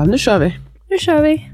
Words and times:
Ja, 0.00 0.04
nu 0.04 0.18
kör 0.18 0.38
vi. 0.38 0.58
Nu 0.90 0.98
kör 0.98 1.22
vi. 1.22 1.50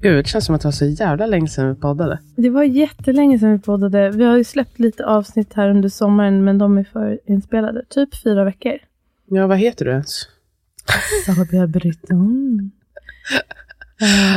Gud, 0.00 0.24
det 0.24 0.28
känns 0.28 0.44
som 0.44 0.54
att 0.54 0.60
det 0.60 0.66
var 0.66 0.72
så 0.72 0.84
jävla 0.84 1.26
länge 1.26 1.48
sedan 1.48 1.68
vi 1.68 1.74
poddade. 1.80 2.18
Det 2.36 2.50
var 2.50 2.62
jättelänge 2.62 3.38
sedan 3.38 3.52
vi 3.52 3.58
poddade. 3.58 4.10
Vi 4.10 4.24
har 4.24 4.36
ju 4.36 4.44
släppt 4.44 4.78
lite 4.78 5.06
avsnitt 5.06 5.54
här 5.54 5.70
under 5.70 5.88
sommaren, 5.88 6.44
men 6.44 6.58
de 6.58 6.78
är 6.78 6.84
förinspelade. 6.84 7.84
Typ 7.88 8.22
fyra 8.22 8.44
veckor. 8.44 8.78
Ja, 9.26 9.46
vad 9.46 9.58
heter 9.58 9.84
du 9.84 9.90
ens? 9.90 10.28
Sabia 11.26 11.66
Britton. 11.66 12.70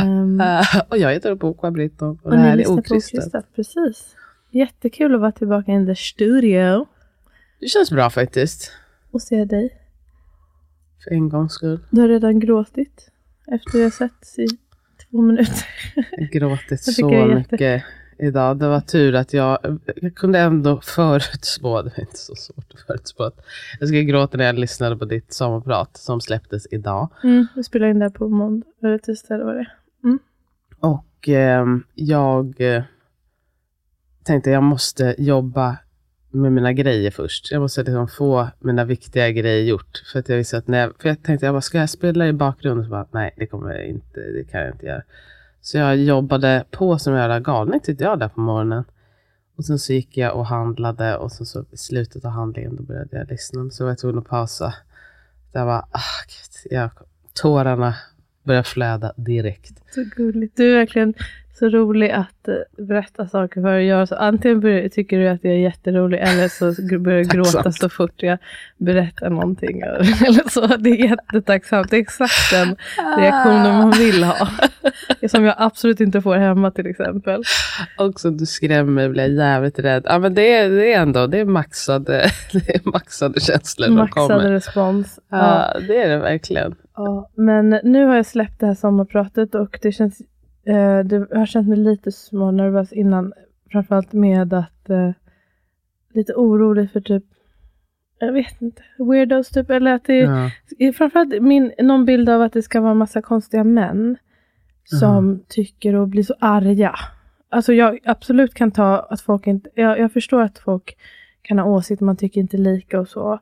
um, 0.03 0.42
och 0.89 0.98
jag 0.98 1.14
heter 1.14 1.36
Boka 1.36 1.72
Britton 1.72 2.09
och, 2.09 2.26
och 2.26 2.31
det 2.31 2.38
ni 2.38 2.44
här 2.44 2.58
är 2.58 2.70
Okristet. 2.72 3.55
Precis. 3.55 4.16
Jättekul 4.52 5.16
att 5.16 5.22
vara 5.22 5.31
tillbaka 5.31 5.72
in 5.72 5.86
the 5.86 5.95
studio 5.95 6.86
Det 7.59 7.67
känns 7.67 7.92
bra 7.92 8.09
faktiskt. 8.09 8.72
och 9.11 9.22
se 9.22 9.45
dig. 9.45 9.78
För 11.03 11.11
en 11.11 11.30
gångs 11.30 11.53
skull. 11.53 11.80
Du 11.89 12.02
har 12.02 12.08
redan 12.08 12.39
gråtit 12.39 13.11
efter 13.47 13.78
vi 13.78 13.84
har 13.84 13.89
setts 13.89 14.39
i 14.39 14.47
två 15.11 15.22
minuter. 15.22 15.66
Jag 16.11 16.30
gråtit 16.30 16.70
Jag 16.70 16.80
så 16.95 17.09
det 17.09 17.16
är 17.16 17.28
jätte- 17.38 17.52
mycket 17.52 17.83
idag. 18.20 18.58
Det 18.58 18.67
var 18.67 18.81
tur 18.81 19.16
att 19.16 19.33
jag, 19.33 19.80
jag 19.95 20.16
kunde 20.16 20.39
ändå 20.39 20.81
förutspå, 20.83 21.81
det 21.81 21.89
var 21.98 22.00
inte 22.00 22.17
så 22.17 22.36
svårt 22.36 22.73
att 22.73 22.80
förutspå, 22.81 23.23
att 23.23 23.39
jag 23.80 23.89
skulle 23.89 24.03
gråta 24.03 24.38
när 24.38 24.45
jag 24.45 24.59
lyssnade 24.59 24.98
på 24.98 25.06
ditt 25.06 25.33
sommarprat 25.33 25.98
som 25.98 26.22
släpptes 26.22 26.67
idag. 26.72 27.09
Mm, 27.23 27.48
vi 27.56 27.64
spelar 27.64 27.88
in 27.88 28.00
det 28.00 28.09
på 28.11 28.30
måndag, 28.30 28.67
eller 28.83 28.98
tisdag 28.98 29.36
eller 29.36 29.45
vad 29.45 29.55
det 29.55 29.61
är. 29.61 29.78
Och 30.80 31.28
ehm, 31.30 31.83
jag 31.95 32.61
eh, 32.61 32.83
tänkte 34.23 34.50
jag 34.50 34.64
måste 34.64 35.16
jobba 35.17 35.78
med 36.31 36.51
mina 36.51 36.73
grejer 36.73 37.11
först. 37.11 37.51
Jag 37.51 37.61
måste 37.61 37.83
liksom 37.83 38.08
få 38.08 38.47
mina 38.59 38.86
viktiga 38.86 39.31
grejer 39.31 39.64
gjort. 39.64 40.03
För 40.11 40.19
att 40.19 40.30
jag 40.30 40.37
visste 40.37 40.58
att 40.58 40.67
när 40.67 40.80
jag, 40.80 40.93
för 40.99 41.09
jag 41.09 41.23
tänkte 41.23 41.45
jag 41.45 41.53
bara, 41.53 41.61
ska 41.61 41.77
jag 41.77 41.89
spela 41.89 42.27
i 42.27 42.33
bakgrunden? 42.33 42.86
Så 42.86 42.92
bara, 42.92 43.08
nej, 43.11 43.33
det 43.37 43.47
kommer 43.47 43.71
jag 43.73 43.86
inte, 43.86 44.19
det 44.19 44.43
kan 44.43 44.61
jag 44.61 44.71
inte 44.71 44.86
göra. 44.86 45.02
Så 45.61 45.77
jag 45.77 45.97
jobbade 45.97 46.65
på 46.71 46.99
som 46.99 47.14
en 47.14 47.20
jävla 47.20 47.39
galning 47.39 47.80
tyckte 47.80 48.03
jag 48.03 48.20
där 48.20 48.27
på 48.27 48.41
morgonen. 48.41 48.83
Och 49.55 49.65
sen 49.65 49.80
så 49.80 49.93
gick 49.93 50.17
jag 50.17 50.36
och 50.36 50.45
handlade 50.45 51.17
och 51.17 51.31
sen 51.31 51.45
så 51.45 51.65
i 51.71 51.77
slutet 51.77 52.25
av 52.25 52.31
handlingen 52.31 52.75
då 52.75 52.83
började 52.83 53.17
jag 53.17 53.27
lyssna. 53.30 53.70
Så 53.70 53.83
var 53.83 53.91
jag 53.91 53.97
tvungen 53.97 54.17
att 54.17 54.27
pausa. 54.27 54.73
Jag 55.52 55.65
var, 55.65 55.77
ah, 55.91 56.23
gud, 56.27 56.73
jag, 56.73 56.89
tårarna 57.33 57.95
började 58.43 58.67
flöda 58.67 59.14
direkt. 59.15 59.81
Så 59.95 60.03
gulligt. 60.15 60.58
Du 60.58 60.71
är 60.71 60.77
verkligen 60.77 61.14
så 61.54 61.70
rolig 61.70 62.12
att 62.12 62.48
eh, 62.48 62.86
berätta 62.86 63.28
saker 63.28 63.62
för 63.62 63.78
att 63.78 63.84
göra 63.84 64.08
så. 64.08 64.16
Antingen 64.16 64.60
börjar, 64.60 64.89
tycker 64.89 65.20
du 65.20 65.28
att 65.28 65.44
jag 65.44 65.54
är 65.54 65.58
jätterolig 65.58 66.20
eller 66.20 66.48
så 66.48 66.98
börjar 67.00 67.17
jag 67.17 67.28
gråta 67.28 67.72
så 67.72 67.89
fort 67.89 68.23
jag 68.23 68.38
berättar 68.78 69.30
någonting. 69.30 69.82
Eller 70.26 70.50
så. 70.50 70.67
Det 70.67 70.89
är 70.89 71.10
jättetacksamt. 71.10 71.89
Det 71.89 71.98
är 71.98 72.02
exakt 72.02 72.52
den 72.52 72.76
reaktionen 73.17 73.78
man 73.78 73.92
vill 73.92 74.23
ha. 74.23 74.48
Som 75.30 75.44
jag 75.44 75.56
absolut 75.58 76.02
inte 76.02 76.22
får 76.22 76.36
hemma 76.36 76.72
till 76.72 76.88
exempel. 76.88 77.44
Också 77.98 78.30
du 78.30 78.45
skrämmer 78.45 78.92
mig, 78.92 79.10
blir 79.10 79.23
jag 79.23 79.33
jävligt 79.33 79.80
rädd. 79.80 80.04
Ja, 80.06 80.20
men 80.20 80.33
det, 80.33 80.56
är, 80.56 80.70
det 80.70 80.94
är 80.94 81.02
ändå 81.02 81.28
det 81.28 81.39
är 81.39 81.45
maxade, 81.45 82.26
det 82.54 82.76
är 82.76 82.89
maxade 82.92 83.39
känslor 83.39 83.86
som 83.86 83.95
Maxad 83.95 84.28
kommer. 84.28 84.52
respons. 84.52 85.20
Ja. 85.30 85.38
Ja, 85.73 85.80
det 85.88 86.04
är 86.04 86.10
det 86.10 86.18
verkligen. 86.18 86.76
Ja, 86.95 87.30
men 87.36 87.70
nu 87.83 88.06
har 88.06 88.16
jag 88.16 88.26
släppt 88.26 88.60
det 88.60 88.66
här 88.66 88.76
sommarpratet 88.76 89.56
och 89.56 89.80
det 89.82 89.92
känns, 89.92 90.22
eh, 90.66 90.99
det 90.99 91.27
jag 91.30 91.38
har 91.38 91.45
känt 91.45 91.67
mig 91.67 91.77
lite 91.77 92.11
smånervös 92.11 92.94
innan. 92.94 93.33
Framförallt 93.72 94.14
med 94.14 94.54
att 94.54 94.89
eh, 94.89 95.11
lite 96.14 96.33
orolig 96.33 96.92
för 96.92 97.02
typ, 97.02 97.23
jag 98.20 98.33
vet 98.33 98.61
inte, 98.61 98.82
weirdos 98.98 99.50
typ. 99.50 99.70
Eller 99.70 99.94
att 99.94 100.04
det, 100.05 100.17
Ja. 100.17 100.50
är 100.80 100.92
framförallt 100.92 101.42
min, 101.42 101.71
någon 101.80 102.05
bild 102.05 102.30
av 102.30 102.42
att 102.42 102.54
det 102.54 102.61
ska 102.61 102.82
vara 102.82 102.94
massa 102.94 103.21
konstiga 103.21 103.64
män 103.64 104.17
som 104.83 105.44
tycker 105.48 105.95
och 105.95 106.08
blir 106.08 106.23
så 106.23 106.36
arga. 106.39 106.95
Alltså 107.50 107.73
jag 107.73 108.00
absolut 108.05 108.54
kan 108.54 108.71
ta 108.71 109.00
att 109.00 109.21
folk 109.21 109.48
inte, 109.48 109.70
jag, 109.76 110.00
jag 110.00 110.14
förstår 110.14 110.42
att 110.42 110.60
folk 110.60 110.98
kan 111.42 111.60
ha 111.60 111.66
åsikter, 111.66 112.05
man 112.05 112.17
tycker 112.17 112.42
inte 112.42 112.58
lika 112.58 113.00
och 113.00 113.08
så. 113.08 113.39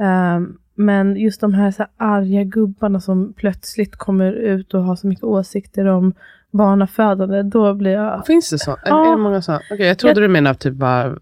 Ehm, 0.00 0.58
men 0.78 1.16
just 1.16 1.40
de 1.40 1.54
här, 1.54 1.70
så 1.70 1.82
här 1.82 1.90
arga 1.96 2.44
gubbarna 2.44 3.00
som 3.00 3.32
plötsligt 3.32 3.96
kommer 3.96 4.32
ut 4.32 4.74
och 4.74 4.84
har 4.84 4.96
så 4.96 5.06
mycket 5.06 5.24
åsikter 5.24 5.86
om 5.86 6.14
barnafödande, 6.50 7.42
då 7.42 7.74
blir 7.74 7.90
jag... 7.90 8.26
Finns 8.26 8.50
det 8.50 8.58
så? 8.58 8.76
Ja. 8.84 9.06
är 9.06 9.10
det 9.10 9.22
många 9.22 9.42
så? 9.42 9.60
Okej, 9.70 9.86
jag 9.86 9.98
trodde 9.98 10.20
du 10.20 10.28
menade 10.28 10.58
typ 10.58 10.74
bara 10.74 11.16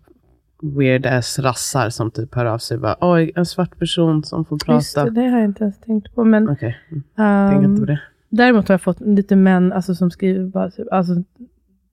weird 0.63 1.07
ass 1.07 1.39
rassar 1.39 1.91
som 1.91 2.11
typ 2.11 2.35
hör 2.35 2.45
av 2.45 2.59
sig 2.59 2.79
bara 2.79 2.97
oj, 3.01 3.33
en 3.35 3.47
svart 3.47 3.79
person 3.79 4.25
som 4.25 4.45
får 4.45 4.59
Just 4.69 4.95
prata. 4.95 5.11
det, 5.11 5.21
det 5.21 5.29
har 5.29 5.39
jag 5.39 5.45
inte 5.45 5.65
ens 5.65 5.81
tänkt 5.81 6.15
på. 6.15 6.25
Men, 6.25 6.51
Okej, 6.51 6.79
mm, 7.17 7.65
inte 7.65 7.81
på 7.81 7.87
det. 7.87 8.01
Däremot 8.29 8.69
har 8.69 8.73
jag 8.73 8.83
fått 8.83 9.01
lite 9.01 9.37
män 9.37 9.73
alltså, 9.73 9.95
som 9.95 10.11
skriver 10.11 10.45
bara 10.45 10.71
typ, 10.71 10.93
alltså, 10.93 11.15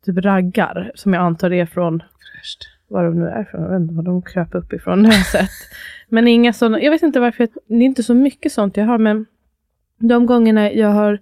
typ 0.06 0.18
raggar, 0.18 0.92
som 0.96 1.14
jag 1.14 1.24
antar 1.24 1.54
är 1.54 1.66
från 1.66 2.00
Fräscht. 2.00 2.73
Var 2.94 3.04
de 3.04 3.20
nu 3.20 3.28
är 3.28 3.42
ifrån. 3.42 3.62
Jag 3.62 3.70
vet 3.70 3.82
inte 3.82 3.94
var 3.94 4.04
de 4.04 4.22
kröp 4.22 4.56
upp 4.56 4.74
ifrån. 4.74 5.04
Det 5.04 5.10
har 5.10 5.16
jag 5.16 5.26
sett. 5.26 5.50
Men 6.10 6.28
inga 6.28 6.54
sådana. 6.54 6.82
Jag 6.82 6.92
vet 6.92 7.04
inte 7.04 7.20
varför. 7.20 7.44
Jag, 7.44 7.50
det 7.68 7.84
är 7.84 7.86
inte 7.86 8.04
så 8.04 8.14
mycket 8.14 8.52
sånt 8.52 8.78
jag 8.78 8.86
har. 8.86 8.98
Men 8.98 9.26
de 10.00 10.26
gångerna 10.26 10.72
jag 10.72 10.90
har 10.90 11.20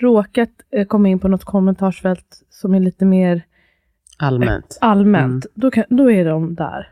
råkat 0.00 0.50
eh, 0.70 0.86
komma 0.86 1.08
in 1.08 1.18
på 1.18 1.28
något 1.28 1.44
kommentarsfält 1.44 2.42
som 2.50 2.74
är 2.74 2.80
lite 2.80 3.04
mer 3.04 3.42
Allmänt. 4.18 4.78
allmänt. 4.80 5.46
Då, 5.54 5.70
kan, 5.70 5.84
då 5.88 6.10
är 6.10 6.24
de 6.24 6.54
där. 6.54 6.88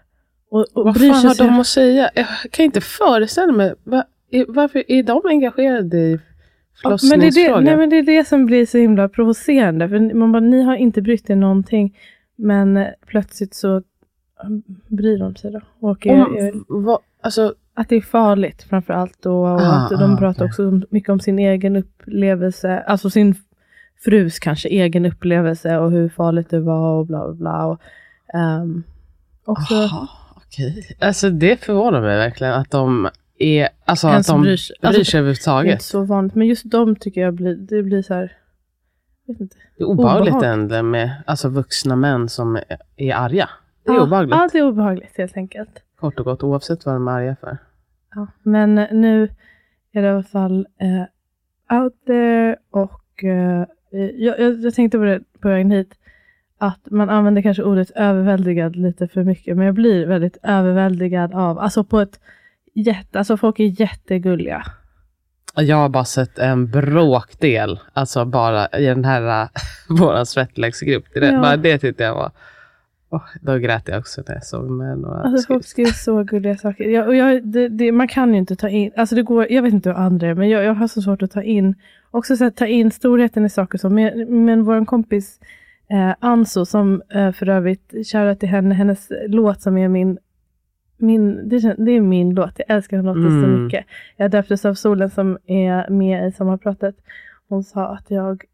Och, 0.51 0.67
och 0.73 0.85
Vad 0.85 0.97
fan 0.97 1.27
har 1.27 1.39
de 1.39 1.61
att 1.61 1.67
säga? 1.67 2.11
Jag 2.15 2.27
kan 2.51 2.65
inte 2.65 2.81
föreställa 2.81 3.53
mig. 3.53 3.75
Va, 3.85 4.05
är, 4.31 4.45
varför 4.49 4.85
är 4.89 5.03
de 5.03 5.23
engagerade 5.25 5.97
i 5.99 6.21
Ja, 6.83 6.99
men, 7.11 7.21
det 7.21 7.27
är 7.27 7.49
det, 7.49 7.61
nej, 7.61 7.77
men 7.77 7.91
det 7.91 7.97
är 7.97 8.03
det 8.03 8.29
som 8.29 8.47
blir 8.47 8.67
så 8.67 8.79
himla 8.79 9.09
provocerande. 9.09 9.89
För 9.89 10.15
man 10.15 10.33
bara, 10.33 10.41
ni 10.41 10.63
har 10.63 10.77
inte 10.77 11.03
brytt 11.03 11.31
er 11.31 11.37
någonting. 11.37 11.97
Men 12.37 12.77
eh, 12.77 12.87
plötsligt 13.07 13.55
så 13.55 13.77
eh, 13.77 13.83
bryr 14.89 15.19
de 15.19 15.37
sig 15.37 15.51
då. 15.53 15.61
Och 15.81 16.07
är, 16.07 16.13
Om, 16.27 16.37
är, 16.37 16.53
vad, 16.69 16.99
alltså, 17.21 17.55
att 17.75 17.89
det 17.89 17.97
är 17.97 18.01
farligt 18.01 18.63
framför 18.63 18.93
allt 18.95 19.23
då. 19.23 19.43
Och 19.43 19.49
Ah, 19.61 19.85
att 19.85 19.91
de 19.91 20.15
ah, 20.15 20.17
pratar 20.17 20.45
okej. 20.45 20.67
också 20.67 20.81
mycket 20.91 21.09
om 21.11 21.21
sin 21.21 21.39
egen 21.39 21.77
upplevelse. 21.77 22.81
Alltså 22.87 23.11
sin 23.11 23.35
frus 24.05 24.39
kanske 24.39 24.69
egen 24.69 25.07
upplevelse 25.07 25.79
och 25.79 25.91
hur 25.91 26.09
farligt 26.09 26.51
det 26.51 26.61
var 26.61 26.99
och 26.99 27.07
bla 27.07 27.25
bla 27.27 27.35
bla. 27.35 27.67
Och, 27.67 27.81
ehm, 28.35 28.83
också 29.45 29.75
Aha, 29.75 30.09
okej. 30.37 30.97
Alltså 31.01 31.31
det 31.31 31.61
förvånar 31.65 32.01
mig 32.01 32.17
verkligen 32.17 32.53
att 32.53 32.71
de 32.71 33.09
är, 33.39 33.69
alltså 33.85 34.09
att 34.09 34.27
de 34.27 34.41
bryr 34.41 34.49
bryr 34.49 34.57
sig. 34.57 34.67
sig, 34.67 34.77
Alltså, 34.83 34.99
det 34.99 34.99
är 34.99 35.07
inte 35.07 35.19
överhuvudtaget. 35.19 35.83
så 35.83 36.03
vanligt. 36.05 36.35
Men 36.35 36.47
just 36.47 36.71
de 36.71 36.97
tycker 36.97 37.21
jag 37.21 37.35
blir, 37.35 37.55
det 37.57 37.83
blir 37.83 38.03
så 38.03 38.15
här. 38.15 38.33
Vet 39.27 39.41
inte. 39.41 39.57
Det 39.77 39.83
är 39.83 39.87
obehagligt 39.87 40.35
obehagligt. 40.35 40.73
ändå 40.73 40.83
med 40.83 41.11
alltså, 41.27 41.49
vuxna 41.49 41.97
män 41.97 42.29
som 42.29 42.57
är, 42.57 42.65
är 42.97 43.15
arga. 43.15 43.51
Det 43.85 43.91
är 43.91 43.95
Ja, 43.95 44.03
obehagligt. 44.03 44.35
Ja, 44.37 44.49
det 44.53 44.59
är 44.59 44.63
obehagligt 44.63 45.19
helt 45.19 45.37
enkelt. 45.37 45.83
Kort 46.01 46.19
och 46.19 46.25
gott, 46.25 46.43
oavsett 46.43 46.87
vad 46.87 46.95
de 46.95 47.09
är 47.09 47.13
arga 47.13 47.37
för. 47.41 47.59
Ja. 48.15 48.27
Men 48.43 48.79
eh, 48.79 48.87
nu 48.93 49.23
är 49.93 50.03
det 50.03 50.09
i 50.09 50.11
alla 50.11 50.23
fall 50.23 50.67
eh, 50.81 51.77
out 51.79 51.95
there 52.07 52.57
och 52.71 53.25
eh, 53.25 53.61
eh, 53.93 54.11
jag, 54.17 54.41
jag, 54.41 54.75
tänkte 54.75 54.99
på 54.99 55.05
det 55.05 55.21
på 55.41 55.49
vägen 55.49 55.71
hit, 55.71 55.95
att 56.59 56.91
man 56.91 57.11
använder 57.11 57.43
kanske 57.43 57.63
ordet 57.63 57.91
överväldigad 57.91 58.77
lite 58.77 59.09
för 59.09 59.25
mycket, 59.25 59.57
men 59.57 59.67
jag 59.67 59.75
blir 59.75 60.07
väldigt 60.07 60.37
överväldigad 60.43 61.35
av, 61.35 61.59
alltså 61.59 61.85
på 61.85 62.01
ett 62.01 62.21
jätte, 62.75 63.19
alltså 63.19 63.37
folk 63.37 63.61
är 63.61 63.81
jättegulliga. 63.81 64.63
Jag 65.55 65.77
har 65.77 65.89
bara 65.89 66.05
sett 66.05 66.39
en 66.39 66.71
bråkdel, 66.71 67.81
alltså 67.93 68.25
bara 68.25 68.69
i 68.69 68.87
den 68.87 69.05
här, 69.05 69.49
våran 69.89 70.27
svettläggsgrupp. 70.27 71.05
Det, 71.15 71.27
Ja. 71.27 71.41
bara 71.41 71.57
det 71.57 71.79
tyckte 71.79 72.03
jag 72.03 72.15
var, 72.15 72.31
oh, 73.13 73.23
då 73.41 73.59
grät 73.59 73.89
jag 73.89 73.99
också 73.99 74.23
när 74.29 74.35
jag 74.35 74.45
såg 74.45 74.71
med 74.71 74.99
några 74.99 75.23
Alltså 75.23 75.47
folk 75.47 75.67
skriver 75.67 75.91
så 75.91 76.23
gulliga 76.25 76.57
saker. 76.57 76.85
Jag, 76.85 77.09
och 77.09 77.17
jag, 77.17 77.47
det, 77.47 77.69
det, 77.69 77.93
man 77.93 78.09
kan 78.09 78.33
ju 78.33 78.39
inte 78.39 78.57
ta 78.57 78.69
in, 78.69 78.91
alltså 78.97 79.15
det 79.15 79.23
går, 79.23 79.53
jag 79.53 79.63
vet 79.63 79.75
inte 79.75 79.89
hur 79.89 79.97
andra 79.97 80.27
är, 80.27 80.35
men 80.35 80.49
jag, 80.49 80.65
jag 80.65 80.75
har 80.75 80.89
så 80.89 81.03
svårt 81.03 81.23
att 81.23 81.31
ta 81.31 81.43
in, 81.43 81.75
också 82.11 82.37
så 82.37 82.45
att 82.45 82.57
ta 82.57 82.67
in 82.67 82.91
storheten 82.91 83.45
i 83.45 83.51
saker 83.51 83.79
som, 83.79 83.95
men, 83.95 84.45
men 84.45 84.65
vår 84.65 84.85
kompis 84.85 85.41
eh, 85.91 86.15
Anso, 86.21 86.65
som 86.65 87.03
eh, 87.15 87.33
för 87.33 87.49
övrigt, 87.49 87.91
shoutout 88.13 88.41
till 88.41 88.49
henne, 88.49 88.75
hennes 88.75 89.09
låt 89.27 89.63
som 89.63 89.79
är 89.79 89.89
min, 89.89 90.19
min 90.99 91.49
det, 91.49 91.75
det 91.79 91.93
är 91.93 92.01
min 92.01 92.35
låt, 92.35 92.53
jag 92.57 92.77
älskar 92.77 92.97
den 92.97 93.07
låten 93.07 93.23
så 93.23 93.47
Mm. 93.49 93.65
mycket. 93.65 93.85
Jag 94.17 94.31
döptes 94.31 94.65
av 94.65 94.75
solen 94.75 95.11
som 95.11 95.39
är 95.47 95.91
med 95.91 96.29
i 96.29 96.33
sommarpratet. 96.33 96.97
Hon 97.49 97.65
sa 97.65 97.87
att 97.87 98.11
jag 98.11 98.45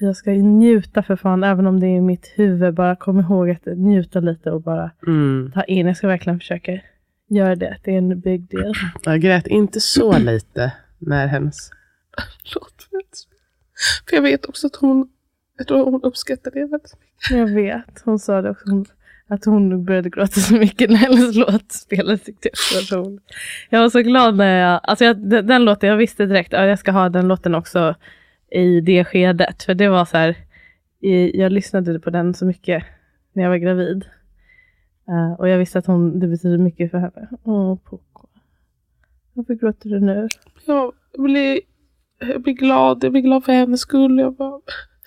jag 0.00 0.16
ska 0.16 0.30
njuta 0.30 1.02
för 1.02 1.16
fan, 1.16 1.44
även 1.44 1.66
om 1.66 1.80
det 1.80 1.86
är 1.86 1.96
i 1.96 2.00
mitt 2.00 2.32
huvud. 2.36 2.74
Bara 2.74 2.96
kom 2.96 3.20
ihåg 3.20 3.50
att 3.50 3.66
njuta 3.66 4.20
lite 4.20 4.50
och 4.50 4.62
bara 4.62 4.90
Mm. 5.06 5.50
ta 5.54 5.64
in. 5.64 5.86
Jag 5.86 5.96
ska 5.96 6.06
verkligen 6.08 6.38
försöka 6.38 6.80
göra 7.28 7.56
det. 7.56 7.76
Det 7.84 7.94
är 7.94 7.98
en 7.98 8.20
big 8.20 8.50
deal. 8.50 8.74
Jag 9.04 9.20
grät 9.20 9.46
inte 9.46 9.80
så 9.80 10.18
lite 10.18 10.72
när 10.98 11.26
hennes 11.26 11.70
låt. 12.54 12.88
För 14.08 14.16
jag 14.16 14.22
vet 14.22 14.46
också 14.46 14.66
att 14.66 14.76
hon, 14.76 15.08
jag 15.58 15.66
tror 15.66 15.90
hon 15.90 16.02
uppskattar 16.02 16.50
det 16.50 16.60
väldigt 16.60 16.94
mycket. 17.00 17.30
Jag 17.30 17.46
vet. 17.46 18.02
Hon 18.04 18.18
sa 18.18 18.42
det 18.42 18.50
också. 18.50 18.70
Hon, 18.70 18.84
att 19.28 19.44
hon 19.44 19.84
började 19.84 20.10
gråta 20.10 20.40
så 20.40 20.54
mycket 20.54 20.90
när 20.90 20.96
hennes 20.96 21.34
låt 21.36 21.72
spelades. 21.72 22.22
Tyckte 22.22 22.48
jag, 22.72 22.76
var 22.78 22.82
så 22.82 22.96
roligt. 22.96 23.22
jag 23.70 23.80
var 23.80 23.90
så 23.90 24.00
glad 24.00 24.36
när 24.36 24.58
jag... 24.70 24.80
Alltså 24.82 25.04
jag, 25.04 25.28
den, 25.30 25.46
den 25.46 25.64
låten, 25.64 25.88
jag 25.88 25.96
visste 25.96 26.26
direkt 26.26 26.54
att 26.54 26.68
jag 26.68 26.78
ska 26.78 26.90
ha 26.90 27.08
den 27.08 27.28
låten 27.28 27.54
också 27.54 27.94
i 28.50 28.80
det 28.80 29.04
skedet. 29.04 29.62
För 29.62 29.74
det 29.74 29.88
var 29.88 30.04
så 30.04 30.16
här... 30.16 30.36
Jag 31.34 31.52
lyssnade 31.52 32.00
på 32.00 32.10
den 32.10 32.34
så 32.34 32.46
mycket 32.46 32.84
när 33.32 33.42
jag 33.42 33.50
var 33.50 33.56
gravid. 33.56 34.04
Eh, 35.08 35.32
och 35.32 35.48
jag 35.48 35.58
visste 35.58 35.78
att 35.78 35.86
hon, 35.86 36.20
det 36.20 36.26
betyder 36.26 36.58
mycket 36.58 36.90
för 36.90 36.98
henne. 36.98 37.28
Åh, 37.44 37.78
Poco. 37.84 38.26
Varför 39.32 39.54
gråter 39.54 39.90
du 39.90 40.00
nu? 40.00 40.28
Jag 40.66 40.92
blir, 41.18 41.60
jag 42.18 42.42
blir 42.42 42.54
glad, 42.54 43.04
jag 43.04 43.12
blir 43.12 43.22
glad 43.22 43.44
för 43.44 43.52
hennes 43.52 43.80
skull. 43.80 44.18
Jag, 44.18 44.34
bara, 44.34 44.60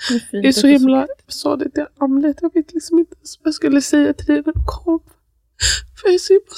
Det 0.10 0.38
är, 0.38 0.42
jag 0.42 0.46
är 0.46 0.52
så 0.52 0.68
himla, 0.68 1.00
jag 1.00 1.34
sa 1.34 1.56
det 1.56 1.70
till 1.70 1.86
Amlet, 1.98 2.38
jag 2.42 2.54
vet 2.54 2.74
liksom 2.74 3.00
inte 3.00 3.16
ens 3.16 3.40
vad 3.40 3.48
jag 3.48 3.54
skulle 3.54 3.82
säga 3.82 4.14
till 4.14 4.26
dig 4.26 4.36
när 4.36 4.54
du 4.54 4.60
kom. 4.66 5.00
För 5.96 6.08
jag 6.08 6.14
är 6.14 6.18
så 6.18 6.34
himla, 6.34 6.56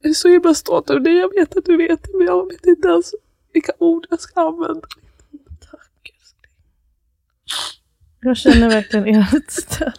jag 0.00 0.10
är 0.10 0.14
så 0.14 0.28
himla 0.28 0.54
stolt 0.54 0.90
över 0.90 1.00
dig, 1.00 1.16
jag 1.16 1.34
vet 1.34 1.56
att 1.56 1.64
du 1.64 1.76
vet 1.76 2.02
det, 2.02 2.18
men 2.18 2.26
jag 2.26 2.48
vet 2.48 2.66
inte 2.66 2.88
ens 2.88 3.14
vilka 3.52 3.72
ord 3.78 4.06
jag 4.10 4.20
ska 4.20 4.40
använda. 4.40 4.86
Jag 8.20 8.36
känner 8.36 8.68
verkligen 8.68 9.20
ert 9.20 9.50
stöd. 9.50 9.92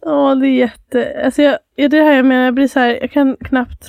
Åh, 0.00 0.38
det 0.38 0.46
är 0.46 0.56
jätte... 0.56 1.22
Alltså 1.24 1.42
jag, 1.42 1.58
ja, 1.74 1.88
det 1.88 2.02
här 2.02 2.12
jag 2.12 2.24
menar, 2.24 2.44
jag 2.44 2.54
blir 2.54 2.68
så 2.68 2.80
här, 2.80 2.98
jag 3.00 3.12
kan 3.12 3.36
knappt... 3.36 3.88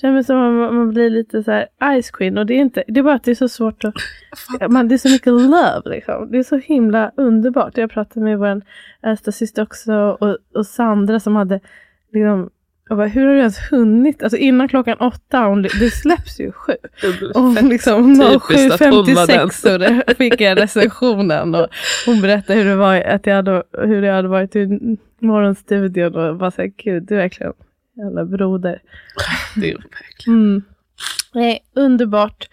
Känner 0.00 0.14
mig 0.14 0.24
som 0.24 0.36
att 0.36 0.52
man, 0.52 0.74
man 0.76 0.90
blir 0.90 1.10
lite 1.10 1.42
så 1.42 1.50
här 1.50 1.66
ice 2.02 2.10
queen 2.10 2.38
och 2.38 2.46
det 2.46 2.54
är 2.54 2.58
inte, 2.58 2.84
det 2.88 3.00
är 3.00 3.04
bara 3.04 3.14
att 3.14 3.24
det 3.24 3.30
är 3.30 3.34
så 3.34 3.48
svårt 3.48 3.84
att... 3.84 3.94
Man, 4.70 4.88
det 4.88 4.94
är 4.94 4.98
så 4.98 5.08
mycket 5.08 5.32
love 5.32 5.82
liksom. 5.84 6.30
Det 6.30 6.38
är 6.38 6.42
så 6.42 6.56
himla 6.56 7.12
underbart. 7.16 7.76
Jag 7.76 7.90
pratade 7.90 8.24
med 8.24 8.38
vår 8.38 8.62
äldsta 9.02 9.32
syster 9.32 9.62
också 9.62 9.92
och, 9.94 10.38
och 10.54 10.66
Sandra 10.66 11.20
som 11.20 11.36
hade 11.36 11.60
liksom 12.12 12.50
jag 12.88 12.98
bara, 12.98 13.06
hur 13.06 13.26
har 13.26 13.32
du 13.32 13.38
ens 13.38 13.58
hunnit? 13.70 14.22
Alltså 14.22 14.36
innan 14.36 14.68
klockan 14.68 14.98
åtta, 14.98 15.38
hon, 15.38 15.62
det 15.62 15.90
släpps 15.90 16.40
ju 16.40 16.52
sju. 16.52 16.72
Och 17.34 17.62
liksom 17.62 18.18
typiskt 18.18 18.72
att 18.72 18.80
hon 18.80 19.14
var 19.14 19.26
den. 19.26 19.48
07.56 19.48 19.72
och 19.72 19.78
det 19.78 20.14
fick 20.18 20.40
jag 20.40 20.60
recensionen. 20.60 21.54
Och 21.54 21.66
hon 22.06 22.20
berättade 22.20 22.58
hur 22.58 22.68
det 22.68 22.76
var 22.76 23.00
att 23.00 23.26
jag 23.26 23.34
hade, 23.34 23.62
hur 23.72 24.02
jag 24.02 24.14
hade 24.14 24.28
varit 24.28 24.56
i 24.56 24.96
morgonstudion 25.18 26.14
och 26.14 26.36
bara 26.36 26.50
såhär, 26.50 26.72
gud 26.76 27.02
du 27.02 27.14
är 27.14 27.18
verkligen 27.18 27.52
jävla 27.96 28.24
broder. 28.24 28.82
Det 29.56 29.70
är 29.70 29.74
verkligen. 29.74 30.40
Mm. 30.40 30.62
Nej, 31.34 31.60
underbart. 31.74 32.48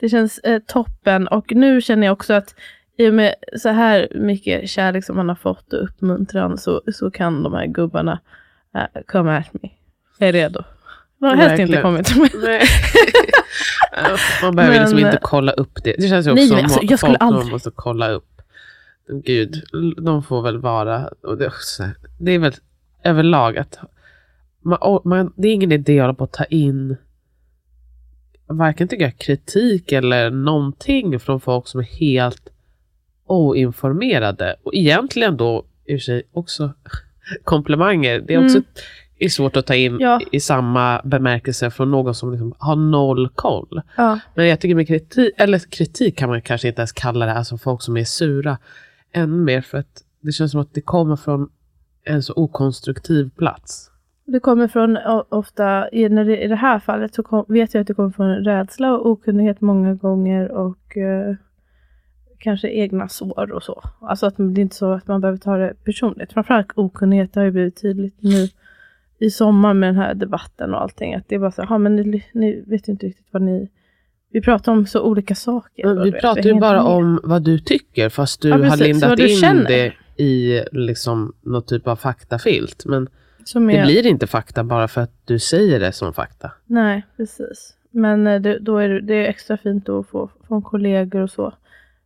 Det 0.00 0.08
känns 0.08 0.38
eh, 0.38 0.58
toppen 0.66 1.28
och 1.28 1.52
nu 1.54 1.80
känner 1.80 2.06
jag 2.06 2.12
också 2.12 2.32
att 2.32 2.54
i 2.96 3.08
och 3.08 3.14
med 3.14 3.34
så 3.56 3.68
här 3.68 4.08
mycket 4.14 4.70
kärlek 4.70 5.04
som 5.04 5.16
man 5.16 5.28
har 5.28 5.36
fått 5.36 5.72
och 5.72 5.84
uppmuntran 5.84 6.58
så, 6.58 6.82
så 6.92 7.10
kan 7.10 7.42
de 7.42 7.54
här 7.54 7.66
gubbarna 7.66 8.20
uh, 8.76 9.02
come 9.06 9.36
at 9.36 9.54
me. 9.62 9.68
Jag 10.18 10.28
är 10.28 10.32
redo. 10.32 10.62
De 11.18 11.26
har 11.26 11.36
helst 11.36 11.60
inte 11.60 11.82
kommit. 11.82 12.14
Nej. 12.42 12.62
Man 14.42 14.56
behöver 14.56 14.80
liksom 14.80 14.96
Men- 14.96 15.06
inte 15.06 15.18
kolla 15.22 15.52
upp 15.52 15.84
det. 15.84 15.94
Det 15.98 16.08
känns 16.08 16.26
ju 16.26 16.30
också 16.30 16.40
Nej, 16.40 16.48
som 16.48 16.58
alltså, 16.58 16.80
jag 16.82 16.98
skulle 16.98 17.10
folk 17.18 17.22
aldrig- 17.22 17.52
måste 17.52 17.70
kolla 17.74 18.08
upp. 18.10 18.42
Gud, 19.24 19.64
de 20.04 20.22
får 20.22 20.42
väl 20.42 20.58
vara... 20.58 21.10
Det, 21.38 21.50
det 22.18 22.32
är 22.32 22.38
väl 22.38 22.54
överlag 23.04 23.58
att... 23.58 23.78
Man, 24.62 25.00
man, 25.04 25.32
det 25.36 25.48
är 25.48 25.52
ingen 25.54 25.72
idé 25.72 25.98
att 26.00 26.02
hålla 26.02 26.14
på 26.14 26.24
att 26.24 26.32
ta 26.32 26.44
in 26.44 26.96
varken 28.46 28.88
tycker 28.88 29.04
jag 29.04 29.18
kritik 29.18 29.92
eller 29.92 30.30
någonting 30.30 31.20
från 31.20 31.40
folk 31.40 31.68
som 31.68 31.80
är 31.80 31.84
helt 31.84 32.48
oinformerade. 33.26 34.56
Och 34.62 34.74
egentligen 34.74 35.36
då 35.36 35.64
i 35.84 35.94
och 35.96 36.00
för 36.00 36.04
sig 36.04 36.22
också 36.32 36.72
komplimanger. 37.44 38.20
Det 38.26 38.34
är 38.34 38.44
också 38.44 38.56
Mm. 38.56 38.64
är 39.18 39.28
svårt 39.28 39.56
att 39.56 39.66
ta 39.66 39.74
in 39.74 39.96
Ja. 40.00 40.20
i 40.32 40.40
samma 40.40 41.00
bemärkelse 41.04 41.70
från 41.70 41.90
någon 41.90 42.14
som 42.14 42.30
liksom 42.32 42.54
har 42.58 42.76
noll 42.76 43.28
koll. 43.34 43.82
Ja. 43.96 44.18
Men 44.34 44.48
jag 44.48 44.60
tycker 44.60 44.74
med 44.74 44.86
kritik, 44.88 45.32
eller 45.36 45.58
kritik 45.58 46.18
kan 46.18 46.28
man 46.28 46.42
kanske 46.42 46.68
inte 46.68 46.80
ens 46.80 46.92
kalla 46.92 47.26
det, 47.26 47.32
alltså 47.34 47.58
folk 47.58 47.82
som 47.82 47.96
är 47.96 48.04
sura. 48.04 48.58
Än 49.12 49.44
mer 49.44 49.60
för 49.60 49.78
att 49.78 50.02
det 50.20 50.32
känns 50.32 50.50
som 50.52 50.60
att 50.60 50.74
det 50.74 50.80
kommer 50.80 51.16
från 51.16 51.48
en 52.04 52.22
så 52.22 52.32
okonstruktiv 52.36 53.30
plats. 53.36 53.90
Det 54.26 54.40
kommer 54.40 54.68
från 54.68 54.98
ofta, 55.28 55.90
i, 55.92 56.08
när 56.08 56.24
det, 56.24 56.44
i 56.44 56.48
det 56.48 56.56
här 56.56 56.78
fallet 56.78 57.14
så 57.14 57.44
vet 57.48 57.74
jag 57.74 57.80
att 57.80 57.86
det 57.86 57.94
kommer 57.94 58.10
från 58.10 58.34
rädsla 58.34 58.92
och 58.92 59.06
okunnighet 59.10 59.60
många 59.60 59.94
gånger 59.94 60.50
och 60.50 60.96
eh, 60.96 61.34
kanske 62.44 62.68
egna 62.68 63.08
sår 63.08 63.52
och 63.52 63.62
så. 63.62 63.82
Alltså 64.00 64.26
att 64.26 64.34
det 64.36 64.42
är 64.42 64.62
inte 64.62 64.76
så 64.76 64.92
att 64.92 65.06
man 65.06 65.20
behöver 65.20 65.38
ta 65.38 65.56
det 65.56 65.74
personligt. 65.84 66.32
Framförallt 66.32 66.68
okunnighet 66.74 67.34
har 67.34 67.42
ju 67.42 67.50
blivit 67.50 67.80
tydligt 67.82 68.16
nu 68.22 68.48
i 69.18 69.30
sommar 69.30 69.74
med 69.74 69.88
den 69.88 69.96
här 69.96 70.14
debatten 70.14 70.74
och 70.74 70.82
allting. 70.82 71.14
Att 71.14 71.28
det 71.28 71.34
är 71.34 71.38
bara 71.38 71.50
så 71.50 71.62
här, 71.62 71.68
"Ja, 71.70 71.78
men 71.78 71.96
ni, 71.96 72.24
ni 72.32 72.62
vet 72.66 72.88
ju 72.88 72.92
inte 72.92 73.06
riktigt 73.06 73.26
vad 73.30 73.42
ni... 73.42 73.68
Vi 74.30 74.40
pratar 74.40 74.72
om 74.72 74.86
så 74.86 75.02
olika 75.02 75.34
saker. 75.34 75.94
Men 75.94 76.04
vi 76.04 76.12
pratar 76.12 76.42
ju 76.42 76.54
bara 76.54 76.82
med. 76.82 76.92
om 76.92 77.20
vad 77.24 77.42
du 77.42 77.58
tycker, 77.58 78.08
fast 78.08 78.42
du 78.42 78.48
Ja, 78.48 78.56
har 78.68 78.76
lindat 78.76 79.18
in 79.18 79.28
känner. 79.28 79.64
det 79.64 79.92
i 80.24 80.62
liksom 80.72 81.32
någon 81.42 81.62
typ 81.62 81.86
av 81.88 81.96
faktafilt. 81.96 82.84
Men 82.86 83.08
Som 83.44 83.66
det 83.66 83.76
är- 83.76 83.84
blir 83.84 84.06
inte 84.06 84.26
fakta 84.26 84.64
bara 84.64 84.88
för 84.88 85.00
att 85.00 85.12
du 85.24 85.38
säger 85.38 85.80
det 85.80 85.92
som 85.92 86.12
fakta. 86.12 86.50
Nej, 86.66 87.02
precis. 87.16 87.74
Men 87.90 88.26
eh, 88.26 88.40
det, 88.40 88.58
då 88.58 88.78
är 88.78 88.88
det, 88.88 89.00
det 89.00 89.14
är 89.14 89.28
extra 89.28 89.56
fint 89.56 89.88
att 89.88 90.06
få 90.08 90.30
från 90.48 90.62
kollegor 90.62 91.20
och 91.20 91.30
så. 91.30 91.52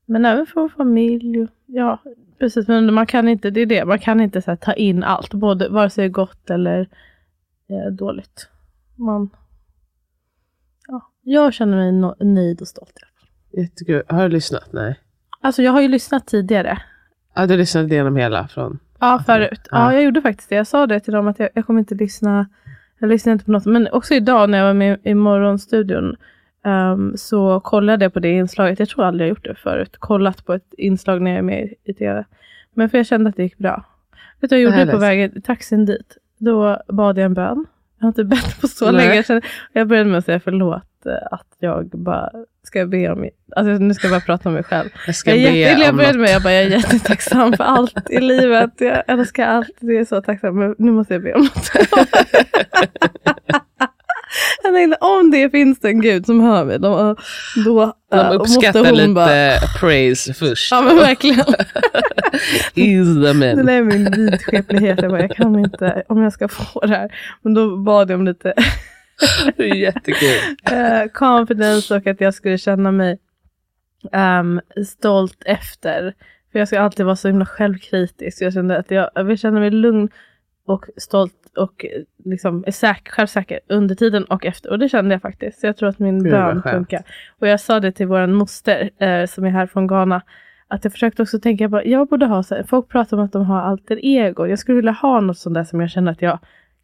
Men 0.09 0.25
även 0.25 0.47
från 0.47 0.71
familj. 0.71 1.43
och- 1.43 1.49
Ja, 1.67 2.03
precis. 2.38 2.69
Men 2.69 2.95
man 2.95 3.07
kan 3.07 3.29
inte, 3.29 3.50
det 3.50 3.61
är 3.61 3.67
det, 3.67 3.85
man 3.85 3.99
kan 3.99 4.21
inte 4.21 4.43
så 4.43 4.50
här, 4.50 4.57
ta 4.57 4.73
in 4.73 5.05
allt. 5.05 5.35
Både, 5.35 5.69
vare 5.69 5.91
sig 5.91 6.09
gott 6.09 6.50
eller 6.50 6.88
eh, 7.69 7.93
dåligt. 7.93 8.49
Man, 8.97 9.31
ja, 10.88 11.11
jag 11.23 11.55
känner 11.55 11.77
mig 11.77 11.93
no, 11.93 12.15
nöjd 12.21 12.61
och 12.61 12.69
stolt. 12.69 12.93
Jättekul. 13.53 14.03
Har 14.09 14.23
du 14.23 14.29
lyssnat? 14.29 14.73
Nej. 14.73 15.00
Alltså 15.41 15.62
jag 15.62 15.73
har 15.73 15.81
ju 15.81 15.88
lyssnat 15.88 16.27
tidigare. 16.27 16.79
Ja, 17.35 17.47
du 17.47 17.57
lyssnade 17.57 17.95
igenom 17.95 18.17
hela 18.17 18.49
från... 18.49 18.79
Ja, 19.00 19.23
förut. 19.27 19.61
Ja, 19.71 19.79
Ja. 19.79 19.93
jag 19.93 20.03
gjorde 20.03 20.23
faktiskt 20.23 20.49
det. 20.49 20.55
Jag 20.55 20.67
sa 20.67 20.87
det 20.87 21.00
till 21.00 21.12
dem 21.12 21.29
att 21.29 21.38
jag, 21.38 21.49
jag 21.55 21.67
kommer 21.67 21.81
inte 21.81 21.95
lyssna. 21.95 22.47
Jag 22.99 23.09
lyssnar 23.09 23.33
inte 23.33 23.45
på 23.45 23.50
något. 23.50 23.65
Men 23.67 23.88
också 23.93 24.15
idag 24.15 24.50
när 24.50 24.59
jag 24.59 24.65
var 24.67 24.75
med 24.75 24.99
i 25.03 25.15
morgonstudion 25.15 26.17
ehm, 26.69 27.17
så 27.17 27.61
kollade 27.61 28.05
jag 28.05 28.13
på 28.13 28.21
det 28.21 28.31
inslaget. 28.31 28.79
Jag 28.79 28.89
tror 28.89 29.05
aldrig 29.05 29.29
jag 29.29 29.29
gjort 29.29 29.45
det 29.45 29.55
förut. 29.55 29.97
Kollat 29.99 30.47
på 30.47 30.55
ett 30.55 30.75
inslag 30.79 31.23
när 31.23 31.31
jag 31.31 31.39
är 31.39 31.43
med 31.43 31.75
i 31.85 31.95
tv. 31.95 32.25
Men 32.75 32.91
för 32.91 32.99
jag 32.99 33.07
kände 33.07 33.31
att 33.31 33.37
det 33.37 33.43
gick 33.43 33.59
bra. 33.59 33.85
Vet 34.41 34.51
du 34.51 34.57
vad 34.57 34.73
jag 34.73 34.81
gjorde 34.81 34.93
på 34.93 34.99
vägen 34.99 35.43
taxin 35.43 35.85
dit? 35.85 36.17
Då 36.39 36.83
bad 36.89 37.19
jag 37.19 37.25
en 37.25 37.35
bön. 37.35 37.67
Jag 37.99 38.05
har 38.05 38.09
inte 38.09 38.25
bett 38.25 38.61
på 38.61 38.69
så 38.69 38.85
Nej. 38.85 38.95
länge. 38.95 39.15
Jag, 39.15 39.27
kände, 39.27 39.47
jag 39.73 39.89
började 39.89 40.11
med 40.11 40.19
att 40.19 40.25
säga 40.25 40.41
förlåt 40.41 41.07
eh, 41.07 41.13
att 41.31 41.57
jag 41.59 41.89
bara 41.89 42.31
ska 42.63 42.87
be 42.87 43.11
om... 43.13 43.29
Alltså 43.57 43.73
nu 43.73 43.95
ska 43.95 44.07
jag 44.07 44.13
bara 44.13 44.21
prata 44.21 44.49
om 44.49 44.55
mig 44.55 44.63
själv. 44.63 44.89
Jag 45.07 45.15
ska 45.15 45.31
Jag, 45.31 45.39
är 45.39 45.53
be 45.53 45.59
jätte, 45.59 45.83
jag 45.83 45.97
började 45.97 46.19
med 46.19 46.31
jag 46.31 46.43
bara, 46.43 46.53
jag 46.53 46.63
är 46.63 46.69
jättetacksam 46.69 47.53
för 47.53 47.65
allt 47.65 48.11
i 48.11 48.21
livet. 48.21 48.71
Jag 48.79 49.03
älskar 49.07 49.47
allt. 49.47 49.77
Jag 49.81 49.95
är 49.97 50.05
så 50.05 50.23
tacksam. 50.23 50.59
Men 50.59 50.75
nu 50.79 50.93
måste 50.93 51.15
jag 51.15 51.23
be 51.23 51.35
om 51.35 51.41
något. 51.41 51.71
Jag 54.63 54.75
tänkte 54.75 54.97
om 55.01 55.31
det 55.31 55.51
finns 55.51 55.85
en 55.85 56.01
gud 56.01 56.27
som 56.27 56.41
hör 56.41 56.65
mig, 56.65 56.79
då, 56.79 57.17
då 57.65 57.95
De 58.11 58.19
uppskattar 58.37 58.79
måste 58.79 58.79
hon 58.91 58.97
lite 58.99 59.09
bara... 59.13 59.59
praise 59.81 60.35
först. 60.35 60.69
Ja 60.73 60.83
men 60.83 60.97
verkligen. 60.97 61.39
Is 62.75 63.07
the 63.15 63.21
Det 63.21 63.35
man. 63.35 63.67
där 63.67 63.73
är 63.73 63.83
min 63.83 64.11
vidskeplighet. 64.11 65.03
Jag 65.03 65.11
bara, 65.11 65.21
jag 65.21 65.31
kan 65.37 65.59
inte, 65.59 66.03
om 66.09 66.23
jag 66.23 66.33
ska 66.33 66.49
få 66.49 66.81
det 66.81 66.89
här. 66.89 67.15
Men 67.43 67.55
då 67.55 67.77
bad 67.77 68.11
jag 68.11 68.19
om 68.19 68.27
lite 68.27 68.55
Det 69.57 69.71
är 69.71 69.75
jättekul. 69.75 70.29
eh, 70.71 71.05
confidence 71.13 71.97
och 71.97 72.07
att 72.07 72.21
jag 72.21 72.35
skulle 72.35 72.59
känna 72.59 72.93
mig 72.93 73.19
ehm, 74.13 74.61
stolt 74.87 75.43
efter. 75.45 76.15
För 76.53 76.59
jag 76.59 76.69
ska 76.69 76.81
alltid 76.81 77.07
vara 77.07 77.17
så 77.17 77.29
himla 77.29 77.47
självkritisk. 77.47 78.43
Jag 78.43 78.53
kände 78.53 78.79
att 78.79 78.91
jag, 78.91 79.11
jag 79.15 79.25
vill 79.25 79.39
känna 79.39 79.61
mig 79.61 79.71
lugn 79.71 80.09
och 80.67 80.85
stolt 80.97 81.38
och 81.57 81.85
eh, 81.85 82.02
liksom 82.25 82.64
är 82.67 82.71
säker, 82.71 83.12
självsäker 83.12 83.61
under 83.69 83.95
tiden 83.95 84.25
och 84.25 84.47
efter. 84.47 84.71
Och 84.71 84.78
det 84.78 84.88
kände 84.88 85.14
jag 85.14 85.23
faktiskt. 85.23 85.61
Så 85.61 85.67
jag 85.67 85.76
tror 85.76 85.88
att 85.88 85.99
min 85.99 86.23
Gud, 86.23 86.33
bön 86.33 86.62
funkar. 86.62 87.02
Och 87.38 87.49
jag 87.49 87.61
sa 87.61 87.81
det 87.81 87.93
till 87.93 88.07
vår 88.07 88.26
moster 88.26 88.90
eh, 88.99 89.26
som 89.26 89.45
är 89.45 89.50
här 89.50 89.67
från 89.67 89.87
Ghana. 89.87 90.23
Att 90.69 90.85
jag 90.85 90.93
försökte 90.93 91.23
också 91.23 91.38
tänka, 91.40 91.64
jag, 91.64 91.71
bara, 91.71 91.85
jag 91.85 92.09
borde 92.09 92.26
ha 92.26 92.43
så 92.43 92.55
här, 92.55 92.62
folk 92.62 92.88
pratar 92.88 93.17
om 93.17 93.25
att 93.25 93.33
de 93.33 93.45
har 93.45 93.61
alter 93.61 94.05
ego. 94.05 94.47
Jag 94.47 94.59
skulle 94.59 94.76
vilja 94.76 94.93
ha 94.93 95.21
något 95.21 95.38
sånt 95.38 95.55
där 95.55 95.64
som 95.64 95.81
jag 95.81 95.90
känner 95.90 96.12
att 96.12 96.23
jag 96.23 96.38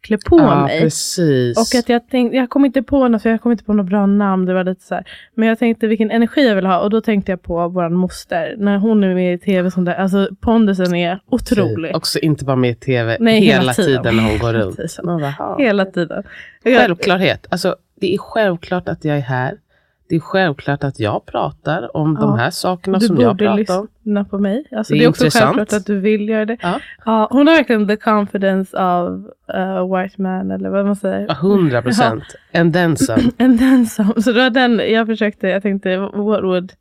klär 0.05 0.17
på 0.29 0.39
Ja, 0.39 0.61
mig. 0.65 0.81
precis. 0.81 1.57
Och 1.57 1.79
att 1.79 1.89
jag 1.89 2.09
tänkte, 2.09 2.37
jag 2.37 2.49
kom 2.49 2.65
inte 2.65 2.83
på 2.83 3.07
något, 3.07 3.21
för 3.21 3.29
jag 3.29 3.41
kom 3.41 3.51
inte 3.51 3.63
på 3.63 3.73
något 3.73 3.85
bra 3.85 4.05
namn. 4.05 4.45
Det 4.45 4.53
var 4.53 4.63
lite 4.63 4.83
så 4.83 4.95
här. 4.95 5.03
Men 5.35 5.49
jag 5.49 5.59
tänkte 5.59 5.87
vilken 5.87 6.11
energi 6.11 6.47
jag 6.47 6.55
vill 6.55 6.65
ha. 6.65 6.79
Och 6.79 6.89
då 6.89 7.01
tänkte 7.01 7.31
jag 7.31 7.41
på 7.41 7.67
vår 7.67 7.89
moster. 7.89 8.55
När 8.57 8.77
hon 8.77 9.03
är 9.03 9.15
med 9.15 9.33
i 9.33 9.37
tv. 9.37 9.71
Som 9.71 9.85
där, 9.85 9.93
alltså 9.93 10.29
pondusen 10.41 10.95
är 10.95 11.19
otrolig. 11.29 11.95
Också 11.95 12.19
inte 12.19 12.45
bara 12.45 12.55
med 12.55 12.69
i 12.69 12.75
tv 12.75 13.17
Nej, 13.19 13.39
hela 13.41 13.59
hela, 13.61 13.73
tiden. 13.73 14.03
tiden 14.03 14.15
när 14.17 14.23
hon 14.23 14.39
går 14.39 14.47
Hela 14.53 14.65
runt. 14.65 14.75
tiden. 14.75 15.33
Hela 15.57 15.85
tiden. 15.85 16.23
Självklarhet. 16.63 17.47
Alltså, 17.49 17.75
det 18.01 18.13
är 18.13 18.17
självklart 18.17 18.87
att 18.89 19.05
jag 19.05 19.17
är 19.17 19.21
här. 19.21 19.53
Det 20.09 20.15
är 20.15 20.19
självklart 20.19 20.83
att 20.83 20.99
jag 20.99 21.25
pratar 21.25 21.97
om 21.97 22.17
Ja. 22.19 22.25
de 22.27 22.39
här 22.39 22.49
sakerna 22.49 22.99
du 22.99 23.07
som 23.07 23.19
jag 23.19 23.35
borde 23.37 23.45
pratar 23.55 23.79
om. 23.79 23.87
lyssna 24.03 24.25
på 24.25 24.39
mig. 24.39 24.63
Alltså, 24.71 24.93
Det 24.93 24.99
det, 24.99 25.03
är 25.03 25.05
är 25.05 25.09
också 25.09 25.25
intressant. 25.25 25.55
självklart 25.55 25.79
att 25.79 25.85
du 25.85 25.99
vill 25.99 26.29
göra 26.29 26.45
det. 26.45 26.57
Ja. 26.61 26.79
Ja, 27.05 27.27
hon 27.31 27.47
har 27.47 27.55
verkligen 27.55 27.87
the 27.87 27.95
confidence 27.97 28.77
of 28.77 29.25
a 29.47 29.85
white 29.85 30.21
man. 30.21 30.51
Eller 30.51 30.69
vad 30.69 30.85
man 30.85 30.95
säger. 30.95 31.25
Ja, 31.27 31.33
Hundra 31.33 31.81
procent. 31.81 32.23
And 32.53 32.73
then 32.73 32.97
some. 32.97 33.23
And 33.39 33.59
then 33.59 33.85
some. 33.87 34.21
Så 34.21 34.31
det 34.31 34.39
var 34.41 34.49
den 34.49 34.81
jag 34.91 35.07
försökte. 35.07 35.47
Jag 35.47 35.63
tänkte, 35.63 35.97
what 35.97 36.43
would 36.43 36.73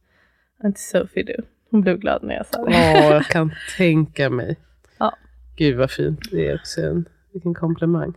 Auntie 0.64 0.80
Sophie 0.82 1.22
do? 1.22 1.42
Hon 1.70 1.80
blev 1.80 1.98
glad 1.98 2.22
när 2.22 2.34
jag 2.34 2.46
sa 2.46 2.64
det. 2.64 2.70
Åh, 2.70 3.10
jag 3.12 3.24
kan 3.30 3.52
tänka 3.76 4.30
mig. 4.30 4.56
Ja. 4.98 5.12
Gud 5.56 5.76
vad 5.76 5.90
fint. 5.90 6.20
Det 6.30 6.48
är 6.48 6.54
också 6.54 6.80
en 6.80 7.04
vilken 7.32 7.54
komplimang. 7.54 8.14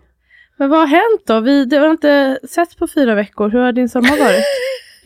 Men 0.57 0.69
vad 0.69 0.79
har 0.79 0.87
hänt 0.87 1.21
då? 1.27 1.39
Vi 1.39 1.65
det 1.65 1.77
har 1.77 1.91
inte 1.91 2.39
sett 2.49 2.77
på 2.77 2.87
fyra 2.87 3.15
veckor. 3.15 3.49
Hur 3.49 3.59
har 3.59 3.71
din 3.71 3.89
sommar 3.89 4.09
varit? 4.09 4.43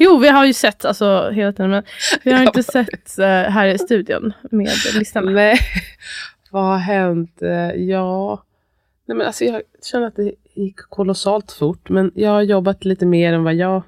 Jo, 0.03 0.17
vi 0.17 0.27
har 0.29 0.45
ju 0.45 0.53
sett 0.53 0.85
alltså 0.85 1.29
hela 1.29 1.51
tiden. 1.51 1.69
Men 1.71 1.83
vi 2.23 2.31
har 2.31 2.41
inte 2.47 2.63
sett 2.63 3.19
eh, 3.19 3.25
här 3.27 3.67
i 3.67 3.77
studion 3.77 4.33
med 4.51 4.69
lyssnarna. 4.97 5.31
Nej, 5.41 5.57
vad 6.51 6.63
har 6.63 6.77
hänt? 6.77 7.41
Eh, 7.41 7.71
Ja, 7.71 8.43
Nej, 9.05 9.17
men 9.17 9.27
alltså 9.27 9.43
jag 9.45 9.61
känner 9.91 10.07
att 10.07 10.15
det 10.15 10.31
gick 10.55 10.77
kolossalt 10.77 11.51
fort. 11.51 11.89
Men 11.89 12.11
jag 12.15 12.29
har 12.31 12.41
jobbat 12.41 12.85
lite 12.85 13.05
mer 13.05 13.33
än 13.33 13.43
vad 13.43 13.53
jag 13.55 13.83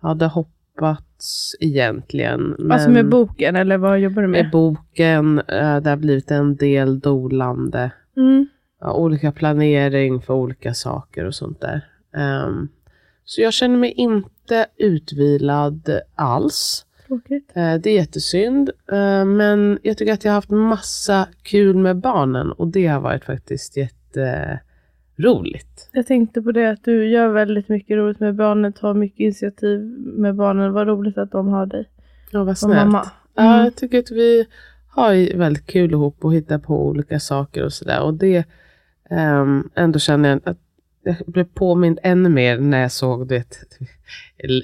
hade 0.00 0.26
hoppats 0.26 1.54
egentligen. 1.60 2.54
Men 2.58 2.72
Alltså 2.72 2.90
med 2.90 3.08
boken, 3.08 3.56
eller 3.56 3.76
vad 3.78 3.98
jobbar 3.98 4.22
du 4.22 4.28
med 4.28 4.42
med? 4.44 4.50
boken, 4.52 5.38
eh, 5.38 5.76
det 5.80 5.90
har 5.90 5.96
blivit 5.96 6.30
en 6.30 6.56
del 6.56 7.00
dolande. 7.00 7.90
Mm. 8.16 8.46
Ja, 8.80 8.92
olika 8.92 9.32
planering 9.32 10.20
för 10.22 10.34
olika 10.34 10.74
saker 10.74 11.24
och 11.24 11.34
sånt 11.34 11.60
där. 11.60 11.86
Ehm, 12.16 12.68
så 13.30 13.40
jag 13.40 13.52
känner 13.52 13.76
mig 13.76 13.92
inte 13.92 14.66
utvilad 14.76 15.90
alls. 16.14 16.86
Tråkigt. 17.06 17.50
Eh, 17.54 17.74
det 17.74 17.90
är 17.90 17.94
jättesynd. 17.94 18.70
eh, 18.92 19.24
men 19.24 19.78
jag 19.82 19.98
tycker 19.98 20.12
att 20.12 20.24
jag 20.24 20.32
har 20.32 20.34
haft 20.34 20.50
massa 20.50 21.28
kul 21.42 21.76
med 21.76 21.96
barnen 21.96 22.52
och 22.52 22.68
det 22.68 22.86
har 22.86 23.00
varit 23.00 23.24
faktiskt 23.24 23.76
jätteroligt. 23.76 25.88
Jag 25.92 26.06
tänkte 26.06 26.42
på 26.42 26.52
det 26.52 26.70
att 26.70 26.84
du 26.84 27.10
gör 27.10 27.28
väldigt 27.28 27.68
mycket 27.68 27.96
roligt 27.96 28.20
med 28.20 28.34
barnen, 28.34 28.72
tar 28.72 28.94
mycket 28.94 29.20
initiativ 29.20 29.80
med 29.98 30.34
barnen. 30.34 30.72
Vad 30.72 30.86
roligt 30.86 31.18
att 31.18 31.32
de 31.32 31.48
har 31.48 31.66
dig 31.66 31.88
Ja, 32.30 32.44
vad 32.44 32.58
snällt. 32.58 32.76
mamma. 32.86 33.06
Ja, 33.34 33.54
Mm. 33.54 33.64
jag 33.64 33.76
tycker 33.76 33.98
att 33.98 34.10
vi 34.10 34.46
har 34.88 35.36
väldigt 35.38 35.66
kul 35.66 35.92
ihop 35.92 36.24
och 36.24 36.34
hittar 36.34 36.58
på 36.58 36.86
olika 36.86 37.20
saker 37.20 37.64
och 37.64 37.72
sådär. 37.72 38.02
Och 38.02 38.14
det 38.14 38.44
ehm, 39.10 39.70
ändå 39.74 39.98
känner 39.98 40.28
jag 40.28 40.40
att 40.44 40.58
jag 41.08 41.26
blev 41.26 41.44
påmind 41.44 41.98
ännu 42.02 42.28
mer 42.28 42.58
när 42.58 42.80
jag 42.80 42.92
såg 42.92 43.28
det. 43.28 43.58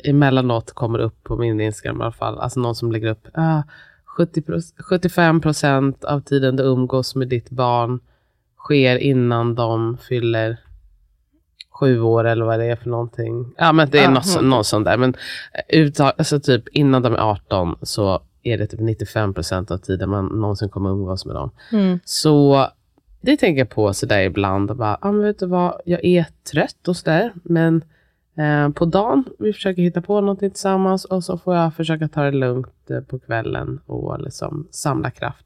Emellanåt 0.04 0.72
kommer 0.72 0.98
upp 0.98 1.24
på 1.24 1.36
min 1.36 1.60
Instagram 1.60 2.00
i 2.00 2.02
alla 2.02 2.12
fall. 2.12 2.38
Alltså 2.38 2.60
någon 2.60 2.74
som 2.74 2.92
lägger 2.92 3.08
upp 3.08 3.28
ah, 3.34 3.62
70, 4.04 4.42
75 4.78 5.40
procent 5.40 6.04
av 6.04 6.20
tiden 6.20 6.56
du 6.56 6.62
umgås 6.62 7.14
med 7.14 7.28
ditt 7.28 7.50
barn 7.50 8.00
sker 8.58 8.96
innan 8.96 9.54
de 9.54 9.96
fyller 9.96 10.56
sju 11.70 12.00
år 12.00 12.24
eller 12.24 12.44
vad 12.44 12.58
det 12.58 12.64
är 12.64 12.76
för 12.76 12.90
någonting. 12.90 13.54
Ja 13.58 13.72
men 13.72 13.90
det 13.90 13.98
är 13.98 14.02
Ja, 14.02 14.10
något, 14.10 14.36
mm. 14.36 14.50
något 14.50 14.66
sånt 14.66 14.84
där. 14.84 14.96
Men 14.96 15.14
eh, 15.52 15.80
uttag, 15.80 16.12
alltså 16.18 16.40
typ 16.40 16.68
innan 16.68 17.02
de 17.02 17.14
är 17.14 17.18
18 17.18 17.76
så 17.82 18.22
är 18.42 18.58
det 18.58 18.66
typ 18.66 18.80
95 18.80 19.34
procent 19.34 19.70
av 19.70 19.78
tiden 19.78 20.10
man 20.10 20.26
någonsin 20.26 20.68
kommer 20.68 20.90
umgås 20.90 21.26
med 21.26 21.34
dem. 21.34 21.50
Mm. 21.72 21.98
Så 22.04 22.68
det 23.24 23.36
tänker 23.36 23.58
jag 23.58 23.68
på 23.70 23.92
sådär 23.92 24.22
ibland. 24.22 24.70
Och 24.70 24.76
bara, 24.76 24.98
ah, 25.00 25.12
men 25.12 25.22
vet 25.22 25.38
du 25.38 25.46
vad, 25.46 25.80
jag 25.84 26.04
är 26.04 26.26
trött 26.52 26.88
och 26.88 26.96
sådär. 26.96 27.32
Men 27.42 27.84
eh, 28.38 28.68
på 28.70 28.84
dagen, 28.84 29.24
vi 29.38 29.52
försöker 29.52 29.82
hitta 29.82 30.02
på 30.02 30.20
någonting 30.20 30.50
tillsammans. 30.50 31.04
Och 31.04 31.24
så 31.24 31.38
får 31.38 31.56
jag 31.56 31.74
försöka 31.74 32.08
ta 32.08 32.22
det 32.22 32.30
lugnt 32.30 32.90
eh, 32.90 33.00
på 33.00 33.18
kvällen 33.18 33.80
och 33.86 34.20
liksom 34.20 34.68
samla 34.70 35.10
kraft. 35.10 35.44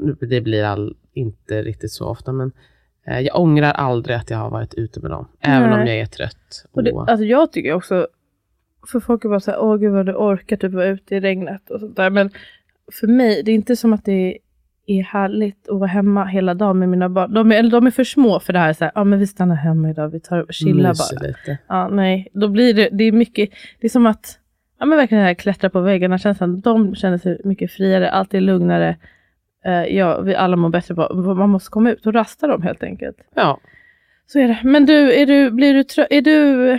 Nu- 0.00 0.16
det 0.20 0.40
blir 0.40 0.64
all, 0.64 0.96
inte 1.12 1.62
riktigt 1.62 1.92
så 1.92 2.06
ofta. 2.06 2.32
Men 2.32 2.52
eh, 3.06 3.20
jag 3.20 3.40
ångrar 3.40 3.72
aldrig 3.72 4.16
att 4.16 4.30
jag 4.30 4.38
har 4.38 4.50
varit 4.50 4.74
ute 4.74 5.00
med 5.00 5.10
dem. 5.10 5.28
Även 5.40 5.72
om 5.72 5.78
Nej. 5.80 5.88
jag 5.88 5.98
är 6.02 6.06
trött. 6.06 6.64
Och 6.72 6.84
det, 6.84 6.92
Och- 6.92 7.10
alltså 7.10 7.24
jag 7.24 7.52
tycker 7.52 7.72
också, 7.72 8.06
för 8.92 9.00
folk 9.00 9.24
är 9.24 9.28
bara 9.28 9.40
så 9.40 9.50
här, 9.50 9.60
åh 9.60 9.76
gud 9.76 9.92
vad 9.92 10.06
du 10.06 10.14
orkar 10.14 10.56
typ 10.56 10.72
vara 10.72 10.86
ute 10.86 11.14
i 11.16 11.20
regnet 11.20 11.70
och 11.70 11.80
sånt 11.80 11.96
där. 11.96 12.10
Men 12.10 12.30
för 13.00 13.06
mig, 13.06 13.42
det 13.42 13.50
är 13.50 13.54
inte 13.54 13.76
som 13.76 13.92
att 13.92 14.04
det 14.04 14.12
är 14.12 14.38
härligt 14.96 15.68
att 15.68 15.78
vara 15.78 15.86
hemma 15.86 16.24
hela 16.24 16.54
dagen 16.54 16.78
med 16.78 16.88
mina 16.88 17.08
barn. 17.08 17.34
De 17.34 17.52
är, 17.52 17.56
eller 17.56 17.70
de 17.70 17.86
är 17.86 17.90
för 17.90 18.04
små 18.04 18.40
för 18.40 18.52
det 18.52 18.58
här, 18.58 18.72
så 18.72 18.84
här 18.84 18.92
ja 18.94 19.04
men 19.04 19.18
vi 19.18 19.26
stannar 19.26 19.54
hemma 19.54 19.90
idag, 19.90 20.08
vi 20.08 20.20
tar 20.20 20.38
och 20.38 20.54
chillar 20.54 20.94
bara. 20.94 21.26
lite. 21.28 21.58
Ja, 21.68 21.88
nej, 21.88 22.28
då 22.32 22.48
blir 22.48 22.74
det, 22.74 22.88
det 22.92 23.04
är 23.04 23.12
mycket, 23.12 23.50
det 23.80 23.86
är 23.86 23.90
som 23.90 24.06
att, 24.06 24.38
ja 24.78 24.86
men 24.86 24.98
verkligen 24.98 25.24
här 25.24 25.34
klättra 25.34 25.70
på 25.70 25.80
väggarna 25.80 26.18
känslan. 26.18 26.60
De 26.60 26.94
känner 26.94 27.18
sig 27.18 27.40
mycket 27.44 27.72
friare, 27.72 28.10
allt 28.10 28.34
är 28.34 28.40
lugnare. 28.40 28.96
Eh, 29.64 29.84
ja, 29.84 30.20
vi 30.20 30.34
alla 30.34 30.56
mår 30.56 30.68
bättre 30.68 30.94
på, 30.94 31.14
man 31.14 31.50
måste 31.50 31.70
komma 31.70 31.90
ut 31.90 32.06
och 32.06 32.14
rasta 32.14 32.46
dem 32.46 32.62
helt 32.62 32.82
enkelt. 32.82 33.16
Ja. 33.34 33.60
Så 34.26 34.38
är 34.38 34.48
det. 34.48 34.58
Men 34.62 34.86
du, 34.86 35.12
är 35.12 35.26
du, 35.26 35.50
blir 35.50 35.74
du 35.74 35.84
trött? 35.84 36.06
Är 36.10 36.22
du 36.22 36.78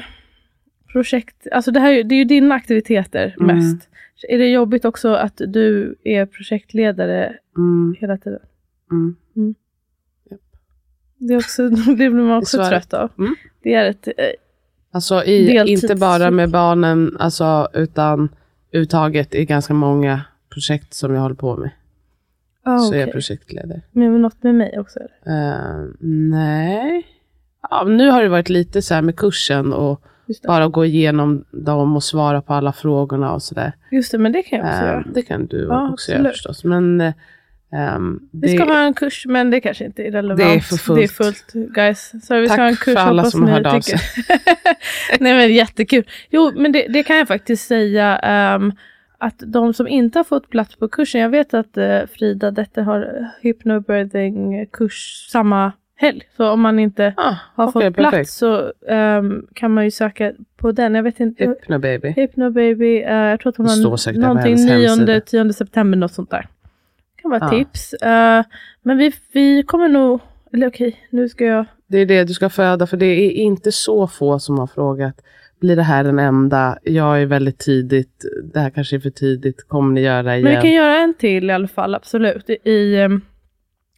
projekt... 0.91 1.47
Alltså 1.51 1.71
det 1.71 1.79
här 1.79 2.03
det 2.03 2.15
är 2.15 2.17
ju 2.17 2.23
dina 2.25 2.55
aktiviteter 2.55 3.35
Mm. 3.39 3.55
mest. 3.57 3.89
Är 4.29 4.37
det 4.37 4.47
jobbigt 4.49 4.85
också 4.85 5.13
att 5.13 5.41
du 5.47 5.95
är 6.03 6.25
projektledare 6.25 7.37
Mm, 7.57 7.95
hela 7.99 8.17
tiden? 8.17 8.39
mm. 8.91 9.15
Det, 11.17 11.33
är 11.33 11.37
också, 11.37 11.69
det 11.69 11.95
blir 11.95 12.09
man 12.09 12.37
också 12.37 12.57
trött 12.69 12.93
av. 12.93 13.11
Mm. 13.17 13.35
Det 13.63 13.73
är 13.73 13.89
ett... 13.89 14.07
eh, 14.07 14.13
Alltså 14.91 15.23
i, 15.23 15.57
inte 15.71 15.95
bara 15.95 16.31
med 16.31 16.49
barnen, 16.51 17.17
alltså, 17.19 17.67
utan 17.73 18.29
uttaget 18.71 19.35
i 19.35 19.45
ganska 19.45 19.73
många 19.73 20.21
projekt 20.53 20.93
som 20.93 21.13
jag 21.13 21.21
håller 21.21 21.35
på 21.35 21.55
med. 21.57 21.69
ah, 22.63 22.79
Så 22.79 22.93
är 22.93 22.99
jag 22.99 23.11
projektledare. 23.11 23.81
Men 23.91 24.21
något 24.21 24.43
med 24.43 24.55
mig 24.55 24.79
också? 24.79 24.99
Eller? 24.99 25.51
Eh, 25.51 25.85
nej. 26.29 27.07
Ja, 27.69 27.83
nu 27.83 28.09
har 28.09 28.23
det 28.23 28.29
varit 28.29 28.49
lite 28.49 28.81
så 28.81 28.93
här 28.93 29.01
med 29.01 29.15
kursen 29.15 29.73
och. 29.73 30.01
Bara 30.47 30.67
gå 30.67 30.85
igenom 30.85 31.45
dem 31.51 31.95
och 31.95 32.03
svara 32.03 32.41
på 32.41 32.53
alla 32.53 32.73
frågorna 32.73 33.33
och 33.33 33.43
sådär. 33.43 33.73
Just 33.91 34.11
det, 34.11 34.17
men 34.17 34.31
det 34.31 34.43
kan 34.43 34.59
jag 34.59 34.67
också 34.67 34.81
Eh, 34.81 34.87
göra. 34.87 35.03
det 35.13 35.21
kan 35.21 35.45
du 35.45 35.67
Ja, 35.69 35.89
också 35.91 36.11
göra 36.11 36.19
absolut. 36.19 36.33
förstås. 36.35 36.63
Men 36.63 37.01
eh, 37.01 37.13
ehm, 37.73 38.19
Vi 38.31 38.39
det, 38.47 38.55
ska 38.57 38.73
ha 38.73 38.79
en 38.81 38.93
kurs, 38.93 39.25
men 39.27 39.51
det 39.51 39.61
kanske 39.61 39.85
inte 39.85 40.03
är 40.03 40.11
relevant. 40.11 40.39
Det 40.39 40.53
är 40.55 40.59
för 40.59 40.77
fullt. 40.77 40.97
Det 40.99 41.03
är 41.03 41.07
fullt, 41.07 41.51
guys. 41.73 42.11
Så 42.27 42.35
vi 42.39 42.47
ska 42.47 42.55
Tack 42.55 42.59
ha 42.59 42.67
en 42.69 42.75
kurs, 42.75 42.93
för 42.93 43.01
alla 43.01 43.23
som 43.23 43.47
hörde 43.47 43.71
av 43.71 43.79
tycker. 43.81 44.01
Nej 45.19 45.33
men 45.33 45.53
jättekul. 45.55 46.03
Jo, 46.29 46.51
men 46.55 46.71
det, 46.71 46.87
det 46.89 47.03
kan 47.03 47.17
jag 47.17 47.27
faktiskt 47.27 47.67
säga. 47.67 48.17
ehm, 48.17 48.71
att 49.21 49.43
de 49.47 49.73
som 49.73 49.87
inte 49.87 50.19
har 50.19 50.23
fått 50.23 50.49
plats 50.49 50.75
på 50.75 50.87
kursen, 50.87 51.21
jag 51.21 51.29
vet 51.29 51.53
att 51.53 51.77
eh, 51.77 51.99
Frida 52.13 52.51
Detter 52.51 52.81
har 52.81 53.27
hypnobirthing 53.41 54.65
kurs 54.73 55.27
samma 55.31 55.71
helg. 55.99 56.21
Så 56.37 56.49
om 56.49 56.61
man 56.61 56.79
inte 56.79 57.13
ah, 57.17 57.35
har 57.55 57.67
okej, 57.67 57.87
fått 57.87 57.95
plats 57.95 58.11
perfekt. 58.11 58.29
så 58.29 58.71
ehm, 58.87 59.45
kan 59.53 59.73
man 59.73 59.83
ju 59.83 59.91
söka 59.91 60.33
på 60.57 60.71
den. 60.71 60.95
Jag 60.95 61.03
vet 61.03 61.19
inte. 61.19 61.43
Hypno 61.43 61.79
baby. 61.79 62.07
Hypno 62.09 62.51
baby, 62.51 63.01
eh, 63.01 63.13
jag 63.13 63.39
tror 63.39 63.49
att 63.49 63.57
hon 63.57 63.65
Det 63.65 63.71
har 63.71 64.13
någonting 64.13 64.57
hennes 64.57 64.65
9, 64.65 64.87
hemsida. 64.87 65.21
10 65.21 65.53
september, 65.53 65.97
något 65.97 66.13
sånt 66.13 66.29
där. 66.29 66.47
kan 67.21 67.31
vara 67.31 67.45
ett 67.47 67.53
Ja. 67.53 67.59
tips. 67.59 67.93
Eh, 67.93 68.43
men 68.81 68.97
vi, 68.97 69.11
vi 69.33 69.63
kommer 69.63 69.89
nog, 69.89 70.19
Eller 70.53 70.67
okej, 70.67 71.07
nu 71.09 71.29
ska 71.29 71.45
jag... 71.45 71.65
Det 71.87 71.97
är 71.97 72.05
det 72.05 72.23
du 72.23 72.33
ska 72.33 72.49
föda, 72.49 72.87
för 72.87 72.97
det 72.97 73.05
är 73.05 73.31
inte 73.31 73.71
så 73.71 74.07
få 74.07 74.39
som 74.39 74.59
har 74.59 74.67
frågat. 74.67 75.21
Blir 75.59 75.75
det 75.75 75.83
här 75.83 76.03
den 76.03 76.19
enda? 76.19 76.77
Jag 76.83 77.21
är 77.21 77.25
väldigt 77.25 77.57
tidigt. 77.57 78.25
Det 78.53 78.59
här 78.59 78.69
kanske 78.69 78.95
är 78.95 78.99
för 78.99 79.09
tidigt. 79.09 79.67
Kommer 79.67 79.93
ni 79.93 80.01
göra 80.01 80.33
igen? 80.37 80.43
Men 80.43 80.55
vi 80.55 80.61
kan 80.61 80.71
göra 80.71 80.97
en 80.97 81.13
till 81.13 81.49
i 81.49 81.53
alla 81.53 81.67
fall, 81.67 81.95
absolut. 81.95 82.49
I, 82.49 82.69
i 82.69 83.03
um, 83.05 83.21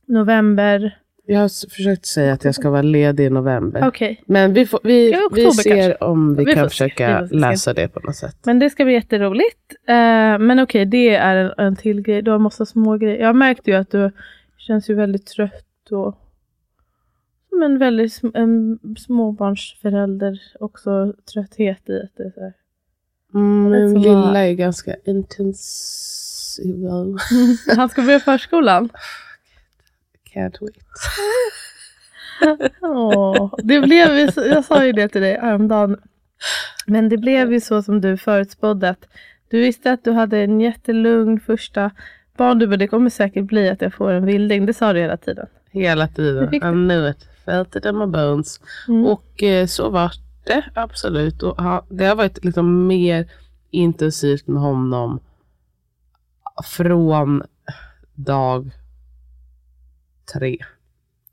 november. 0.05 0.97
Jag 1.31 1.39
har 1.39 1.69
försökt 1.69 2.05
säga 2.05 2.33
att 2.33 2.43
jag 2.43 2.55
ska 2.55 2.69
vara 2.69 2.81
ledig 2.81 3.25
i 3.25 3.29
november. 3.29 3.87
Okej, 3.87 4.23
Men 4.25 4.53
vi, 4.53 4.65
får, 4.65 4.79
vi, 4.83 5.11
Ja, 5.11 5.29
vi 5.33 5.51
ser 5.51 5.75
kanske. 5.75 5.95
om 6.05 6.35
vi, 6.35 6.45
Vi 6.45 6.53
kan. 6.53 6.63
Vi 6.63 6.69
försöka 6.69 7.27
se. 7.27 7.35
läsa 7.35 7.73
det 7.73 7.87
på 7.87 7.99
något 7.99 8.15
sätt. 8.15 8.37
men 8.45 8.59
det 8.59 8.69
ska 8.69 8.83
bli 8.85 8.93
jätteroligt. 8.93 9.73
Eh, 9.87 9.93
men 10.39 10.59
okej, 10.59 10.85
det 10.85 11.15
är 11.15 11.35
en, 11.35 11.51
en 11.57 11.75
till 11.75 12.01
grej. 12.01 12.21
Du 12.21 12.31
har 12.31 12.39
massa 12.39 12.65
små 12.65 12.97
grejer. 12.97 13.19
Jag 13.19 13.35
märkte 13.35 13.71
ju 13.71 13.77
att 13.77 13.91
du 13.91 14.11
känns 14.57 14.89
ju 14.89 14.93
väldigt 14.93 15.25
trött 15.25 15.91
och 15.91 16.17
som 17.49 17.63
en 17.63 17.77
väldigt 17.77 18.11
sm- 18.21 18.31
en 18.37 18.79
småbarnsförälder. 18.97 20.39
Också 20.59 21.13
trötthet 21.33 21.89
i 21.89 21.99
att 22.01 22.11
det 22.17 22.23
är 22.23 22.31
så 22.35 22.41
här. 22.41 22.53
Mm, 23.33 23.69
min 23.71 24.01
lilla 24.01 24.47
är 24.47 24.53
ganska 24.53 24.95
intensiv. 25.05 26.75
Han 27.75 27.89
ska 27.89 28.01
börja 28.01 28.19
förskolan. 28.19 28.89
Can't 30.33 30.57
wait. 30.61 30.83
Åh, 32.81 33.53
det 33.63 33.81
blev 33.81 34.29
jag 34.35 34.65
sa 34.65 34.85
ju 34.85 34.91
det 34.91 35.07
till 35.07 35.21
dig 35.21 35.39
häromdagen. 35.41 35.97
Men 36.85 37.09
det 37.09 37.17
blev 37.17 37.53
ju 37.53 37.61
så 37.61 37.81
som 37.81 38.01
du 38.01 38.17
förutspådde. 38.17 38.89
Att 38.89 39.07
du 39.49 39.59
visste 39.59 39.91
att 39.91 40.03
du 40.03 40.11
hade 40.11 40.37
en 40.37 40.61
jättelugn 40.61 41.39
första 41.39 41.91
barn. 42.37 42.59
Du 42.59 42.67
bara, 42.67 42.77
det 42.77 42.87
kommer 42.87 43.09
säkert 43.09 43.45
bli 43.45 43.69
att 43.69 43.81
jag 43.81 43.93
får 43.93 44.11
en 44.11 44.25
vilding. 44.25 44.65
Det 44.65 44.73
sa 44.73 44.93
du 44.93 44.99
hela 44.99 45.17
tiden. 45.17 45.47
Hela 45.71 46.07
tiden. 46.07 46.55
I 46.55 46.59
knew 46.59 47.09
it. 47.09 47.27
Felt 47.45 47.75
it 47.75 47.85
in 47.85 47.97
my 47.97 48.05
bones. 48.05 48.59
Mm. 48.87 49.05
Och 49.05 49.43
eh, 49.43 49.67
så 49.67 49.89
var 49.89 50.11
det 50.43 50.63
absolut. 50.73 51.43
Och 51.43 51.61
ha, 51.61 51.85
det 51.89 52.05
har 52.05 52.15
varit 52.15 52.45
liksom 52.45 52.87
mer 52.87 53.31
intensivt 53.69 54.47
med 54.47 54.61
honom 54.61 55.19
från 56.63 57.43
dag 58.15 58.71
tre. 60.33 60.57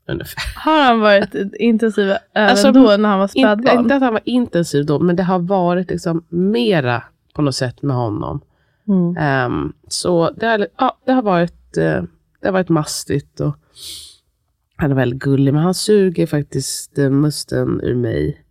Ungefär. 0.07 0.43
Har 0.55 0.83
han 0.83 0.99
varit 0.99 1.35
intensiv 1.59 2.03
även 2.33 2.49
Alltså, 2.49 2.71
då 2.71 2.81
när 2.97 3.09
han 3.09 3.19
var 3.19 3.27
spädbarn? 3.27 3.79
inte 3.79 3.95
att 3.95 4.01
han 4.01 4.13
var 4.13 4.21
intensiv 4.25 4.85
då, 4.85 4.99
men 4.99 5.15
det 5.15 5.23
har 5.23 5.39
varit 5.39 5.89
liksom 5.89 6.25
mera 6.29 7.03
på 7.33 7.41
något 7.41 7.55
sätt 7.55 7.81
med 7.81 7.95
honom. 7.95 8.41
Mm. 8.87 9.17
Ehm, 9.17 9.73
så 9.87 10.31
det 10.31 10.45
har, 10.47 10.67
ja, 10.77 10.97
det 11.05 11.11
har 11.11 11.21
varit 11.21 11.77
eh, 11.77 12.03
det 12.41 12.47
har 12.47 12.51
varit 12.51 12.69
mastigt 12.69 13.39
och 13.39 13.55
han 14.75 14.91
är 14.91 14.95
väldigt 14.95 15.19
gullig, 15.19 15.53
men 15.53 15.63
han 15.63 15.73
suger 15.73 16.27
faktiskt 16.27 16.99
uh, 16.99 17.09
musten 17.09 17.81
ur 17.83 17.95
mig. 17.95 18.43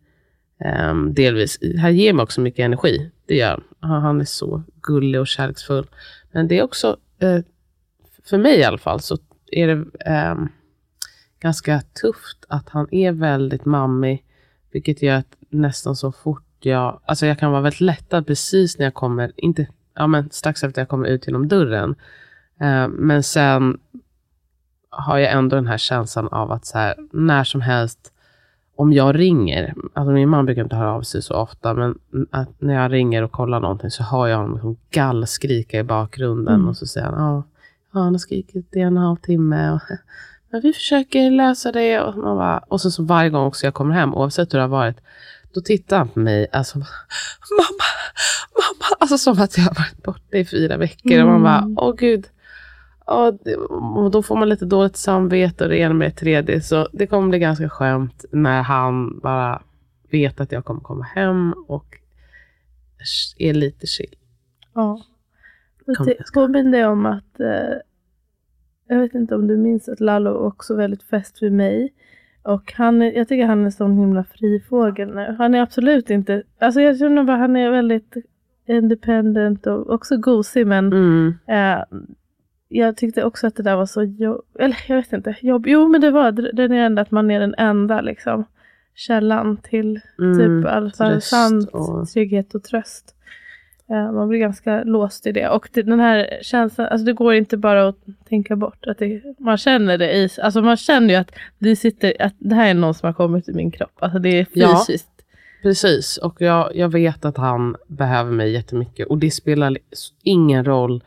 Um, 0.91 1.15
delvis. 1.15 1.59
Han 1.81 1.97
ger 1.97 2.13
mig 2.13 2.23
också 2.23 2.41
mycket 2.41 2.65
energi. 2.65 3.11
Det 3.27 3.35
gör 3.35 3.51
han. 3.51 3.63
Han- 3.91 4.03
Han 4.03 4.21
är 4.21 4.25
så 4.25 4.63
gullig 4.83 5.21
och 5.21 5.27
kärleksfull. 5.27 5.87
Men 6.33 6.49
det 6.49 6.59
är 6.59 6.63
också, 6.63 6.97
eh, 7.21 7.39
för 8.25 8.39
mig 8.39 8.59
i 8.59 8.65
alla 8.65 8.79
fall, 8.79 9.01
så 9.01 9.19
är 9.53 9.67
det 9.67 9.85
ehm, 10.07 10.49
ganska 11.41 11.81
tufft 11.81 12.45
att 12.49 12.69
han 12.69 12.95
är 12.95 13.13
väldigt 13.13 13.65
mammig. 13.65 14.25
Vilket 14.73 15.03
gör 15.03 15.17
att 15.17 15.37
nästan 15.49 15.97
så 15.97 16.13
fort 16.13 16.45
jag, 16.61 17.01
alltså 17.05 17.27
jag 17.27 17.39
kan 17.39 17.51
vara 17.53 17.63
väldigt 17.63 17.81
lättad 17.81 18.27
precis 18.27 18.79
när 18.79 18.87
jag 18.87 18.95
kommer, 18.95 19.33
inte, 19.37 19.67
ja 19.95 20.07
men 20.07 20.31
strax 20.31 20.65
efter 20.65 20.81
jag 20.81 20.89
kommer 20.89 21.07
ut 21.09 21.27
genom 21.27 21.49
dörren. 21.49 21.95
Eh, 22.61 22.89
men 22.89 23.23
sen 23.23 23.79
har 24.91 25.19
jag 25.19 25.33
ändå 25.33 25.57
den 25.57 25.67
här 25.67 25.79
känslan 25.79 26.29
av 26.29 26.53
att 26.53 26.67
så 26.67 26.79
här, 26.79 26.95
när 27.13 27.45
som 27.45 27.61
helst, 27.61 28.13
om 28.77 28.93
jag 28.93 29.19
ringer, 29.19 29.75
alltså 29.95 30.13
min 30.13 30.29
man 30.29 30.47
brukar 30.47 30.63
inte 30.63 30.77
höra 30.77 30.93
av 30.93 31.03
sig 31.03 31.23
så 31.23 31.35
ofta, 31.35 31.75
men 31.75 31.99
när 32.59 32.75
jag 32.75 32.93
ringer 32.93 33.23
och 33.23 33.33
kollar 33.33 33.61
någonting 33.61 33.91
så 33.91 34.03
har 34.03 34.27
jag 34.27 34.37
honom 34.37 34.53
liksom 34.55 34.77
gallskrika 34.91 35.79
i 35.79 35.83
bakgrunden 35.83 36.55
Mm. 36.55 36.69
och 36.69 36.77
så 36.77 36.87
säger 36.87 37.07
han, 37.07 37.25
ja, 37.25 37.43
ja, 37.93 38.01
han 38.01 38.15
har 38.15 38.19
skrikit 38.19 38.77
i 38.77 38.81
en 38.81 38.97
och 38.97 39.03
en 39.03 39.07
halv 39.07 39.17
timme. 39.17 39.71
Och, 39.71 39.81
men 40.51 40.61
vi 40.61 40.73
försöker 40.73 41.31
lösa 41.31 41.73
det. 41.73 42.01
Och, 42.01 42.17
man 42.17 42.37
bara, 42.37 42.59
och 42.59 42.81
så, 42.81 42.91
så 42.91 43.03
varje 43.05 43.31
gång 43.31 43.47
också 43.47 43.67
jag 43.67 43.75
kommer 43.75 43.95
hem, 43.95 44.15
oavsett 44.15 44.55
hur 44.55 44.59
det 44.59 44.63
har 44.65 44.69
varit, 44.69 44.97
då 45.55 45.61
tittar 45.61 45.99
han 45.99 46.09
på 46.09 46.21
mig, 46.21 46.47
alltså, 46.53 46.79
mamma, 46.79 46.89
mamma, 48.55 48.97
alltså 49.01 49.19
som 49.19 49.41
att 49.43 49.59
jag 49.59 49.65
har 49.65 49.75
varit 49.75 50.03
borta 50.03 50.37
i 50.37 50.45
fyra 50.45 50.77
veckor. 50.77 51.21
Och 51.23 51.27
man 51.27 51.37
Mm. 51.37 51.75
bara, 51.75 51.85
åh 51.85 51.95
gud. 51.97 52.27
Och 53.05 54.11
då 54.11 54.23
får 54.23 54.37
man 54.37 54.49
lite 54.49 54.65
dåligt 54.65 54.97
samvete 54.97 55.65
och 55.65 55.71
det 55.71 55.79
ena 55.79 55.95
med 55.95 56.11
det 56.11 56.15
tredje. 56.17 56.61
Så 56.61 56.89
det 56.93 57.07
kommer 57.07 57.29
bli 57.29 57.39
ganska 57.39 57.69
skönt 57.69 58.25
när 58.33 58.63
han 58.63 59.19
bara 59.19 59.63
vet 60.11 60.41
att 60.41 60.53
jag 60.53 60.65
kommer 60.65 60.81
komma 60.81 61.05
hem 61.05 61.55
och 61.69 61.87
är 63.39 63.55
lite 63.55 63.87
chill. 63.87 64.15
Ja. 64.75 65.03
Påminner 66.35 66.71
dig 66.73 66.87
om 66.87 67.07
att, 67.07 67.41
eh, 67.41 67.75
jag 68.89 68.99
vet 68.99 69.15
inte 69.15 69.35
om 69.35 69.47
du 69.47 69.57
minns 69.57 69.89
att 69.89 70.01
Lalo 70.01 70.31
också 70.31 70.75
väldigt 70.75 71.03
fäst 71.03 71.43
vid 71.43 71.53
mig. 71.53 71.95
Och 72.43 72.73
han 72.77 73.03
är, 73.03 73.13
jag 73.13 73.29
tycker 73.29 73.47
han 73.47 73.61
är 73.61 73.65
en 73.65 73.73
sån 73.73 73.99
himla 73.99 74.25
fri 74.25 74.61
fågel 74.61 75.15
nu. 75.15 75.35
Han 75.39 75.55
är 75.55 75.63
absolut 75.63 76.11
inte, 76.11 76.43
alltså 76.59 76.81
jag 76.81 76.99
känner 76.99 77.25
bara 77.25 77.37
han 77.37 77.57
är 77.57 77.71
väldigt 77.71 78.15
independent 78.67 79.67
och 79.67 79.91
också 79.91 80.17
gosig 80.17 80.67
men 80.67 80.93
Mm. 80.93 81.35
eh, 81.47 81.85
jag 82.69 82.97
tyckte 82.97 83.25
också 83.25 83.47
att 83.47 83.57
det 83.57 83.63
där 83.63 83.77
var 83.77 83.87
så 83.87 84.03
jobb, 84.03 84.45
eller 84.59 84.77
jag 84.89 84.97
vet 84.97 85.13
inte, 85.13 85.37
jobb, 85.41 85.67
jo 85.67 85.89
men 85.89 86.01
det 86.01 86.11
var 86.11 86.33
det, 86.33 86.53
det 86.69 86.77
ändå 86.77 87.03
att 87.03 87.11
man 87.11 87.31
är 87.31 87.41
den 87.41 87.55
enda 87.59 88.01
liksom 88.01 88.45
källan 88.95 89.57
till 89.57 90.01
Mm. 90.19 90.39
typ 90.39 90.67
i 90.67 90.69
alla 90.69 90.91
fall 90.91 91.21
sann 91.21 91.67
och- 91.73 92.09
trygghet 92.09 92.55
och 92.55 92.63
tröst. 92.63 93.15
Eh, 93.91 94.13
man 94.13 94.29
blir 94.29 94.39
ganska 94.39 94.85
låst 94.85 95.27
i 95.27 95.33
det. 95.33 95.49
Och 95.49 95.69
den 95.73 96.01
här 96.01 96.39
känslan, 96.43 96.87
alltså 96.91 97.05
det 97.05 97.13
går 97.13 97.35
inte 97.35 97.57
bara 97.57 97.89
att 97.89 97.97
tänka 98.29 98.57
bort. 98.57 98.87
Att 98.87 98.99
det, 98.99 99.23
man 99.39 99.57
känner 99.57 99.99
det 99.99 100.13
i, 100.17 100.29
alltså 100.43 100.63
man 100.63 100.77
känner 100.77 101.09
ju 101.09 101.15
att 101.15 101.31
det 101.59 101.77
sitter, 101.77 102.23
att 102.23 102.35
det 102.39 102.55
här 102.55 102.71
är 102.71 102.75
någon 102.75 102.95
som 102.95 103.07
har 103.07 103.13
kommit 103.15 103.49
i 103.49 103.53
min 103.53 103.71
kropp. 103.71 103.93
Alltså 103.99 104.19
det 104.19 104.29
är 104.29 104.47
Ja. 104.53 104.85
fysiskt. 104.87 105.09
Precis, 105.63 106.17
och 106.17 106.41
jag, 106.41 106.77
jag 106.77 106.89
vet 106.89 107.25
att 107.25 107.37
han 107.37 107.77
behöver 107.87 108.31
mig 108.33 108.53
jättemycket. 108.53 109.07
Och 109.09 109.19
det 109.19 109.31
spelar 109.31 109.77
ingen 110.23 110.65
roll 110.65 111.05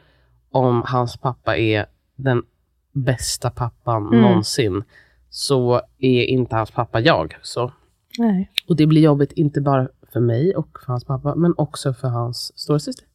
om 0.52 0.84
hans 0.88 1.18
pappa 1.18 1.58
är 1.58 1.86
den 2.16 2.44
bästa 2.92 3.50
pappan 3.50 4.08
Mm. 4.08 4.22
någonsin. 4.22 4.84
Så 5.30 5.82
är 6.00 6.24
inte 6.24 6.56
hans 6.56 6.72
pappa 6.72 7.00
jag. 7.00 7.36
Så. 7.42 7.72
Nej. 8.18 8.50
Och 8.68 8.76
det 8.76 8.86
blir 8.86 9.02
jobbigt 9.02 9.32
inte 9.32 9.62
bara 9.62 9.88
för 10.14 10.20
mig 10.20 10.56
och 10.56 10.80
för 10.86 10.88
hans 10.88 11.06
pappa, 11.06 11.36
men 11.36 11.54
också 11.58 11.94
för 11.94 12.08
hans 12.08 12.60
storasyster. 12.60 13.06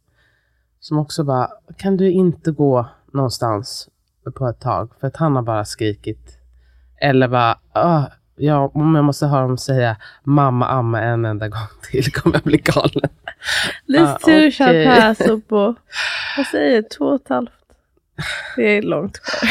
Som 0.80 0.98
också 0.98 1.24
bara, 1.24 1.50
kan 1.76 1.96
du 1.96 2.10
inte 2.10 2.50
gå 2.50 2.86
någonstans 3.12 3.88
på 4.34 4.48
ett 4.48 4.60
tag? 4.60 4.90
För 5.00 5.06
att 5.06 5.16
han 5.16 5.36
har 5.36 5.42
bara 5.42 5.64
skrikit. 5.64 6.38
Eller 7.00 7.28
bara, 7.28 7.58
ah, 7.72 8.04
ja, 8.36 8.70
om 8.74 8.94
jag 8.94 9.04
måste 9.04 9.26
höra 9.26 9.46
dem 9.46 9.58
säga 9.58 9.96
mamma, 10.24 10.68
amma 10.68 11.00
en 11.02 11.24
enda 11.24 11.48
gång 11.48 11.68
till 11.90 12.12
kommer 12.12 12.36
jag 12.36 12.42
bli 12.42 12.58
galen. 12.58 13.10
This 13.86 14.00
Ah, 14.00 14.18
upp 15.20 15.48
på, 15.48 15.74
vad 16.36 16.46
säger 16.46 16.82
två 16.98 17.04
och 17.04 17.20
ett 17.20 17.28
halvt. 17.28 17.55
Det 18.56 18.62
är 18.62 18.82
långt 18.82 19.18
kvar. 19.20 19.50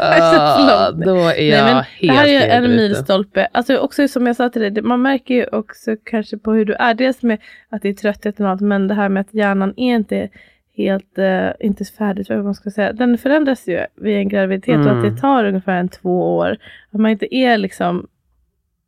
Ah, 0.00 0.88
långt. 0.90 1.04
då 1.04 1.14
är 1.16 1.24
Nej, 1.24 1.48
jag 1.48 1.64
men 1.64 1.74
helt 1.84 2.00
det 2.00 2.12
här 2.12 2.26
är 2.48 2.62
en 2.62 2.70
milstolpe. 2.76 3.48
Alltså 3.52 3.76
också 3.76 4.08
som 4.08 4.26
jag 4.26 4.36
sa 4.36 4.48
till 4.48 4.62
dig, 4.74 4.82
man 4.82 5.02
märker 5.02 5.34
ju 5.34 5.46
också 5.46 5.96
kanske 6.04 6.38
på 6.38 6.52
hur 6.52 6.64
du 6.64 6.74
är. 6.74 6.94
Dels 6.94 7.22
med 7.22 7.38
att 7.68 7.82
det 7.82 7.88
är 7.88 7.92
tröttheten 7.94 8.46
och 8.46 8.52
allt, 8.52 8.60
men 8.60 8.88
det 8.88 8.94
här 8.94 9.08
med 9.08 9.20
att 9.20 9.34
hjärnan 9.34 9.74
är 9.76 9.94
inte 9.94 10.28
helt, 10.76 11.18
eh, 11.18 11.48
inte 11.60 11.84
färdig, 11.84 12.26
tror 12.26 12.36
jag 12.38 12.44
man 12.44 12.54
ska 12.54 12.70
säga. 12.70 12.92
Den 12.92 13.18
förändras 13.18 13.68
ju 13.68 13.86
vid 13.96 14.16
en 14.16 14.28
graviditet 14.28 14.74
och 14.76 14.86
att 14.86 14.92
Mm. 14.92 15.14
det 15.14 15.20
tar 15.20 15.44
ungefär 15.44 15.76
en 15.76 15.88
två 15.88 16.36
år. 16.36 16.56
Att 16.90 17.00
man 17.00 17.10
inte 17.10 17.34
är 17.34 17.56
liksom 17.58 18.06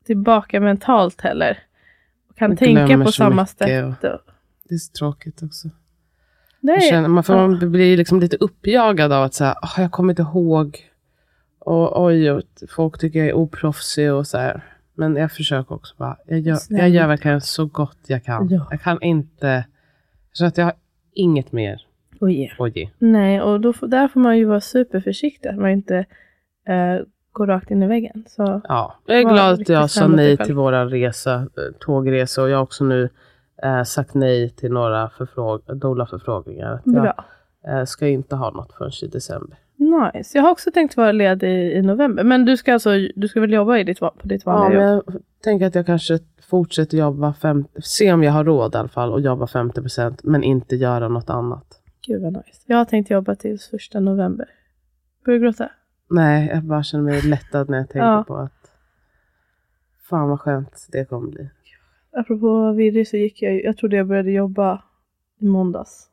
tillbaka 0.07 0.61
mentalt 0.61 1.21
heller. 1.21 1.59
Och 2.31 2.37
kan 2.37 2.51
Man 2.51 2.57
tänka 2.57 2.99
på 3.05 3.13
samma 3.13 3.47
sätt. 3.47 3.61
och- 3.85 4.21
Det 4.69 4.75
är 4.75 4.79
så 4.79 4.93
tråkigt 4.99 5.43
också. 5.43 5.69
Är, 6.73 6.81
känner, 6.81 7.09
man, 7.09 7.25
för 7.25 7.37
man 7.37 7.71
blir 7.71 7.97
liksom 7.97 8.21
lite 8.21 8.37
uppjagad 8.37 9.13
av 9.13 9.23
att 9.23 9.35
säga, 9.35 9.55
oh, 9.63 9.75
jag 9.83 9.91
kommer 9.93 10.13
inte 10.13 10.23
ihåg. 10.23 10.79
Och 11.59 12.05
oj, 12.05 12.31
och 12.31 12.43
folk 12.71 12.99
tycker 12.99 13.19
jag 13.19 13.29
är 13.29 13.35
oproffsig 13.35 14.13
och 14.13 14.27
så 14.27 14.39
här. 14.39 14.65
Men 14.95 15.17
jag 15.17 15.33
försöker 15.33 15.75
också 15.75 15.95
bara, 15.99 16.17
jag 16.27 16.41
gör, 16.41 16.59
jag 16.69 16.89
gör 16.89 17.07
verkligen 17.07 17.41
så 17.41 17.67
gott 17.67 17.99
jag 18.07 18.25
kan. 18.25 18.49
Ja. 18.49 18.67
Jag 18.71 18.81
kan 18.83 19.03
inte, 19.03 19.65
känner 20.33 20.49
att 20.49 20.59
jag 20.59 20.65
har 20.65 20.75
inget 21.13 21.53
mer 21.53 21.81
Oj. 22.21 22.53
att 22.59 22.77
ge. 22.77 22.91
Nej, 22.99 23.41
och 23.43 23.61
då, 23.61 23.73
får- 23.73 23.87
där 23.87 24.09
får 24.09 24.21
man 24.21 24.39
ju 24.39 24.45
vara 24.45 24.61
superförsiktig. 24.61 25.49
Att 25.49 25.59
man 25.59 25.71
inte 25.71 25.97
eh, 26.69 27.07
går 27.33 27.47
rakt 27.47 27.71
in 27.71 27.83
i 27.83 27.87
väggen. 27.87 28.25
Så 28.29 28.61
Ja, 28.69 28.95
jag 29.07 29.19
är 29.19 29.23
glad 29.23 29.61
att 29.61 29.69
jag 29.69 29.91
sa 29.91 30.07
nej 30.07 30.37
till 30.37 30.55
våra 30.55 30.87
resa, 30.87 31.49
tågresa 31.81 32.43
och 32.43 32.51
jag 32.51 32.63
också 32.63 32.85
nu 32.85 33.09
eh, 33.65 33.83
sagt 33.83 34.15
nej 34.15 34.51
till 34.51 34.73
några 34.73 35.09
förfråg- 35.09 35.75
doula-förfrågningar. 35.75 36.73
Att 36.73 36.83
Jag 36.85 37.03
bra. 37.03 37.25
eh, 37.69 37.85
ska 37.85 38.09
inte 38.09 38.37
ha 38.37 38.51
något 38.51 38.73
förrän 38.73 38.91
i 39.03 39.07
december. 39.07 39.59
Nice. 39.77 40.39
Jag 40.39 40.43
har 40.43 40.51
också 40.51 40.71
tänkt 40.71 40.97
vara 40.97 41.13
ledig 41.13 41.73
i 41.73 41.83
november. 41.83 42.25
Men 42.25 42.45
du 42.45 42.57
ska 42.57 42.73
alltså, 42.73 42.91
du 43.17 43.29
ska 43.29 43.41
väl 43.41 43.53
jobba 43.53 43.79
i 43.79 43.85
ditt, 43.85 44.01
på 44.01 44.13
ditt 44.23 44.43
Ja, 44.47 44.53
vanliga 44.53 44.81
men 44.81 44.95
jobb? 44.95 45.05
jag 45.07 45.23
tänker 45.43 45.67
att 45.67 45.75
jag 45.75 45.87
kanske 45.87 46.19
fortsätter 46.43 46.99
jobba, 46.99 47.33
50, 47.35 47.83
se 47.83 48.13
om 48.13 48.23
jag 48.23 48.33
har 48.33 48.45
råd 48.45 48.75
i 48.75 48.79
alla 48.79 48.89
fall 48.89 49.13
och 49.13 49.21
jobba 49.21 49.47
50% 49.47 50.21
men 50.23 50.43
inte 50.43 50.77
göra 50.77 51.09
något 51.09 51.31
annat. 51.31 51.81
Gud 52.07 52.23
vad 52.23 52.33
nice. 52.33 52.63
Jag 52.67 52.77
har 52.77 52.85
tänkt 52.85 53.11
jobba 53.11 53.35
tills 53.35 53.69
första 53.69 54.01
november. 54.01 54.47
Börjar 55.25 55.39
du 55.41 55.45
gråta? 55.47 55.69
Nej, 56.11 56.51
jag 56.55 56.63
bara 56.65 56.83
känner 56.83 57.05
mig 57.05 57.23
lättad 57.23 57.71
när 57.71 57.79
jag 57.79 57.89
tänker 57.89 58.07
Ja. 58.09 58.25
på 58.27 58.37
att 58.37 58.71
fan 60.11 60.29
vad 60.29 60.41
skönt 60.41 60.87
det 60.93 61.05
kommer 61.05 61.31
bli. 61.31 61.51
Apropå 62.17 62.73
virrig 62.73 63.09
så 63.09 63.17
gick 63.17 63.43
jag 63.43 63.65
jag 63.65 63.77
trodde 63.77 63.97
jag 63.97 64.07
började 64.07 64.31
jobba 64.31 64.83
i 65.41 65.45
måndags. 65.45 66.09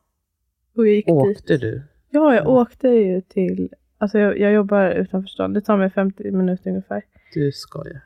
Och 0.76 0.86
jag 0.86 0.94
gick 0.94 1.06
dit. 1.06 1.14
Åkte 1.14 1.56
du? 1.56 1.82
Ja, 2.10 2.34
jag 2.34 2.44
Ja. 2.44 2.48
åkte 2.48 2.88
ju 2.88 3.20
till, 3.20 3.74
alltså 3.98 4.18
jag, 4.18 4.38
jag 4.38 4.52
jobbar 4.52 4.90
utanför 4.90 5.28
stan. 5.28 5.52
Det 5.52 5.60
tar 5.60 5.76
mig 5.76 5.90
50 5.90 6.30
minuter 6.30 6.70
ungefär. 6.70 7.02
Du 7.34 7.52
skojar. 7.52 8.00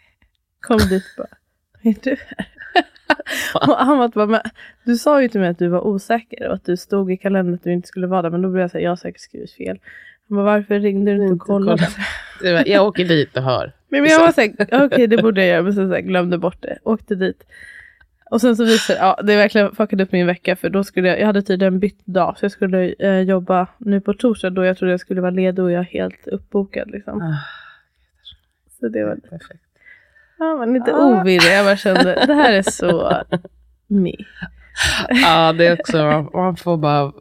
Kom 0.60 0.78
dit 0.78 1.04
bara, 1.16 1.28
är 1.82 1.94
du 2.02 2.10
här? 2.10 2.46
och 3.54 3.68
var 3.98 4.08
bara, 4.08 4.26
men, 4.26 4.40
du 4.84 4.96
sa 4.96 5.22
ju 5.22 5.28
till 5.28 5.40
mig 5.40 5.48
att 5.48 5.58
du 5.58 5.68
var 5.68 5.80
osäker 5.86 6.48
och 6.48 6.54
att 6.54 6.64
du 6.64 6.76
stod 6.76 7.12
i 7.12 7.16
kalendern 7.16 7.54
att 7.54 7.62
du 7.62 7.72
inte 7.72 7.88
skulle 7.88 8.06
vara 8.06 8.22
där. 8.22 8.30
Men 8.30 8.42
då 8.42 8.48
blev 8.50 8.60
jag 8.60 8.70
säga, 8.70 8.82
jag 8.82 8.90
har 8.90 8.96
säkert 8.96 9.20
skrivit 9.20 9.52
fel. 9.52 9.78
Bara, 10.34 10.42
varför 10.44 10.80
ringde 10.80 11.14
du 11.14 11.22
inte 11.22 11.32
och 11.32 11.40
kollade? 11.40 11.78
kolla. 11.78 11.88
Det 12.42 12.52
var- 12.52 12.68
Jag 12.68 12.86
åker 12.86 13.04
dit 13.04 13.36
och 13.36 13.42
hör. 13.42 13.72
Men 13.88 14.04
jag 14.04 14.20
var 14.20 14.32
såhär, 14.32 14.84
okej 14.86 15.06
det 15.06 15.22
borde 15.22 15.40
jag 15.40 15.48
göra, 15.50 15.62
men 15.62 15.72
sen 15.72 15.88
så 15.88 15.94
här, 15.94 16.00
glömde 16.00 16.38
bort 16.38 16.62
det. 16.62 16.78
Åkte 16.84 17.14
dit. 17.14 17.42
Och 18.30 18.40
sen 18.40 18.56
så 18.56 18.64
visade 18.64 18.98
ja 18.98 19.20
det 19.22 19.36
verkligen 19.36 19.74
fuckade 19.74 20.02
upp 20.02 20.12
min 20.12 20.26
vecka 20.26 20.56
för 20.56 20.70
då 20.70 20.84
skulle 20.84 21.08
jag, 21.08 21.20
jag 21.20 21.26
hade 21.26 21.42
tydligen 21.42 21.78
bytt 21.78 22.06
dag 22.06 22.38
så 22.38 22.44
jag 22.44 22.52
skulle 22.52 22.94
eh, 22.98 23.18
jobba 23.20 23.66
nu 23.78 24.00
på 24.00 24.14
torsdag 24.14 24.50
då 24.50 24.64
jag 24.64 24.78
trodde 24.78 24.92
jag 24.92 25.00
skulle 25.00 25.20
vara 25.20 25.30
ledig 25.30 25.64
och 25.64 25.70
jag 25.72 25.80
är 25.80 25.84
helt 25.84 26.26
uppbokad 26.28 26.90
liksom. 26.90 27.22
Ah, 27.22 27.34
Så 28.80 28.88
det 28.88 29.04
var, 29.04 29.16
perfekt. 29.16 29.62
ja 30.38 30.56
men 30.56 30.74
lite 30.74 30.92
Ah. 30.94 31.20
ovirrig, 31.20 31.52
jag 31.58 31.64
bara 31.64 31.76
kände 31.76 32.24
det 32.26 32.34
här 32.34 32.52
är 32.52 32.62
så 32.62 33.22
me. 33.86 34.12
Ja, 35.08 35.52
det 35.52 35.66
är 35.66 35.72
också, 35.80 36.30
man 36.34 36.56
får 36.56 36.76
bara, 36.76 37.12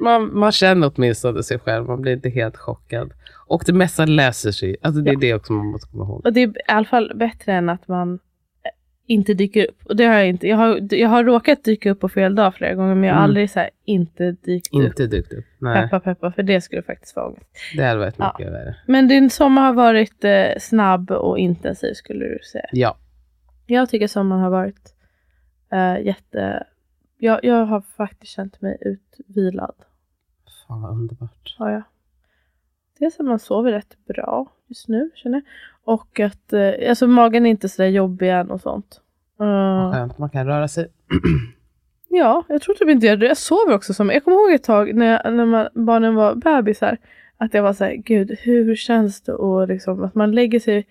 man, 0.00 0.38
man 0.38 0.52
känner 0.52 0.92
åtminstone 0.96 1.42
sig 1.42 1.58
själv, 1.58 1.86
man 1.86 2.00
blir 2.00 2.12
inte 2.12 2.28
helt 2.30 2.56
chockad. 2.56 3.12
Och 3.46 3.62
det 3.66 3.72
mesta 3.72 4.04
läser 4.06 4.50
sig, 4.52 4.76
alltså 4.82 5.00
det 5.02 5.10
är 5.10 5.16
det 5.16 5.34
också 5.34 5.52
man 5.52 5.66
måste 5.66 5.90
komma 5.90 6.04
ihåg. 6.04 6.26
Och 6.26 6.32
det 6.32 6.40
är 6.42 6.48
i 6.48 6.52
alla 6.68 6.84
fall 6.86 7.12
bättre 7.14 7.52
än 7.52 7.68
att 7.68 7.88
man 7.88 8.14
eh, 8.14 8.70
inte 9.06 9.34
dyker 9.34 9.66
upp. 9.68 9.86
Och 9.86 9.96
det 9.96 10.04
har 10.04 10.14
jag 10.14 10.28
inte. 10.28 10.48
Jag 10.48 10.56
har, 10.56 10.94
jag 10.94 11.08
har 11.08 11.24
råkat 11.24 11.64
dyka 11.64 11.90
upp 11.90 12.00
på 12.00 12.08
fel 12.08 12.34
dag 12.34 12.54
flera 12.54 12.74
gånger 12.74 12.94
men 12.94 13.04
jag 13.04 13.14
har 13.14 13.18
Mm. 13.20 13.30
aldrig 13.30 13.50
så 13.50 13.58
här, 13.60 13.70
inte 13.84 14.32
dykt 14.32 14.74
upp. 14.74 14.82
Inte 14.82 15.06
dykt 15.06 15.32
upp. 15.32 15.44
Nej, 15.58 15.82
Peppa 15.82 16.00
peppa 16.00 16.32
för 16.32 16.42
det 16.42 16.60
skulle 16.60 16.82
faktiskt 16.82 17.16
vara 17.16 17.26
ångest. 17.26 17.46
det 17.76 17.82
hade 17.84 18.00
varit 18.00 18.14
Ja. 18.18 18.34
mycket 18.38 18.52
värre. 18.52 18.76
Men 18.86 19.08
din 19.08 19.30
sommar 19.30 19.62
har 19.62 19.72
varit 19.72 20.24
eh, 20.24 20.58
snabb 20.60 21.10
och 21.10 21.38
intensiv 21.38 21.92
skulle 21.94 22.24
du 22.24 22.38
säga. 22.52 22.66
Ja. 22.72 22.96
Jag 23.66 23.90
tycker 23.90 24.06
sommaren 24.06 24.42
har 24.42 24.50
varit 24.50 24.94
eh, 25.72 26.06
jätte... 26.06 26.66
Jag, 27.22 27.40
jag 27.44 27.64
har 27.66 27.80
faktiskt 27.80 28.32
känt 28.32 28.60
mig 28.60 28.78
utvilad. 28.80 29.74
Fan 30.70 30.82
vad 30.82 30.90
underbart. 30.90 31.56
Har 31.58 31.70
jag. 31.70 31.82
Dels 32.98 33.20
att 33.20 33.26
man 33.26 33.38
sover 33.38 33.72
rätt 33.72 33.96
bra 34.06 34.46
just 34.66 34.88
nu 34.88 35.10
känner 35.14 35.36
jag. 35.38 35.44
Och 35.94 36.20
att 36.20 36.52
eh, 36.52 36.88
alltså, 36.88 37.06
magen 37.06 37.46
är 37.46 37.50
inte 37.50 37.68
så 37.68 37.82
där 37.82 37.88
jobbig 37.88 38.30
än 38.30 38.50
och 38.50 38.60
sånt. 38.60 39.00
Eh, 39.40 39.92
Skönt, 39.92 40.18
man 40.18 40.30
kan 40.30 40.46
röra 40.46 40.68
sig. 40.68 40.88
ja, 42.08 42.44
jag 42.48 42.62
tror 42.62 42.74
typ 42.74 42.88
inte 42.88 43.06
jag 43.06 43.22
Jag 43.22 43.36
sover 43.36 43.74
också 43.74 43.94
som... 43.94 44.10
Jag 44.10 44.24
kommer 44.24 44.36
ihåg 44.36 44.52
ett 44.52 44.64
tag 44.64 44.94
när, 44.94 45.06
jag, 45.06 45.34
när 45.34 45.46
man, 45.46 45.68
barnen 45.74 46.14
var 46.14 46.34
bebisar. 46.34 46.96
Att 47.36 47.54
jag 47.54 47.62
var 47.62 47.72
så 47.72 47.84
här, 47.84 47.94
gud 47.94 48.38
hur 48.40 48.76
känns 48.76 49.20
det 49.20 49.32
och 49.32 49.68
liksom, 49.68 50.04
att 50.04 50.14
man 50.14 50.32
lägger 50.32 50.60
sig 50.60 50.86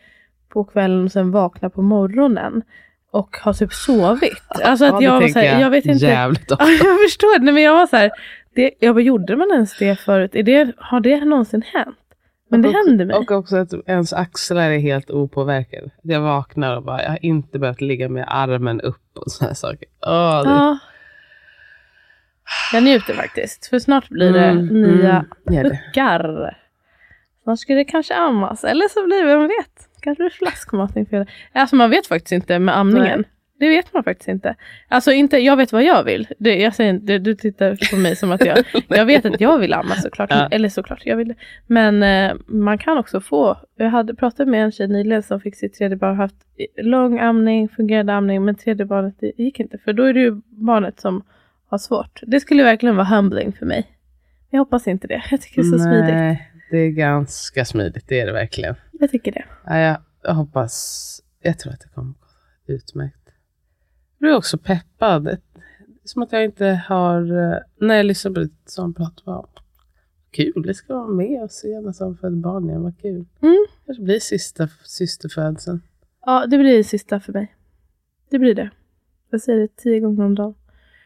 på 0.50 0.64
kvällen 0.64 1.06
och 1.06 1.12
sen 1.12 1.32
vaknar 1.32 1.70
på 1.70 1.82
morgonen. 1.82 2.64
Och 3.12 3.38
har 3.38 3.54
typ 3.54 3.74
sovit. 3.74 4.44
Alltså 4.64 4.86
att 4.86 5.02
Ja, 5.02 5.02
jag 5.02 5.22
var 5.22 5.28
så 5.28 5.40
här, 5.40 5.62
jag 5.62 5.70
vet 5.70 5.86
inte. 5.86 6.06
Jävligt 6.06 6.52
ofta. 6.52 6.66
Ja, 6.66 6.72
jag 6.72 7.00
förstår. 7.06 7.40
Nej, 7.40 7.54
men 7.54 7.64
jag 7.64 7.74
var 7.74 7.88
så 7.88 7.96
här, 7.96 8.12
det, 8.56 8.72
jag 8.80 8.96
bara, 8.96 9.02
gjorde 9.02 9.36
man 9.36 9.52
ens 9.52 9.78
det 9.78 9.96
förut? 10.00 10.36
Är 10.36 10.44
det, 10.44 10.72
har 10.78 11.00
det 11.00 11.26
någonsin 11.26 11.62
hänt? 11.74 11.98
Men 12.50 12.62
det 12.62 12.68
Och- 12.68 12.74
hände 12.74 13.06
mig. 13.06 13.16
Och 13.16 13.32
också 13.32 13.58
att 13.58 13.74
ens 13.88 14.14
axlar 14.14 14.70
är 14.72 14.78
helt 14.80 15.12
opåverkade. 15.12 15.90
Jag 16.02 16.22
vaknar 16.22 16.76
och 16.78 16.84
bara, 16.84 17.04
jag 17.04 17.10
har 17.10 17.26
inte 17.26 17.60
behövt 17.60 17.82
ligga 17.82 18.10
med 18.10 18.26
armen 18.28 18.82
upp 18.82 19.18
och 19.18 19.32
sådana 19.32 19.56
saker. 19.56 19.88
Åh, 20.08 20.44
det... 20.44 20.50
ja. 20.50 20.78
Jag 22.74 22.84
njuter 22.84 23.14
faktiskt. 23.14 23.68
För 23.68 23.80
snart 23.80 24.10
blir 24.10 24.34
det 24.34 24.46
Mm, 24.46 24.66
nya 24.82 25.10
mm, 25.48 25.56
gör 25.56 25.64
det. 25.64 25.70
puckar. 25.86 26.58
Snart 27.44 27.60
ska 27.60 27.74
det 27.74 27.84
kanske 27.86 28.16
ammas. 28.16 28.64
Eller 28.64 28.88
så 28.88 29.06
blir 29.06 29.18
det, 29.22 29.26
vem 29.26 29.42
vet? 29.48 29.90
Kanske 30.02 30.24
blir 30.24 30.30
flaskmatning. 30.30 31.06
För 31.06 31.28
alltså 31.54 31.76
man 31.76 31.90
vet 31.90 32.08
faktiskt 32.08 32.32
inte 32.32 32.60
med 32.60 32.78
amningen. 32.78 33.20
Nej. 33.20 33.30
Det 33.60 33.70
vet 33.70 33.94
man 33.94 34.04
faktiskt 34.04 34.28
inte. 34.28 34.56
Alltså 34.88 35.12
inte, 35.12 35.38
jag 35.38 35.58
vet 35.58 35.72
vad 35.72 35.84
jag 35.84 36.04
vill. 36.04 36.28
Det, 36.38 36.56
jag 36.56 36.76
säger 36.76 36.90
inte, 36.90 37.18
du 37.18 37.36
tittar 37.36 37.92
på 37.92 37.98
mig 37.98 38.16
som 38.16 38.32
att 38.32 38.46
jag, 38.46 38.58
jag 38.88 39.06
vet 39.06 39.26
att 39.26 39.42
jag 39.42 39.60
vill 39.60 39.74
amma 39.74 39.96
såklart. 39.96 40.30
Ja. 40.32 40.48
Eller 40.52 40.70
såklart, 40.70 41.02
jag 41.06 41.18
vill 41.18 41.28
det. 41.28 41.36
Men 41.68 42.04
eh, 42.04 42.38
man 42.48 42.78
kan 42.78 42.98
också 42.98 43.22
få, 43.22 43.58
jag 43.76 43.90
hade 43.90 44.16
pratat 44.16 44.48
med 44.48 44.64
en 44.64 44.72
tjej 44.72 44.88
nyligen 44.88 45.24
som 45.24 45.42
fick 45.42 45.56
sitt 45.56 45.74
tredje 45.74 45.98
barn, 45.98 46.16
haft 46.16 46.36
lång 46.78 47.20
amning, 47.20 47.70
fungerande 47.70 48.14
amning, 48.14 48.46
men 48.46 48.56
tredje 48.56 48.86
barnet 48.86 49.16
det 49.20 49.32
gick 49.38 49.60
inte. 49.60 49.78
För 49.78 49.94
då 49.94 50.04
är 50.04 50.14
det 50.14 50.20
ju 50.20 50.42
barnet 50.46 51.00
som 51.00 51.24
har 51.70 51.78
svårt. 51.78 52.20
Det 52.22 52.40
skulle 52.40 52.64
verkligen 52.64 52.96
vara 52.96 53.08
humbling 53.08 53.54
för 53.54 53.66
mig. 53.66 53.88
Jag 54.50 54.60
hoppas 54.60 54.88
inte 54.88 55.08
det. 55.08 55.24
Jag 55.32 55.42
tycker 55.42 55.62
det 55.62 55.68
är 55.68 55.72
så 55.72 55.80
smidigt. 55.80 56.16
Nej, 56.16 56.52
det 56.72 56.78
är 56.78 56.90
ganska 56.90 57.66
smidigt, 57.66 58.06
det 58.08 58.20
är 58.20 58.26
det 58.26 58.32
verkligen. 58.34 58.76
Jag 58.92 59.12
tycker 59.12 59.32
det. 59.32 59.46
Ja, 59.66 59.80
jag, 59.80 59.98
jag 60.24 60.34
hoppas, 60.34 61.22
jag 61.42 61.60
tror 61.60 61.74
att 61.74 61.80
det 61.80 61.90
kommer 61.90 62.14
gå 62.68 62.74
utmärkt. 62.74 63.19
Jag 64.20 64.28
blir 64.28 64.38
också 64.38 64.58
peppad. 64.58 65.24
Det 65.24 65.32
är 65.32 65.40
Som 66.04 66.22
att 66.22 66.32
jag 66.32 66.46
inte 66.46 66.82
har, 66.88 67.22
eh, 67.22 67.58
när 67.78 67.96
jag 67.96 68.06
lyssnar 68.06 68.32
på 68.32 68.40
ditt 68.40 68.62
sånt 68.66 68.98
prat, 68.98 69.26
bara, 69.26 69.46
kul, 70.32 70.64
det 70.68 70.74
ska 70.74 70.94
vara 70.94 71.08
med 71.08 71.44
och 71.44 71.52
se 71.52 71.82
när 71.82 71.92
som 71.92 72.18
född 72.18 72.38
barn 72.38 72.70
igen, 72.70 72.84
vad 72.84 73.02
kul. 73.02 73.26
Mm. 73.42 73.66
Kanske 73.86 74.04
blir 74.04 74.20
sista 74.20 74.68
systerfödseln. 74.84 75.82
Ja, 76.26 76.46
det 76.46 76.58
blir 76.58 76.78
det 76.78 76.84
sista 76.84 77.20
för 77.20 77.34
mig. 77.34 77.56
Det 78.30 78.40
blir 78.40 78.56
det. 78.56 78.70
Jag 79.30 79.42
säger 79.42 79.60
det 79.60 79.76
tio 79.76 80.00
gånger 80.00 80.26
om 80.26 80.36
dagen. 80.36 80.56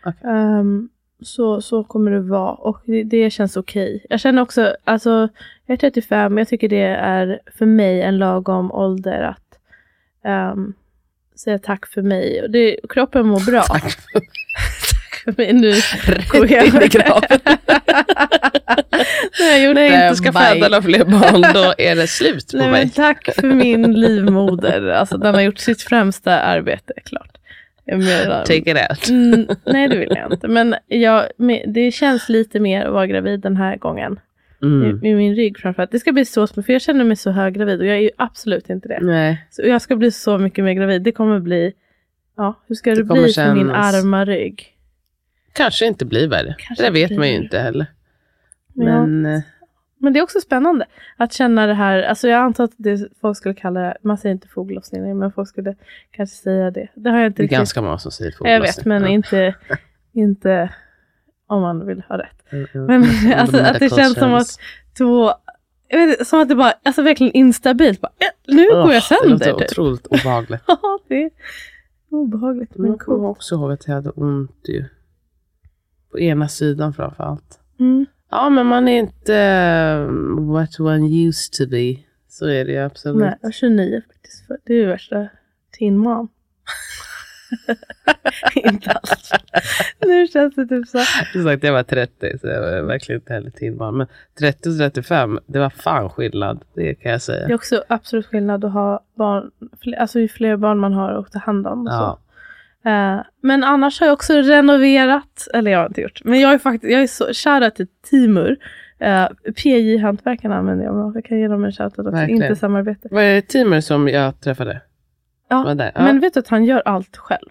Okej. 0.06 0.30
Ehm, 0.32 0.90
så, 1.20 1.62
så 1.62 1.84
kommer 1.84 2.12
det 2.12 2.22
vara 2.22 2.54
och 2.54 2.80
det, 2.86 3.04
det 3.04 3.30
känns 3.30 3.58
okej. 3.58 4.06
Jag 4.10 4.20
känner 4.20 4.42
också, 4.42 4.76
alltså 4.84 5.30
jag 5.66 5.74
är 5.74 5.78
35, 5.78 6.38
jag 6.38 6.48
tycker 6.48 6.70
det 6.70 6.86
är 6.86 7.40
för 7.46 7.66
mig 7.66 8.02
en 8.02 8.18
lagom 8.18 8.72
ålder 8.72 9.22
att 9.22 9.60
ehm, 10.24 10.74
säga 11.36 11.60
tack 11.60 11.88
för 11.88 12.02
mig. 12.02 12.42
Och 12.42 12.50
det, 12.50 12.78
kroppen 12.90 13.28
mår 13.28 13.52
bra. 13.52 13.62
Tack. 13.64 13.84
tack 14.14 15.24
för 15.24 15.34
mig. 15.38 15.54
Nu 15.54 15.74
går 16.32 16.52
jag 16.52 16.66
in 16.66 16.82
i 16.82 16.88
graven. 16.88 17.40
Gjort 19.64 19.76
När 19.76 19.82
jag 19.82 20.08
inte 20.08 20.16
ska 20.16 20.34
föda 20.34 20.68
några 20.70 20.82
fler 20.82 21.06
barn, 21.06 21.42
då 21.54 21.74
är 21.78 21.96
det 21.96 22.08
slut 22.08 22.52
på 22.52 22.58
Nej, 22.58 22.72
mig. 22.72 22.90
tack 22.90 23.30
för 23.36 23.48
min 23.48 23.94
livmoder. 23.94 24.88
Alltså 24.88 25.18
den 25.18 25.34
har 25.36 25.42
gjort 25.42 25.60
sitt 25.60 25.82
främsta 25.82 26.40
arbete, 26.40 26.94
klart. 27.06 27.38
Jag 27.86 28.00
menar- 28.00 28.46
Take 28.46 28.56
it 28.72 28.78
out. 28.90 29.10
Mm, 29.10 29.48
nej, 29.66 29.88
det 29.88 29.98
vill 29.98 30.14
jag 30.16 30.34
inte. 30.34 30.48
Men 30.48 30.76
jag, 30.88 31.26
det 31.68 31.92
känns 31.92 32.30
lite 32.30 32.60
mer 32.60 32.86
att 32.86 32.94
vara 32.94 33.08
gravid 33.08 33.40
den 33.40 33.58
här 33.58 33.78
gången. 33.78 34.20
Mm. 34.64 35.06
I, 35.06 35.10
I 35.10 35.16
min 35.16 35.36
rygg 35.36 35.58
framförallt. 35.60 35.92
Det 35.92 36.00
ska 36.00 36.12
bli 36.12 36.26
så 36.26 36.48
smidigt, 36.48 36.66
för 36.66 36.74
jag 36.74 36.82
känner 36.82 37.04
mig 37.06 37.16
så 37.16 37.32
höggravid 37.32 37.80
och 37.80 37.86
jag 37.86 37.96
är 37.98 38.02
ju 38.02 38.10
absolut 38.18 38.70
inte 38.70 38.88
det. 38.88 39.00
Nej, 39.02 39.48
Så 39.50 39.62
jag 39.62 39.82
ska 39.82 39.96
bli 39.96 40.12
så 40.12 40.38
mycket 40.38 40.64
mer 40.64 40.74
gravid. 40.74 41.02
Det 41.02 41.12
kommer 41.12 41.40
bli, 41.40 41.74
ja, 42.38 42.60
hur 42.68 42.76
ska 42.76 42.90
det, 42.90 42.96
Det 42.96 43.04
bli 43.04 43.34
för 43.34 43.54
min 43.54 43.66
kännas- 43.68 43.96
arma 43.96 44.26
rygg? 44.26 44.70
kanske 45.54 45.86
inte 45.86 46.06
blir 46.06 46.28
värre. 46.28 46.56
Kanske 46.58 46.86
det 46.86 46.92
vet 46.92 47.18
man 47.18 47.28
ju 47.30 47.36
inte 47.36 47.60
heller. 47.60 47.86
Men, 48.74 48.88
ja. 48.88 49.06
Men 49.06 49.26
eh, 49.36 49.42
Men 49.98 50.14
det 50.14 50.20
är 50.20 50.24
också 50.24 50.40
spännande 50.40 50.86
att 51.18 51.34
känna 51.34 51.68
det 51.68 51.74
här. 51.74 52.04
Alltså 52.04 52.28
jag 52.28 52.40
antar 52.40 52.64
att 52.64 52.72
det, 52.78 53.08
folk 53.22 53.38
skulle 53.38 53.56
kalla 53.56 53.80
det, 53.80 53.98
man 54.02 54.18
säger 54.18 54.34
inte 54.34 54.48
foglossning, 54.48 55.20
men 55.20 55.32
folk 55.32 55.50
skulle 55.50 55.76
kanske 56.12 56.36
säga 56.36 56.72
det. 56.72 56.88
Det 56.96 57.10
har 57.10 57.18
jag 57.18 57.28
inte 57.28 57.38
det 57.38 57.42
är 57.42 57.44
riktigt. 57.44 57.58
ganska 57.58 57.82
många 57.82 57.98
som 57.98 58.12
säger 58.12 58.34
jag 58.40 58.60
vet, 58.62 58.76
foglossning. 58.76 58.90
men 58.90 59.02
Ja. 59.04 59.10
inte, 59.10 59.56
inte 60.14 60.70
om 61.54 61.62
man 61.62 61.86
vill 61.86 62.02
ha 62.10 62.18
rätt. 62.18 62.52
Mm, 62.52 62.68
mm. 62.74 62.86
Men 62.86 63.04
Mm, 63.04 63.40
alltså, 63.40 63.58
the 63.58 63.64
att 63.64 63.80
det 63.80 63.90
känns 63.96 64.14
som 64.20 64.30
terms. 64.32 64.58
Två, 64.98 65.32
jag 65.88 66.08
vet, 66.08 66.28
som 66.28 66.42
att 66.42 66.50
det 66.50 66.56
bara, 66.56 66.74
alltså 66.84 67.02
verkligen 67.02 67.34
instabilt. 67.34 68.02
Bara, 68.02 68.12
nu 68.48 68.68
går 68.68 68.76
jag 68.76 68.86
Åh, 68.86 68.90
Det 68.94 69.02
sönder. 69.02 69.30
låter 69.52 69.54
typ. 69.66 69.70
otroligt 69.72 70.08
obehagligt. 70.08 70.62
Ja, 70.68 71.00
det 71.08 71.24
är 71.24 71.32
obehagligt 72.10 72.70
Men 72.76 72.82
men 72.82 72.92
jag 72.92 73.00
kommer 73.00 73.18
coolt. 73.20 73.38
också 73.38 73.56
ihåg 73.56 73.72
att 73.72 73.88
jag 73.88 73.94
hade 73.96 74.10
ont 74.10 74.62
ju. 74.70 74.86
På 76.12 76.20
ena 76.20 76.48
sidan 76.48 76.94
framför 76.94 77.24
allt. 77.24 77.60
Mm. 77.80 78.06
Ja, 78.32 78.50
men 78.50 78.66
man 78.66 78.88
är 78.88 79.00
inte 79.00 79.36
eh, 79.36 80.08
what 80.54 80.80
one 80.80 81.08
used 81.28 81.54
to 81.54 81.68
be. 81.72 81.96
Så 82.30 82.48
är 82.48 82.66
det 82.66 82.72
ju 82.72 82.78
absolut. 82.80 83.18
Nej, 83.20 83.38
jag 83.42 83.48
var 83.48 83.52
29 83.52 84.02
faktiskt. 84.08 84.44
Det 84.66 84.74
är 84.74 84.78
ju 84.78 84.86
värsta 84.86 85.28
Tin 85.78 85.98
Mom. 85.98 86.28
inte 88.56 88.92
alls. 88.92 89.32
Nu 90.06 90.28
känns 90.28 90.56
det 90.56 90.66
typ 90.68 90.88
så. 90.88 91.00
Som 91.34 91.44
sagt, 91.44 91.64
jag 91.64 91.74
var 91.74 91.84
30 91.84 92.38
så 92.40 92.48
jag 92.48 92.62
var 92.62 92.82
verkligen 92.82 93.22
inte 93.22 93.34
heller 93.34 93.50
tinbarn. 93.50 93.98
Men 93.98 94.08
30 94.40 94.70
och 94.70 94.78
35, 94.78 95.40
det 95.46 95.60
var 95.60 95.70
fan 95.70 96.10
skillnad. 96.10 96.64
Det 96.76 96.96
kan 96.96 97.12
jag 97.12 97.22
säga. 97.22 97.48
Det 97.48 97.54
är 97.54 97.56
också 97.56 97.84
absolut 97.88 98.26
skillnad 98.26 98.66
att 98.66 98.74
ha 98.74 99.04
barn, 99.18 99.52
alltså 99.98 100.20
ju 100.20 100.28
fler 100.28 100.58
barn 100.58 100.80
man 100.80 100.94
har 100.94 101.12
att 101.12 101.32
ta 101.32 101.40
hand 101.40 101.68
om. 101.68 101.88
Och 101.88 101.94
Ja. 101.94 102.20
så. 102.84 102.90
Eh, 102.90 103.20
men 103.42 103.64
annars 103.64 104.00
har 104.00 104.08
jag 104.08 104.14
också 104.14 104.34
renoverat, 104.34 105.48
eller 105.54 105.72
jag 105.72 105.80
har 105.80 105.86
inte 105.88 106.02
gjort, 106.02 106.22
men 106.24 106.40
jag 106.40 106.54
är 106.54 106.58
faktiskt, 106.58 106.92
jag 106.94 107.02
är 107.04 107.08
så, 107.08 107.26
shoutout 107.34 107.76
till 107.76 107.88
Timur. 108.10 108.58
Uh, 109.02 109.28
PJ-hantverkarna 109.56 110.56
använder 110.56 110.86
jag, 110.86 111.12
jag 111.16 111.26
kan 111.26 111.40
ge 111.40 111.48
dem 111.48 111.64
en 111.66 111.72
shoutout 111.72 112.00
också, 112.00 112.12
Verkligen. 112.12 112.44
inte 112.44 112.56
samarbete. 112.56 113.08
Var 113.12 113.22
det 113.22 113.42
Timer 113.42 113.82
som 113.82 114.08
jag 114.08 114.40
träffade? 114.42 114.82
Ja, 115.68 115.74
där? 115.76 115.92
Ja. 115.96 116.04
Men 116.04 116.20
vet 116.20 116.34
du 116.34 116.40
att 116.40 116.48
han 116.48 116.66
gör 116.66 116.82
allt 116.86 117.18
själv? 117.18 117.50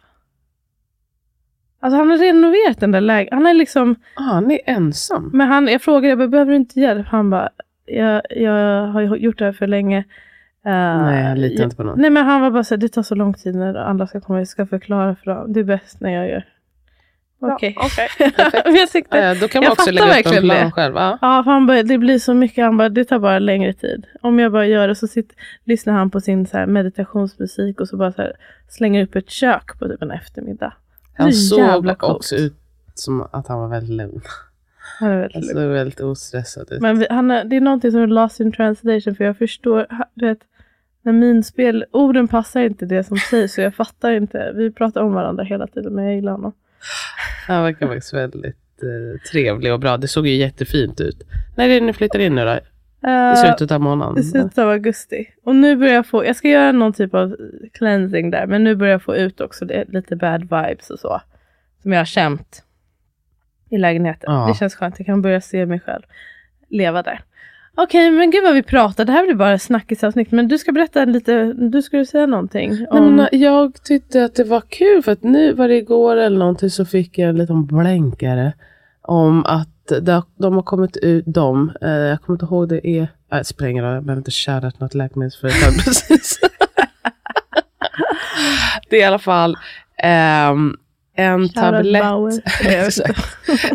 Alltså 1.81 1.99
han 1.99 2.11
har 2.11 2.19
renoverat 2.19 2.81
den 2.81 2.91
där 2.93 3.01
lägenheten. 3.01 3.39
Han 3.39 3.47
är 3.47 3.55
liksom, 3.55 3.95
Ah, 4.17 4.23
han 4.23 4.51
är 4.51 4.61
ensam. 4.67 5.31
men 5.35 5.49
han, 5.49 5.69
jag 5.69 5.83
frågade, 5.83 6.09
jag 6.09 6.19
bara, 6.19 6.29
behöver 6.29 6.51
du 6.51 6.57
inte 6.57 6.81
hjälp? 6.81 7.07
Han 7.07 7.31
bara, 7.31 7.49
jag, 7.87 8.23
jag 8.31 8.87
har 8.87 9.03
gjort 9.17 9.39
det 9.39 9.45
här 9.45 9.53
för 9.53 9.67
länge. 9.67 9.99
Eh, 10.67 10.73
Nej, 11.03 11.25
jag 11.29 11.39
litar 11.39 11.57
jag- 11.57 11.65
inte 11.67 11.77
på 11.77 11.83
någon. 11.83 12.01
Nej 12.01 12.11
men 12.11 12.25
han 12.27 12.41
var 12.41 12.51
bara 12.51 12.65
så 12.65 12.75
här, 12.75 12.81
det 12.81 12.89
tar 12.89 13.03
så 13.03 13.15
lång 13.15 13.35
tid 13.35 13.55
när 13.57 13.75
andra 13.75 14.07
ska 14.07 14.21
komma, 14.21 14.39
jag 14.39 14.49
ska 14.49 14.67
förklara 14.67 15.15
för 15.17 15.31
dem. 15.31 15.53
Det 15.53 15.61
är 15.61 15.65
bäst 15.65 16.01
när 16.01 16.11
jag 16.11 16.29
gör. 16.29 16.45
Okej. 17.43 17.77
Men 18.65 18.75
jag 18.75 18.91
tyckte, 18.91 19.19
Ja, 19.19 19.35
då 19.35 19.49
kan 19.49 19.61
man 19.61 19.65
Jag 19.65 19.73
också 19.73 19.91
lägga 19.91 20.21
upp 20.21 20.27
en 20.27 20.43
plan 20.43 20.65
det. 20.67 20.71
själv. 20.73 20.95
Ja. 20.97 21.19
Ja, 21.21 21.43
han 21.47 21.67
bara, 21.67 21.83
det 21.83 21.99
blir 21.99 22.19
så 22.19 22.35
mycket. 22.35 22.65
Han 22.65 22.77
bara, 22.77 22.89
det 22.89 23.05
tar 23.05 23.19
bara 23.19 23.39
längre 23.39 23.73
tid. 23.73 24.07
Om 24.21 24.39
jag 24.39 24.53
bara 24.53 24.67
gör 24.67 24.89
det 24.89 24.95
så 24.95 25.07
sitter, 25.07 25.37
lyssnar 25.65 25.93
han 25.95 26.11
på 26.11 26.21
sin 26.21 26.47
så 26.47 26.67
meditationsmusik 26.67 27.81
och 27.81 27.89
så 27.89 27.97
bara 27.97 28.13
så 28.13 28.23
här, 28.23 28.33
slänger 28.69 29.03
upp 29.05 29.17
ett 29.17 29.31
kök 29.31 29.79
på 29.79 29.89
typ 29.89 30.03
en 30.03 30.11
eftermiddag. 30.11 30.73
Han 31.17 31.33
såg 31.33 31.97
också 32.03 32.35
ut 32.37 32.55
som 32.95 33.27
att 33.33 33.49
han 33.49 33.59
var 33.61 33.69
väldigt 33.69 33.97
lugn. 33.97 34.21
Han 35.01 35.11
är 35.11 35.17
väldigt 35.21 35.35
Han 35.55 35.63
lugn. 35.63 35.73
väldigt 35.73 36.01
ostressad 36.01 36.73
ut. 36.73 36.81
Men 36.81 36.99
vi, 36.99 37.07
han, 37.11 37.31
är- 37.31 37.45
det 37.45 37.57
är 37.57 37.61
någonting 37.61 37.91
som 37.93 38.01
är 38.01 38.07
lost 38.07 38.41
in 38.41 38.53
translation 38.53 39.15
för 39.15 39.25
jag 39.25 39.39
förstår, 39.39 39.87
du 40.15 40.27
vet, 40.27 40.39
när 41.05 41.13
min 41.13 41.45
spel, 41.45 41.85
orden 41.91 42.29
passar 42.29 42.61
inte 42.61 42.87
det 42.87 43.05
som 43.05 43.17
sägs 43.17 43.55
så 43.55 43.61
jag 43.61 43.75
fattar 43.75 44.13
inte. 44.13 44.53
Vi 44.55 44.73
pratar 44.73 45.03
om 45.03 45.13
varandra 45.13 45.45
hela 45.45 45.67
tiden 45.67 45.93
men 45.95 46.05
jag 46.05 46.15
gillar 46.15 46.33
honom. 46.33 46.53
Han 47.47 47.63
verkar 47.63 47.87
faktiskt 47.87 48.15
väldigt 48.15 48.83
eh, 48.83 49.21
trevlig 49.31 49.73
och 49.73 49.81
bra. 49.81 49.97
Det 49.97 50.09
såg 50.09 50.27
ju 50.27 50.35
jättefint 50.35 51.01
ut. 51.01 51.23
När 51.57 51.69
är 51.69 51.81
det 51.81 51.87
ni 51.87 51.93
flyttar 51.93 52.19
in 52.19 52.35
nu 52.35 52.45
då? 52.45 52.53
I 52.53 52.61
Uh, 53.07 53.35
slutet 53.35 53.71
av 53.71 53.81
månaden? 53.81 54.19
I 54.19 54.23
slutet 54.23 54.59
av 54.59 54.69
augusti. 54.69 55.27
Och 55.45 55.55
nu 55.57 55.77
börjar 55.77 55.95
jag 55.95 56.07
få, 56.07 56.25
jag 56.25 56.37
ska 56.37 56.49
göra 56.49 56.73
någon 56.73 56.93
typ 56.93 57.15
av 57.15 57.37
cleansing 57.73 58.31
där, 58.31 58.47
men 58.47 58.65
nu 58.65 58.75
börjar 58.75 58.93
jag 58.93 59.03
få 59.03 59.17
ut 59.17 59.41
också 59.41 59.65
det, 59.65 59.85
lite 59.89 60.17
bad 60.17 60.41
vibes 60.41 60.91
och 60.91 60.99
så. 60.99 61.21
Som 61.83 61.93
jag 61.93 62.01
har 62.01 62.05
känt 62.05 62.65
i 63.71 63.79
lägenheten. 63.79 64.33
Ja. 64.33 64.47
Det 64.49 64.55
känns 64.55 64.75
skönt, 64.75 64.95
jag 64.99 65.07
kan 65.07 65.23
börja 65.23 65.41
se 65.41 65.67
mig 65.67 65.81
själv 65.81 66.03
leva 66.69 67.03
där. 67.03 67.21
Okej, 67.77 68.11
men 68.11 68.31
gud 68.31 68.45
vad 68.45 68.55
vi 68.55 68.63
pratar. 68.63 69.05
Det 69.05 69.13
här 69.13 69.25
blir 69.25 69.35
bara 69.35 69.59
snackisavsnitt. 69.59 70.31
Men 70.33 70.49
du 70.49 70.59
ska 70.59 70.73
berätta 70.73 71.05
lite, 71.05 71.53
du 71.53 71.83
skulle 71.83 72.07
säga 72.07 72.27
någonting. 72.27 72.71
Nej, 72.71 72.87
Om, 72.91 73.17
men, 73.17 73.29
jag 73.33 73.83
tyckte 73.83 74.25
att 74.25 74.35
det 74.35 74.45
var 74.45 74.61
kul 74.61 75.03
för 75.03 75.13
att 75.13 75.23
nu 75.23 75.53
var 75.53 75.69
det 75.69 75.77
igår 75.77 76.17
eller 76.17 76.39
någonting 76.39 76.71
så 76.71 76.85
fick 76.85 77.19
jag 77.19 77.29
en 77.29 77.39
liten 77.39 77.67
blänkare 77.67 78.53
om 79.03 79.45
att 79.45 79.69
de 80.39 80.55
har 80.55 80.63
kommit 80.63 80.97
ut, 80.97 81.25
de, 81.27 81.73
eh, 81.81 81.91
jag 81.91 82.23
kommer 82.23 82.35
inte 82.35 82.45
ihåg 82.45 82.69
det 82.69 82.87
är, 82.87 83.03
äh, 83.03 83.09
det 83.29 83.45
spelar 83.45 83.71
ingen 83.71 83.85
roll, 83.85 83.95
jag 83.95 84.05
behöver 84.05 84.21
inte 84.21 84.31
shoutout 84.31 84.81
något 84.81 84.95
läkemedelsföretag 84.95 85.85
precis. 85.85 86.41
det 88.91 88.97
är 88.97 89.01
i 89.01 89.05
alla 89.05 89.19
fall 89.19 89.57
ehm, 90.03 90.77
en 91.17 91.49
tablett. 91.49 92.03
Nej, 92.03 92.35
inte. 92.35 92.43
Exakt. 92.69 93.21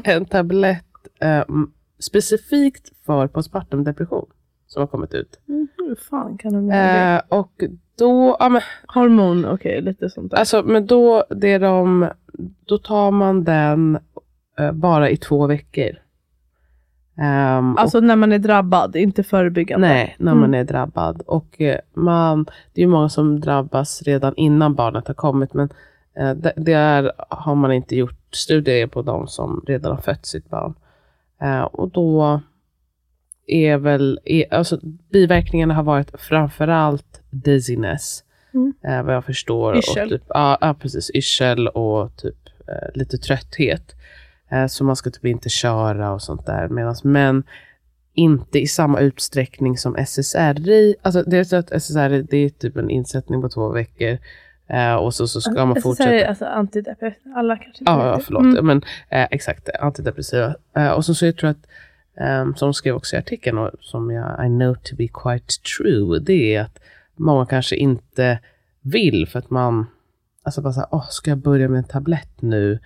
en 0.03 0.25
tablett 0.25 0.83
specifikt 1.99 2.91
för 3.05 3.27
postpartum 3.27 3.83
depression 3.83 4.25
som 4.67 4.79
har 4.81 4.87
kommit 4.87 5.13
ut. 5.13 5.39
Mm, 5.49 5.67
hur 5.77 5.95
fan 5.95 6.37
kan 6.37 6.53
de 6.53 6.67
göra 6.67 6.93
det? 6.93 7.23
Eh, 7.29 7.39
och 7.39 7.63
då, 7.97 8.37
ja, 8.39 8.49
men, 8.49 8.61
Hormon, 8.87 9.45
okej, 9.45 9.81
lite 9.81 10.09
sånt 10.09 10.31
där. 10.31 10.37
Alltså, 10.37 10.63
men 10.63 10.85
då, 10.85 11.23
det 11.29 11.47
är 11.53 11.59
de, 11.59 12.07
då 12.65 12.77
tar 12.77 13.11
man 13.11 13.43
den 13.43 13.99
eh, 14.59 14.71
bara 14.71 15.09
i 15.09 15.17
två 15.17 15.47
veckor. 15.47 15.89
Ehm, 17.17 17.77
Alltså 17.77 17.99
när 17.99 18.15
man 18.15 18.31
är 18.31 18.39
drabbad, 18.39 18.95
inte 18.95 19.21
och, 19.21 19.25
förebyggande. 19.25 19.87
nej, 19.87 20.15
när 20.19 20.31
Mm. 20.31 20.41
man 20.41 20.53
är 20.53 20.63
drabbad. 20.63 21.21
Och 21.27 21.61
eh, 21.61 21.79
man, 21.93 22.43
det 22.73 22.81
är 22.81 22.85
ju 22.85 22.91
många 22.91 23.09
som 23.09 23.39
drabbas 23.39 24.01
redan 24.03 24.35
innan 24.35 24.75
barnet 24.75 25.07
har 25.07 25.13
kommit. 25.15 25.53
Men 25.53 25.69
eh, 26.19 26.31
det, 26.33 26.53
det 26.55 26.73
är, 26.73 27.11
har 27.29 27.55
man 27.55 27.71
inte 27.71 27.95
gjort 27.95 28.35
studier 28.35 28.87
på 28.87 29.01
de 29.01 29.27
som 29.27 29.63
redan 29.67 29.91
har 29.95 30.01
fött 30.01 30.25
sitt 30.25 30.49
barn. 30.49 30.73
Eh, 31.41 31.61
och 31.61 31.89
då 31.89 32.41
är 33.47 33.77
väl, 33.77 34.19
är, 34.25 34.53
alltså 34.53 34.79
biverkningarna 35.11 35.73
har 35.73 35.83
varit 35.83 36.21
framförallt 36.21 37.21
dizziness. 37.29 38.23
Mm. 38.53 38.73
Eh, 38.83 39.03
vad 39.03 39.15
jag 39.15 39.25
förstår. 39.25 39.77
Yrsel. 39.77 40.03
Och 40.03 40.09
typ, 40.09 40.23
ja, 40.29 40.57
ja, 40.61 40.73
precis. 40.73 41.11
Yrsel 41.13 41.67
och 41.67 42.17
typ 42.17 42.47
eh, 42.67 42.89
lite 42.93 43.17
trötthet. 43.17 43.95
Eh, 44.51 44.67
så 44.67 44.83
man 44.83 44.95
ska 44.95 45.09
typ 45.09 45.25
inte 45.25 45.49
köra 45.49 46.13
och 46.13 46.21
sånt 46.21 46.45
där. 46.45 46.67
Medans 46.67 47.03
män 47.03 47.43
inte 48.13 48.59
i 48.59 48.67
samma 48.67 48.99
utsträckning 48.99 49.77
som 49.77 49.95
SSRI. 49.95 50.95
Alltså 51.01 51.23
det 51.23 51.37
är 51.37 51.43
så 51.43 51.55
att 51.55 51.71
SSRI 51.71 52.21
det 52.21 52.37
är 52.37 52.49
typ 52.49 52.77
en 52.77 52.89
insättning 52.89 53.41
på 53.41 53.49
två 53.49 53.69
veckor. 53.69 54.17
Eh, 54.69 54.95
och 54.95 55.13
så, 55.13 55.27
så 55.27 55.41
ska 55.41 55.65
man 55.65 55.71
SSRI, 55.77 55.81
fortsätta. 55.81 56.29
Alltså 56.29 56.45
antidepressiva. 56.45 57.35
Alla 57.35 57.55
kanske 57.57 57.79
inte 57.81 57.91
Ja, 57.91 58.19
förlåt. 58.23 58.41
Mm. 58.43 58.65
Men, 58.65 58.81
eh, 59.09 59.27
exakt, 59.31 59.69
antidepressiva. 59.79 60.55
Eh, 60.75 60.89
och 60.89 61.05
så, 61.05 61.13
så 61.15 61.25
jag 61.25 61.37
tror 61.37 61.49
att, 61.49 61.67
um, 62.41 62.55
som 62.55 62.73
skrev 62.73 62.95
också 62.95 63.15
i 63.15 63.19
artikeln, 63.19 63.57
och 63.57 63.71
som 63.81 64.11
jag 64.11 64.45
I 64.45 64.47
know 64.47 64.73
to 64.73 64.95
be 64.95 65.07
quite 65.13 65.53
true, 65.77 66.19
det 66.19 66.55
är 66.55 66.61
att 66.61 66.79
många 67.15 67.45
kanske 67.45 67.75
inte 67.75 68.39
vill 68.81 69.27
för 69.27 69.39
att 69.39 69.49
man, 69.49 69.87
alltså 70.43 70.61
bara 70.61 70.73
såhär, 70.73 70.89
åh, 70.91 71.05
ska 71.09 71.31
jag 71.31 71.37
börja 71.37 71.67
med 71.69 71.77
en 71.77 71.83
tablett 71.83 72.41
nu? 72.41 72.79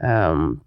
Ehm, 0.00 0.60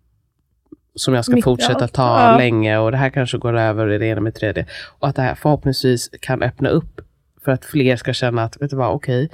som 0.96 1.14
jag 1.14 1.26
ska 1.26 1.36
Mitt 1.36 1.44
fortsätta 1.44 1.84
allt. 1.84 1.94
ta 1.94 2.32
Ja. 2.32 2.38
länge 2.38 2.78
och 2.78 2.92
det 2.92 2.98
här 2.98 3.10
kanske 3.10 3.38
går 3.38 3.58
över 3.58 3.92
i 3.92 3.98
det 3.98 4.06
ena 4.06 4.22
med 4.22 4.36
tredje. 4.36 4.66
Och 5.00 5.08
att 5.08 5.16
det 5.16 5.22
här 5.22 5.36
förhoppningsvis 5.36 6.10
kan 6.22 6.44
öppna 6.44 6.70
upp 6.70 7.02
för 7.46 7.52
att 7.52 7.66
fler 7.66 7.96
ska 7.96 8.14
känna 8.14 8.44
att, 8.44 8.62
vet 8.62 8.70
du 8.70 8.76
vad, 8.76 8.92
okej, 8.92 9.30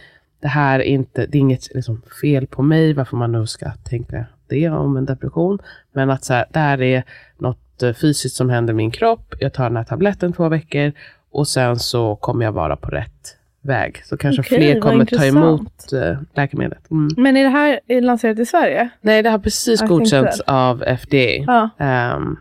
det 0.45 0.49
här 0.49 0.79
är 0.79 0.83
inte, 0.83 1.25
det 1.25 1.37
är 1.37 1.39
inget 1.39 1.75
liksom, 1.75 2.01
fel 2.21 2.47
på 2.47 2.61
mig, 2.61 2.93
varför 2.93 3.17
man 3.17 3.31
nu 3.31 3.47
ska 3.47 3.71
tänka 3.71 4.25
det 4.47 4.69
om 4.69 4.97
en 4.97 5.05
depression. 5.05 5.59
Men 5.93 6.09
att 6.09 6.23
så 6.23 6.33
här, 6.33 6.45
det 6.51 6.59
här 6.59 6.81
är 6.81 7.03
något 7.37 7.83
eh, 7.83 7.93
fysiskt 7.93 8.35
som 8.35 8.49
händer 8.49 8.73
i 8.73 8.75
min 8.75 8.91
kropp. 8.91 9.35
Jag 9.39 9.53
tar 9.53 9.63
den 9.63 9.77
här 9.77 9.83
tabletten 9.83 10.33
två 10.33 10.49
veckor 10.49 10.91
och 11.31 11.47
sen 11.47 11.79
så 11.79 12.15
kommer 12.15 12.45
jag 12.45 12.51
vara 12.51 12.75
på 12.75 12.89
rätt 12.89 13.37
väg. 13.61 14.01
Så 14.05 14.17
kanske 14.17 14.41
Okej, 14.41 14.57
fler 14.57 14.81
kommer 14.81 15.05
ta 15.05 15.25
emot 15.25 15.93
eh, 15.93 16.17
läkemedlet. 16.33 16.91
Mm. 16.91 17.09
Men 17.17 17.37
är 17.37 17.43
det 17.43 17.49
här 17.49 17.79
är 17.87 18.01
lanserat 18.01 18.39
i 18.39 18.45
Sverige? 18.45 18.89
Nej, 19.01 19.23
det 19.23 19.29
har 19.29 19.39
precis 19.39 19.79
Jag 19.81 19.89
godkänts 19.89 20.39
av 20.39 20.83
FDA. 20.97 21.43
Ja, 21.47 21.69
Ehm, 21.79 22.37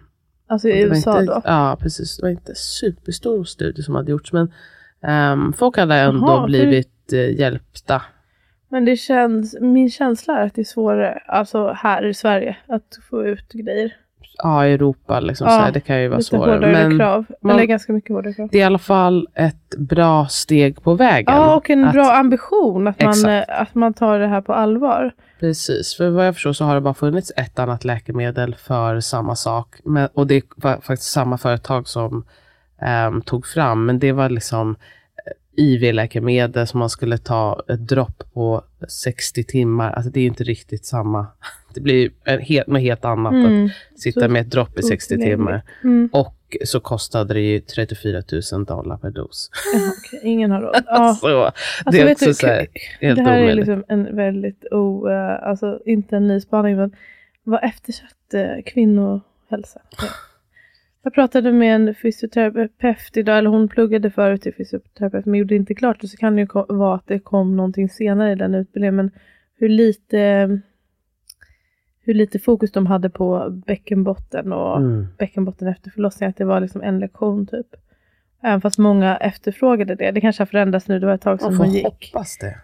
alltså 0.47 0.69
i 0.69 0.83
USA 0.83 1.21
inte, 1.21 1.33
då? 1.35 1.43
Ja, 1.45 1.77
precis. 1.81 2.17
Det 2.17 2.23
var 2.23 2.31
inte 2.31 2.55
superstor 2.55 3.45
studie 3.45 3.83
som 3.83 3.95
hade 3.95 4.11
gjorts, 4.11 4.33
men 4.33 4.53
ehm, 5.03 5.53
folk 5.53 5.77
hade 5.77 5.95
ändå 5.95 6.27
för- 6.27 6.47
blivit 6.47 6.90
eh, 7.12 7.38
hjälpta. 7.40 8.03
Men 8.69 8.85
det 8.85 8.97
känns, 8.97 9.57
min 9.61 9.90
känsla 9.90 10.38
är 10.38 10.47
att 10.47 10.55
det 10.55 10.61
är 10.62 10.64
svårare, 10.64 11.23
alltså 11.27 11.73
här 11.73 12.05
i 12.07 12.14
Sverige, 12.14 12.57
att 12.69 12.99
få 13.11 13.25
ut 13.27 13.53
grejer. 13.53 13.97
Ja, 14.38 14.67
i 14.67 14.73
Europa, 14.73 15.21
liksom, 15.21 15.47
Ja, 15.47 15.51
så 15.59 15.61
här, 15.64 15.73
det 15.73 15.81
kan 15.81 16.01
ju 16.03 16.09
vara 16.09 16.19
Lite 16.19 16.29
svårare. 16.29 16.55
hårdare 16.55 16.88
Men 16.88 16.99
krav. 16.99 17.25
man- 17.43 17.57
Eller 17.57 17.64
ganska 17.67 17.93
mycket 17.93 18.11
hårdare 18.11 18.35
krav. 18.35 18.49
det 18.53 18.59
är 18.59 18.61
i 18.61 18.64
alla 18.64 18.79
fall 18.79 19.29
ett 19.35 19.75
bra 19.79 20.27
steg 20.29 20.83
på 20.83 20.95
vägen. 20.95 21.35
Ja, 21.35 21.55
och 21.57 21.71
en 21.71 21.85
Att- 21.85 21.93
bra 21.93 22.12
ambition 22.12 22.87
att 22.88 23.01
man, 23.03 23.11
Exakt. 23.11 23.49
eh, 23.51 23.61
att 23.61 23.75
man 23.75 23.95
tar 23.95 24.19
det 24.19 24.27
här 24.27 24.40
på 24.40 24.53
allvar. 24.53 25.12
Precis, 25.40 25.97
för 25.97 26.11
vad 26.11 26.27
jag 26.27 26.35
förstår 26.35 26.53
så 26.53 26.64
har 26.64 26.75
det 26.75 26.81
bara 26.81 26.95
funnits 26.95 27.33
ett 27.37 27.59
annat 27.59 27.85
läkemedel 27.85 28.55
för 28.55 29.01
samma 29.01 29.37
sak. 29.37 29.77
Men, 29.85 30.09
och 30.14 30.27
det 30.27 30.43
var 30.57 30.73
faktiskt 30.81 31.11
samma 31.11 31.38
företag 31.38 31.88
som 31.88 32.25
ehm, 32.81 33.21
tog 33.23 33.47
fram, 33.47 33.87
men 33.87 33.99
det 33.99 34.12
var 34.12 34.29
liksom 34.29 34.77
IV-läkemedel 35.57 36.67
som 36.67 36.81
man 36.81 36.90
skulle 36.90 37.19
ta 37.19 37.62
ett 37.69 37.88
dropp 37.88 38.23
på 38.35 38.64
60 38.88 39.45
timmar. 39.45 39.93
Alltså 39.93 40.11
det 40.11 40.21
är 40.21 40.27
inte 40.27 40.45
riktigt 40.45 40.85
samma. 40.87 41.27
Det 41.75 41.81
blir 41.81 42.11
helt, 42.40 42.67
något 42.67 42.81
helt 42.81 43.05
annat 43.05 43.33
Mm. 43.33 43.64
att 43.64 44.01
sitta 44.01 44.21
Så 44.21 44.29
med 44.29 44.40
ett 44.43 44.51
dropp 44.51 44.79
i 44.79 44.83
60 44.83 45.17
timmar. 45.19 45.62
Mm. 45.85 46.09
Och 46.12 46.57
så 46.64 46.81
kostade 46.81 47.35
det 47.35 47.40
ju 47.40 47.61
34 47.61 48.23
000 48.53 48.64
dollar 48.64 48.97
per 48.97 49.11
dos. 49.11 49.51
Okej. 49.99 50.21
Ingen 50.23 50.51
har 50.51 50.61
råd. 50.61 50.75
Ja. 50.87 51.14
så 51.21 51.27
det 51.29 51.53
Alltså, 51.85 52.03
är 52.03 52.12
också 52.12 52.25
du, 52.27 52.35
så 52.35 52.47
här, 52.47 52.67
helt 53.01 53.17
det 53.19 53.23
här 53.25 53.37
är 53.38 53.43
omöjligt. 53.43 53.67
liksom 53.67 53.85
en 53.88 54.17
väldigt, 54.17 54.64
o, 54.71 55.09
eh, 55.09 55.49
alltså 55.49 55.81
inte 55.87 56.17
en 56.17 56.29
ny 56.29 56.40
spaning, 56.40 56.77
men 56.77 56.93
vad 57.45 57.64
eftersatt 57.64 58.35
eh, 58.35 58.62
kvinnohälsa. 58.67 59.81
Ja. 59.99 60.05
Jag 61.05 61.14
pratade 61.14 61.53
med 61.53 61.75
en 61.75 61.95
fysioterapeut 61.95 63.17
idag, 63.17 63.38
eller 63.38 63.51
hon 63.51 63.69
pluggade 63.69 64.11
förut 64.11 64.43
till 64.43 64.55
fysioterapeut, 64.55 65.27
men 65.27 65.38
gjorde 65.40 65.55
inte 65.57 65.75
klart. 65.75 66.03
Och 66.03 66.09
så 66.09 66.17
kan 66.17 66.37
det 66.37 66.43
ju 66.43 66.49
vara 66.69 66.95
att 66.95 67.07
det 67.07 67.19
kom 67.19 67.57
någonting 67.57 67.88
senare 67.88 68.33
i 68.33 68.35
den 68.35 68.55
utbildningen. 68.55 68.97
Men 68.97 69.11
hur 69.57 69.69
lite 69.69 70.61
hur 72.01 72.14
lite 72.14 72.38
fokus 72.38 72.73
de 72.73 72.87
hade 72.87 73.11
på 73.11 73.51
bäckenbotten 73.67 74.53
och 74.53 74.77
Mm. 74.77 75.07
bäckenbotten 75.19 75.69
efter 75.69 75.90
förlossningen, 75.90 76.31
att 76.31 76.37
det 76.37 76.45
var 76.45 76.61
liksom 76.61 76.83
en 76.83 76.99
lektion 76.99 77.47
typ. 77.47 77.67
Även 78.43 78.61
fast 78.61 78.79
många 78.79 79.17
efterfrågade 79.17 79.95
det. 79.95 80.11
Det 80.11 80.21
kanske 80.21 80.40
har 80.40 80.47
förändrats 80.47 80.88
nu, 80.88 80.99
det 80.99 81.07
var 81.07 81.14
ett 81.14 81.21
tag 81.21 81.40
sedan 81.40 81.57
hon 81.57 81.73
gick. 81.73 81.85
hoppas 81.85 82.38
det. 82.38 82.59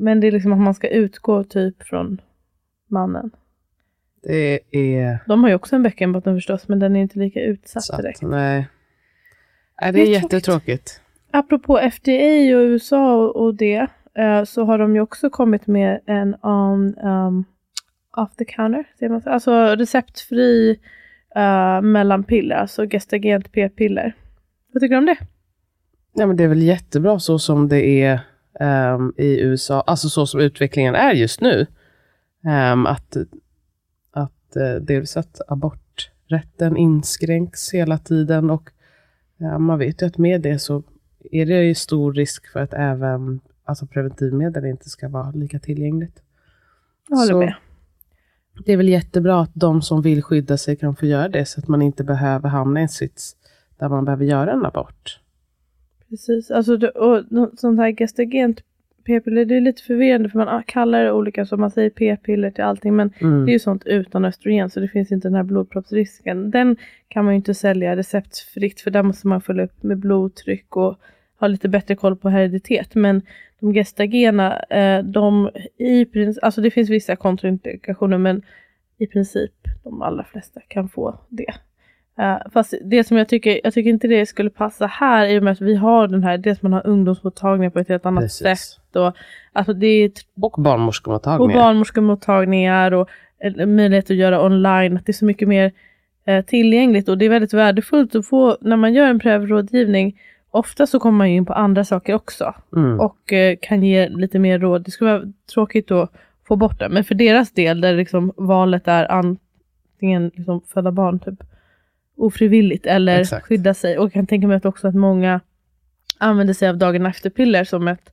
Men 0.00 0.20
det 0.20 0.26
är 0.26 0.32
liksom 0.32 0.52
att 0.52 0.58
man 0.60 0.74
ska 0.74 0.88
utgå 0.88 1.44
typ 1.44 1.82
från 1.82 2.20
mannen. 2.88 3.30
Det 4.22 4.60
är 4.70 5.18
De 5.26 5.42
har 5.42 5.48
ju 5.50 5.54
också 5.54 5.76
en 5.76 5.82
bäckenbotten 5.82 6.36
förstås, 6.36 6.68
men 6.68 6.78
den 6.78 6.96
är 6.96 7.00
inte 7.00 7.18
lika 7.18 7.40
utsatt 7.40 7.82
satt. 7.84 8.02
direkt. 8.02 8.22
Nej. 8.22 8.68
Nej, 9.80 9.92
det 9.92 9.98
Det 9.98 10.00
är 10.00 10.02
är 10.02 10.20
tråkigt. 10.20 10.32
jättetråkigt. 10.32 11.00
Apropå 11.30 11.78
FDA 11.78 12.56
och 12.56 12.62
USA 12.62 13.16
och, 13.28 13.54
det, 13.54 13.86
eh, 14.18 14.44
så 14.44 14.64
har 14.64 14.78
de 14.78 14.94
ju 14.94 15.00
också 15.00 15.30
kommit 15.30 15.66
med 15.66 16.00
en 16.06 16.34
on, 16.42 16.98
um, 16.98 17.44
off 18.16 18.36
the 18.36 18.44
counter, 18.44 18.84
säger 18.98 19.10
man 19.12 19.20
så? 19.22 19.30
alltså 19.30 19.52
receptfri 19.76 20.70
uh, 21.36 21.80
mellanpiller, 21.82 22.56
alltså 22.56 22.86
gestagent 22.86 23.52
p-piller. 23.52 24.16
Vad 24.72 24.80
tycker 24.80 24.94
du 24.94 24.98
om 24.98 25.06
det? 25.06 25.16
Ja, 26.14 26.26
men 26.26 26.36
det 26.36 26.44
är 26.44 26.48
väl 26.48 26.62
jättebra 26.62 27.18
så 27.18 27.38
som 27.38 27.68
det 27.68 27.86
är 28.02 28.20
ehm, 28.60 29.12
i 29.16 29.40
USA, 29.40 29.80
alltså 29.80 30.08
så 30.08 30.26
som 30.26 30.40
utvecklingen 30.40 30.94
är 30.94 31.12
just 31.12 31.40
nu. 31.40 31.66
Ehm, 32.46 32.86
att 32.86 33.16
att 34.56 34.80
uh, 34.80 34.84
dels 34.86 35.16
att 35.16 35.40
aborträtten 35.48 36.76
inskränks 36.76 37.74
hela 37.74 37.98
tiden 37.98 38.50
och 38.50 38.70
ja, 39.36 39.58
man 39.58 39.78
vet 39.78 40.02
ju 40.02 40.06
att 40.06 40.18
med 40.18 40.40
det 40.40 40.58
så 40.58 40.82
är 41.30 41.46
det 41.46 41.62
ju 41.64 41.74
stor 41.74 42.12
risk 42.12 42.52
för 42.52 42.60
att 42.60 42.74
även 42.74 43.40
alltså 43.64 43.86
preventivmedel 43.86 44.64
inte 44.64 44.88
ska 44.90 45.08
vara 45.08 45.30
lika 45.30 45.58
tillgängligt. 45.58 46.22
Jag 47.08 47.16
håller 47.16 47.32
Så- 47.32 47.38
med. 47.38 47.54
Det 48.64 48.72
är 48.72 48.76
väl 48.76 48.88
jättebra 48.88 49.40
att 49.40 49.50
de 49.54 49.82
som 49.82 50.02
vill 50.02 50.22
skydda 50.22 50.56
sig 50.56 50.76
kan 50.76 50.96
få 50.96 51.06
göra 51.06 51.28
det 51.28 51.46
så 51.46 51.60
att 51.60 51.68
man 51.68 51.82
inte 51.82 52.04
behöver 52.04 52.48
hamna 52.48 52.80
i 52.80 52.82
en 52.82 52.88
sits 52.88 53.36
där 53.78 53.88
man 53.88 54.04
behöver 54.04 54.24
göra 54.24 54.52
en 54.52 54.66
abort. 54.66 55.20
Precis, 56.08 56.50
alltså 56.50 56.86
och 56.86 57.24
sånt 57.58 57.78
här 57.78 57.96
gestagent 57.96 58.60
p-piller, 59.04 59.44
det 59.44 59.56
är 59.56 59.60
lite 59.60 59.82
förvirrande 59.82 60.28
för 60.28 60.38
man 60.38 60.48
ah, 60.48 60.62
kallar 60.66 61.04
det 61.04 61.12
olika, 61.12 61.46
så 61.46 61.56
man 61.56 61.70
säger 61.70 61.90
p-piller 61.90 62.50
till 62.50 62.64
allting, 62.64 62.96
men 62.96 63.12
Mm. 63.20 63.44
det 63.44 63.50
är 63.50 63.52
ju 63.52 63.58
sånt 63.58 63.86
utan 63.86 64.24
östrogen, 64.24 64.70
så 64.70 64.80
det 64.80 64.88
finns 64.88 65.12
inte 65.12 65.28
den 65.28 65.34
här 65.34 65.42
blodproppsrisken. 65.42 66.50
Den 66.50 66.76
kan 67.08 67.24
man 67.24 67.34
ju 67.34 67.36
inte 67.36 67.54
sälja 67.54 67.96
receptfritt, 67.96 68.80
för 68.80 68.90
där 68.90 69.02
måste 69.02 69.26
man 69.26 69.40
följa 69.40 69.64
upp 69.64 69.82
med 69.82 69.98
blodtryck 69.98 70.76
och 70.76 70.98
ha 71.40 71.46
lite 71.48 71.68
bättre 71.68 71.96
koll 71.96 72.16
på 72.16 72.28
hereditet. 72.28 72.94
Men 72.94 73.22
de 73.60 73.74
gestagena, 73.74 74.58
eh, 74.62 75.04
de 75.04 75.50
i 75.78 76.04
princip, 76.04 76.44
alltså 76.44 76.60
det 76.60 76.70
finns 76.70 76.90
vissa 76.90 77.16
kontraindikationer, 77.16 78.18
men 78.18 78.42
i 78.98 79.06
princip 79.06 79.52
de 79.84 80.02
allra 80.02 80.24
flesta 80.24 80.60
kan 80.68 80.88
få 80.88 81.18
det. 81.28 81.54
Eh, 82.18 82.36
fast 82.52 82.74
det 82.84 83.04
som 83.04 83.16
jag 83.16 83.28
tycker, 83.28 83.60
jag 83.64 83.74
tycker 83.74 83.90
inte 83.90 84.08
det 84.08 84.26
skulle 84.26 84.50
passa 84.50 84.86
här 84.86 85.26
i 85.26 85.38
och 85.38 85.42
med 85.42 85.52
att 85.52 85.60
vi 85.60 85.74
har 85.74 86.08
den 86.08 86.22
här, 86.24 86.38
dels 86.38 86.62
man 86.62 86.72
har 86.72 86.86
ungdomsmottagningar 86.86 87.70
på 87.70 87.78
ett 87.78 87.88
helt 87.88 88.06
annat 88.06 88.24
Precis. 88.24 88.58
sätt. 88.58 88.96
Och, 88.96 89.12
alltså 89.52 89.72
det 89.72 89.86
är 89.86 90.10
Och 90.40 90.58
och 90.58 90.62
barnmorskemottagningar. 90.62 91.54
barnmorskemottagningar 91.60 92.92
och 92.92 93.08
möjlighet 93.66 94.10
att 94.10 94.16
göra 94.16 94.44
online. 94.46 94.96
Att 94.96 95.06
det 95.06 95.10
är 95.10 95.14
så 95.14 95.24
mycket 95.24 95.48
mer 95.48 95.72
eh, 96.24 96.44
tillgängligt 96.44 97.08
och 97.08 97.18
det 97.18 97.24
är 97.24 97.28
väldigt 97.30 97.54
värdefullt 97.54 98.14
att 98.14 98.26
få, 98.26 98.56
när 98.60 98.76
man 98.76 98.94
gör 98.94 99.06
en 99.08 99.18
prövrådgivning, 99.18 100.18
ofta 100.50 100.86
så 100.86 101.00
kommer 101.00 101.18
man 101.18 101.30
ju 101.30 101.36
in 101.36 101.46
på 101.46 101.52
andra 101.52 101.84
saker 101.84 102.14
också 102.14 102.54
Mm. 102.76 103.00
och 103.00 103.32
eh, 103.32 103.56
kan 103.62 103.82
ge 103.82 104.08
lite 104.08 104.38
mer 104.38 104.58
råd. 104.58 104.82
Det 104.84 104.90
skulle 104.90 105.10
vara 105.12 105.32
tråkigt 105.54 105.90
att 105.90 106.12
få 106.48 106.56
bort 106.56 106.78
det, 106.78 106.88
men 106.88 107.04
för 107.04 107.14
deras 107.14 107.52
del 107.52 107.80
där 107.80 107.92
liksom 107.94 108.32
valet 108.36 108.88
är 108.88 109.12
antingen 109.12 110.30
liksom 110.34 110.60
föda 110.74 110.92
barn 110.92 111.18
typ 111.18 111.42
ofrivilligt 112.22 112.86
eller 112.86 113.20
Exakt. 113.20 113.46
skydda 113.46 113.74
sig. 113.74 113.98
Och 113.98 114.04
jag 114.04 114.12
kan 114.12 114.26
tänka 114.26 114.46
mig 114.46 114.56
att 114.56 114.64
också 114.64 114.88
att 114.88 114.94
många 114.94 115.40
använder 116.18 116.54
sig 116.54 116.68
av 116.68 116.78
dagen 116.78 117.06
efter-piller 117.06 117.64
som 117.64 117.88
ett 117.88 118.12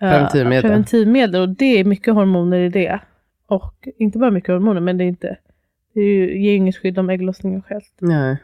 eh, 0.00 0.10
Preventivmedel. 0.10 0.62
preventivmedel. 0.62 1.40
Och 1.42 1.48
det 1.48 1.80
är 1.80 1.84
mycket 1.84 2.14
hormoner 2.14 2.58
i 2.58 2.68
det. 2.68 3.00
Och 3.46 3.88
inte 3.98 4.18
bara 4.18 4.30
mycket 4.30 4.50
hormoner, 4.50 4.80
men 4.80 4.98
det 4.98 5.04
är 5.04 5.08
inte 5.08 5.36
det 5.94 6.00
är 6.00 6.04
ju, 6.04 6.42
ger 6.42 6.54
inget 6.54 6.76
skydd 6.76 6.98
om 6.98 7.10
ägglossningen 7.10 7.62
själv. 7.62 7.82
Nej. 7.98 8.36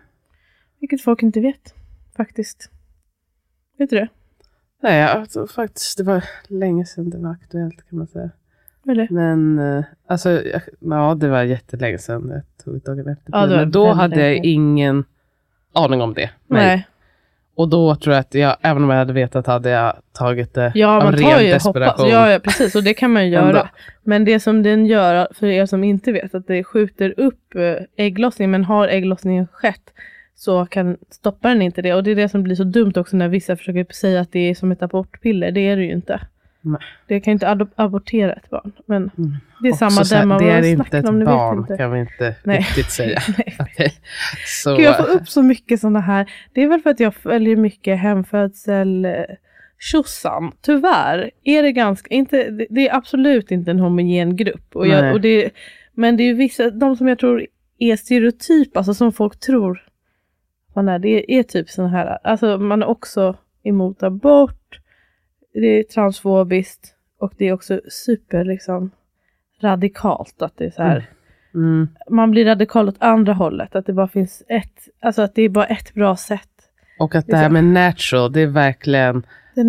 Vilket 0.80 1.02
folk 1.02 1.22
inte 1.22 1.40
vet, 1.40 1.74
faktiskt. 2.16 2.70
Vet 3.78 3.90
du 3.90 3.96
det? 3.96 4.08
Nej, 4.82 5.02
alltså, 5.02 5.46
faktiskt, 5.46 5.98
det 5.98 6.04
var 6.04 6.24
länge 6.48 6.84
sedan 6.86 7.10
det 7.10 7.18
var 7.18 7.30
aktuellt 7.30 7.88
kan 7.88 7.98
man 7.98 8.06
säga. 8.06 8.30
Eller? 8.88 9.08
Men 9.10 9.58
eh, 9.58 9.84
alltså, 10.08 10.30
jag, 10.30 10.62
ja, 10.80 11.14
det 11.14 11.28
var 11.28 11.42
jättelänge 11.42 11.98
sedan 11.98 12.30
jag 12.30 12.64
tog 12.64 12.82
dagen 12.82 13.08
efter. 13.08 13.30
Ja, 13.32 13.46
Men 13.46 13.70
då 13.70 13.92
hade 13.92 14.20
jag 14.20 14.36
ingen 14.44 15.04
aning 15.74 16.02
om 16.02 16.14
det. 16.14 16.30
Nej. 16.46 16.66
Nej. 16.66 16.86
Och 17.54 17.68
då 17.68 17.96
tror 17.96 18.14
jag 18.14 18.20
att 18.20 18.34
jag, 18.34 18.56
även 18.60 18.84
om 18.84 18.90
jag 18.90 18.96
hade 18.96 19.12
vetat, 19.12 19.46
hade 19.46 19.70
jag 19.70 19.96
tagit 20.12 20.54
det 20.54 20.72
Ja, 20.74 20.96
av 20.96 21.04
man 21.04 21.12
ren 21.12 21.22
tar 21.22 21.40
ju 21.40 21.50
desperation. 21.50 21.86
hoppas. 22.04 22.12
Ja, 22.12 22.30
ja, 22.30 22.38
precis. 22.38 22.74
Och 22.74 22.82
det 22.84 22.94
kan 22.94 23.12
man 23.12 23.24
ju 23.26 23.30
göra. 23.32 23.68
Men 24.02 24.24
det 24.24 24.40
som 24.40 24.62
den 24.62 24.86
gör, 24.86 25.28
för 25.34 25.46
er 25.46 25.66
som 25.66 25.84
inte 25.84 26.12
vet, 26.12 26.34
att 26.34 26.46
det 26.46 26.64
skjuter 26.64 27.14
upp 27.16 27.54
eh, 27.54 27.74
ägglossningen. 27.96 28.50
Men 28.50 28.64
har 28.64 28.88
ägglossningen 28.88 29.46
skett 29.52 29.92
så 30.34 30.66
kan, 30.66 30.96
stoppar 31.10 31.48
den 31.48 31.62
inte 31.62 31.82
det. 31.82 31.94
Och 31.94 32.04
det 32.04 32.10
är 32.10 32.16
det 32.16 32.28
som 32.28 32.42
blir 32.42 32.56
så 32.56 32.64
dumt 32.64 32.92
också 32.96 33.16
när 33.16 33.28
vissa 33.28 33.56
försöker 33.56 33.86
säga 33.94 34.20
att 34.20 34.32
det 34.32 34.50
är 34.50 34.54
som 34.54 34.72
ett 34.72 34.82
abortpiller. 34.82 35.50
Det 35.50 35.60
är 35.60 35.76
det 35.76 35.82
ju 35.82 35.92
inte. 35.92 36.20
Nej. 36.66 36.80
Det 37.06 37.20
kan 37.20 37.30
ju 37.30 37.32
inte 37.32 37.66
abortera 37.76 38.32
ett 38.32 38.50
barn. 38.50 38.72
Men 38.86 38.96
Mm. 39.18 39.32
det 39.62 39.68
är 39.68 39.72
Också 39.72 39.90
samma 39.90 40.02
där 40.20 40.26
man 40.26 40.42
Det 40.44 40.50
är 40.50 40.64
inte 40.64 40.98
ett 40.98 41.08
om, 41.08 41.24
barn, 41.24 41.58
inte. 41.58 41.76
kan 41.76 41.92
vi 41.92 42.00
inte 42.00 42.34
Nej. 42.44 42.58
riktigt 42.58 42.90
säga. 42.90 43.20
Så, 44.46 44.76
Gud, 44.76 44.84
jag 44.86 44.96
får 44.96 45.08
upp 45.10 45.28
så 45.28 45.42
mycket 45.42 45.80
sådana 45.80 46.00
här. 46.00 46.30
Det 46.52 46.62
är 46.62 46.68
väl 46.68 46.80
för 46.80 46.90
att 46.90 47.00
jag 47.00 47.14
följer 47.14 47.56
mycket 47.56 47.98
hemfödsel 47.98 49.06
tjosan. 49.78 50.52
Tyvärr 50.60 51.30
är 51.44 51.62
det 51.62 51.72
ganska, 51.72 52.14
inte, 52.14 52.50
det- 52.70 52.88
är 52.88 52.94
absolut 52.96 53.50
inte 53.50 53.70
en 53.70 53.80
homogen 53.80 54.36
grupp. 54.36 54.76
Och 54.76 54.86
jag, 54.86 55.12
och 55.12 55.20
det, 55.20 55.50
men 55.94 56.16
det 56.16 56.22
är 56.22 56.34
vissa, 56.34 56.70
de 56.70 56.96
som 56.96 57.08
jag 57.08 57.18
tror 57.18 57.46
är 57.78 57.96
stereotypa, 57.96 58.78
alltså 58.80 58.94
som 58.94 59.12
folk 59.12 59.40
tror 59.40 59.82
man 60.74 60.88
är, 60.88 60.98
det 60.98 61.08
är, 61.08 61.38
är 61.38 61.42
typ 61.42 61.68
sådana 61.70 61.90
här, 61.92 62.18
alltså 62.24 62.58
man 62.58 62.82
är 62.82 62.86
också 62.86 63.36
emot 63.64 64.02
abort, 64.02 64.65
det 65.60 65.66
är 65.66 65.82
transfobiskt 65.82 66.94
och 67.20 67.32
det 67.36 67.48
är 67.48 67.52
också 67.52 67.80
super 67.88 68.44
liksom 68.44 68.90
radikalt 69.60 70.42
att 70.42 70.56
det 70.56 70.64
är 70.64 70.70
så 70.70 70.82
här 70.82 71.10
mm, 71.54 71.88
man 72.10 72.30
blir 72.30 72.44
radikal 72.44 72.88
åt 72.88 72.96
andra 72.98 73.32
hållet. 73.32 73.74
Att 73.76 73.86
det 73.86 73.92
bara 73.92 74.08
finns 74.08 74.42
ett, 74.48 74.88
alltså 75.00 75.22
att 75.22 75.34
det 75.34 75.42
är 75.42 75.48
bara 75.48 75.66
ett 75.66 75.94
bra 75.94 76.16
sätt. 76.16 76.48
och 76.98 77.14
att 77.14 77.26
Det 77.26 77.32
det 77.32 77.36
är 77.36 77.40
här 77.40 77.48
så- 77.48 77.52
med 77.52 77.64
natural, 77.64 78.32
det 78.32 78.40
är 78.40 78.46
verkligen 78.46 79.26
Det 79.54 79.60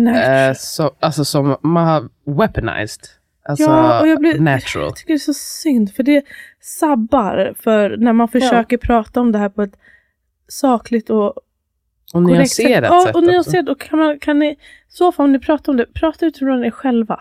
eh, 0.48 0.54
så, 0.56 0.90
alltså 1.00 1.24
som 1.24 1.56
man 1.62 1.86
har 1.86 2.08
weaponized. 2.38 3.02
Alltså 3.44 3.64
ja, 3.64 4.00
och 4.00 4.08
jag, 4.08 4.18
blir, 4.20 4.40
natural. 4.40 4.84
jag 4.86 4.96
tycker 4.96 5.08
det 5.08 5.16
är 5.16 5.18
så 5.18 5.34
synd, 5.34 5.92
för 5.94 6.02
det 6.02 6.24
sabbar 6.60 7.54
för 7.58 7.96
när 7.96 8.12
man 8.12 8.28
försöker 8.28 8.76
prata 8.76 9.20
om 9.20 9.32
det 9.32 9.38
här 9.38 9.48
på 9.48 9.62
ett 9.62 9.76
sakligt 10.48 11.10
och 11.10 11.34
Och 12.14 12.24
korrekt 12.24 12.50
sätt. 12.50 12.64
nyanserat 12.66 12.90
Ja, 12.90 13.02
sätt 13.06 13.14
och 13.16 13.24
nyanserat. 13.24 13.68
Och 13.68 13.80
kan, 13.80 13.98
man, 13.98 14.18
kan 14.18 14.38
ni, 14.38 14.56
så 14.88 15.12
fall 15.12 15.24
om 15.24 15.32
ni 15.32 15.38
pratar 15.38 15.72
om 15.72 15.76
det, 15.76 15.86
prata 15.94 16.26
utifrån 16.26 16.64
er 16.64 16.70
själva. 16.70 17.20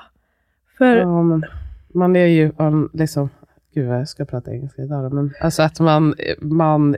För 0.78 0.98
Ja, 0.98 1.24
men 1.24 1.46
man 1.94 2.16
är 2.16 2.26
ju 2.26 2.52
um, 2.58 2.90
liksom, 2.94 3.30
gud 3.74 3.88
jag 3.90 4.08
ska 4.10 4.26
prata 4.26 4.52
engelska 4.52 4.82
idag 4.82 5.14
men 5.14 5.34
alltså 5.42 5.62
att 5.62 5.80
man, 5.80 6.16
man 6.42 6.96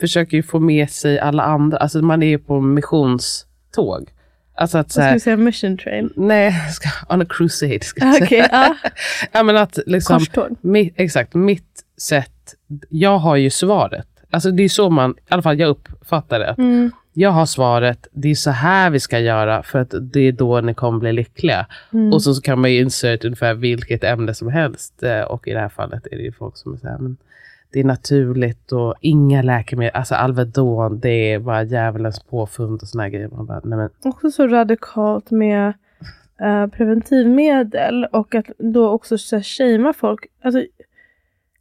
försöker 0.00 0.36
ju 0.36 0.42
få 0.42 0.60
med 0.60 0.90
sig 0.90 1.18
alla 1.18 1.42
andra, 1.42 1.78
alltså 1.78 2.02
man 2.02 2.22
är 2.22 2.26
ju 2.26 2.38
på 2.38 2.60
missionståg. 2.60 4.10
Alltså 4.58 4.78
att 4.78 4.92
så 4.92 5.00
vad 5.00 5.04
ska 5.04 5.08
här, 5.08 5.14
vi 5.14 5.20
säga, 5.20 5.36
mission 5.36 5.78
train. 5.78 6.12
nej, 6.16 6.52
ska, 6.70 6.88
on 7.14 7.22
a 7.22 7.26
crusade 7.28 7.80
ska 7.84 8.04
jag 8.04 8.08
Ah, 8.14 8.14
säga. 8.14 8.26
Okej, 8.26 8.48
ja. 8.52 8.76
ja 9.32 9.42
men 9.42 9.56
att 9.56 9.78
liksom, 9.86 10.18
Korståg. 10.18 10.56
mitt, 10.60 10.94
exakt, 10.96 11.34
mitt 11.34 11.84
sätt, 12.00 12.54
jag 12.88 13.18
har 13.18 13.36
ju 13.36 13.50
svaret. 13.50 14.08
Alltså 14.36 14.50
det 14.50 14.62
är 14.62 14.68
så 14.68 14.90
man, 14.90 15.10
i 15.10 15.14
alla 15.28 15.42
fall 15.42 15.58
jag 15.58 15.68
uppfattar 15.68 16.38
det. 16.38 16.54
Mm, 16.58 16.90
Jag 17.12 17.30
har 17.30 17.46
svaret, 17.46 18.06
det 18.12 18.28
är 18.30 18.34
så 18.34 18.50
här 18.50 18.90
vi 18.90 19.00
ska 19.00 19.18
göra 19.18 19.62
för 19.62 19.78
att 19.78 19.94
det 20.00 20.20
är 20.20 20.32
då 20.32 20.60
ni 20.60 20.74
kommer 20.74 20.98
bli 20.98 21.12
lyckliga. 21.12 21.66
mm. 21.92 22.12
Och 22.12 22.22
så, 22.22 22.34
så 22.34 22.42
kan 22.42 22.60
man 22.60 22.72
ju 22.72 22.80
insert 22.80 23.24
ungefär 23.24 23.54
vilket 23.54 24.04
ämne 24.04 24.34
som 24.34 24.48
helst. 24.48 25.02
Eh, 25.02 25.20
Och 25.20 25.48
i 25.48 25.52
det 25.52 25.60
här 25.60 25.68
fallet 25.68 26.06
är 26.06 26.16
det 26.16 26.22
ju 26.22 26.32
folk 26.32 26.56
som 26.56 26.72
är 26.72 26.76
så 26.76 26.88
här, 26.88 26.98
men 26.98 27.16
det 27.72 27.80
är 27.80 27.84
naturligt 27.84 28.72
och 28.72 28.94
inga 29.00 29.42
läkemedel. 29.42 29.92
Alltså 29.94 30.14
Alvedon, 30.14 31.00
det 31.00 31.32
är 31.32 31.38
bara 31.38 31.62
djävulens 31.62 32.20
påfund 32.22 32.82
och 32.82 32.88
såna 32.88 33.08
grejer. 33.08 33.28
Man 33.28 33.46
bara, 33.46 33.60
nej 33.64 33.78
men, 33.78 33.90
också 34.04 34.30
så 34.30 34.46
radikalt 34.46 35.30
med 35.30 35.72
eh, 36.40 36.66
preventivmedel 36.66 38.04
och 38.12 38.34
att 38.34 38.46
då 38.58 38.88
också 38.88 39.16
shamea 39.42 39.92
folk. 39.92 40.20
Alltså, 40.42 40.62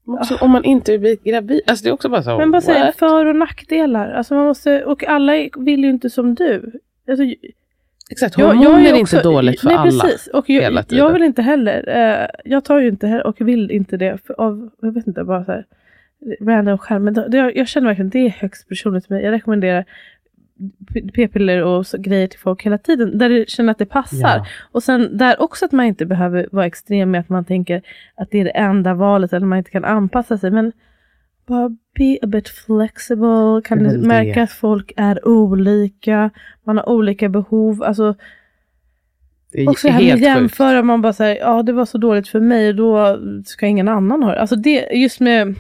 också, 0.06 0.38
om 0.42 0.52
man 0.52 0.64
inte 0.64 0.98
blir 0.98 1.18
gravid, 1.24 1.62
alltså 1.68 1.84
det 1.84 1.90
är 1.90 1.94
också 1.94 2.10
bara 2.10 2.24
så, 2.24 2.38
men 2.38 2.52
bara 2.52 2.62
säga 2.62 2.86
what? 2.86 2.96
för 2.96 3.26
och 3.26 3.36
nackdelar. 3.36 4.12
Alltså 4.12 4.34
man 4.34 4.46
måste, 4.46 4.84
och 4.86 5.04
alla 5.04 5.34
vill 5.58 5.84
ju 5.84 5.90
inte 5.90 6.10
som 6.10 6.36
du. 6.36 6.72
Alltså, 7.10 7.24
Exakt, 8.12 8.38
Jag- 8.38 8.48
hormoner 8.48 8.80
jag 8.80 8.98
är, 8.98 9.02
också- 9.02 9.16
inte 9.16 9.28
dåligt 9.30 9.60
för 9.60 9.68
nej, 9.68 9.78
alla. 9.78 10.04
Precis. 10.04 10.28
Och 10.28 10.50
jag, 10.50 10.86
jag 10.90 11.14
vill 11.14 11.24
inte 11.24 11.42
heller. 11.42 11.88
Eh, 11.88 12.28
jag 12.46 12.64
tar 12.64 12.80
ju 12.80 12.88
inte 12.88 13.08
heller 13.08 13.28
och 13.28 13.42
vill 13.42 13.72
inte 13.72 13.98
det 13.98 14.18
för, 14.28 14.42
av, 14.42 14.70
jag 14.82 14.92
vet 14.92 15.08
inte, 15.08 15.24
bara 15.24 15.46
så 15.46 15.52
här 15.52 15.66
random 16.42 16.78
skärm. 16.78 17.04
Men 17.04 17.14
det, 17.14 17.28
det, 17.30 17.38
jag 17.56 17.68
känner 17.68 17.88
verkligen 17.88 18.08
att 18.08 18.14
det 18.14 18.26
är 18.26 18.30
högst 18.30 18.70
personligt 18.70 19.06
för 19.08 19.14
mig. 19.14 19.24
Jag 19.24 19.32
rekommenderar 19.32 19.86
p-piller 21.14 21.64
och 21.64 21.88
så, 21.88 21.98
grejer 21.98 22.28
till 22.28 22.40
folk 22.40 22.66
hela 22.66 22.78
tiden 22.78 23.18
där 23.18 23.30
du 23.30 23.46
känner 23.48 23.72
att 23.72 23.78
det 23.78 23.86
passar. 23.86 24.38
Ja. 24.38 24.46
Och 24.72 24.84
sen 24.84 25.18
där 25.18 25.42
också 25.42 25.66
att 25.66 25.72
man 25.72 25.86
inte 25.86 26.06
behöver 26.06 26.48
vara 26.52 26.66
extrem 26.66 27.12
med 27.12 27.22
att 27.22 27.30
man 27.30 27.46
tänker 27.46 27.82
att 28.16 28.32
det 28.32 28.40
är 28.40 28.44
det 28.44 28.50
enda 28.58 28.94
valet 28.94 29.34
eller 29.34 29.46
man 29.46 29.58
inte 29.58 29.72
kan 29.72 29.86
anpassa 29.86 30.38
sig. 30.38 30.52
Men 30.52 30.72
bara 31.48 31.70
be 31.70 32.18
a 32.22 32.28
bit 32.28 32.50
flexible. 32.50 33.62
Kan 33.66 33.84
du 33.84 33.98
märka 33.98 34.40
det. 34.40 34.44
att 34.44 34.52
folk 34.52 34.94
är 34.98 35.28
olika. 35.28 36.30
Man 36.64 36.78
har 36.78 36.90
olika 36.90 37.30
behov. 37.30 37.84
Alltså, 37.84 38.16
Det 39.56 39.68
och 39.68 39.80
så 39.80 39.88
här 39.88 40.02
helt 40.02 40.14
sjukt. 40.14 40.26
jämföra, 40.26 40.82
man 40.84 41.02
bara 41.02 41.14
säger 41.14 41.40
ja 41.42 41.64
det 41.64 41.72
var 41.74 41.86
så 41.86 41.98
dåligt 41.98 42.28
för 42.28 42.40
mig 42.40 42.70
och 42.70 42.76
då 42.76 43.20
ska 43.46 43.66
ingen 43.68 43.88
annan 43.88 44.24
ha 44.24 44.32
det. 44.32 44.40
Alltså 44.42 44.56
det, 44.56 44.88
just 44.92 45.20
med, 45.20 45.56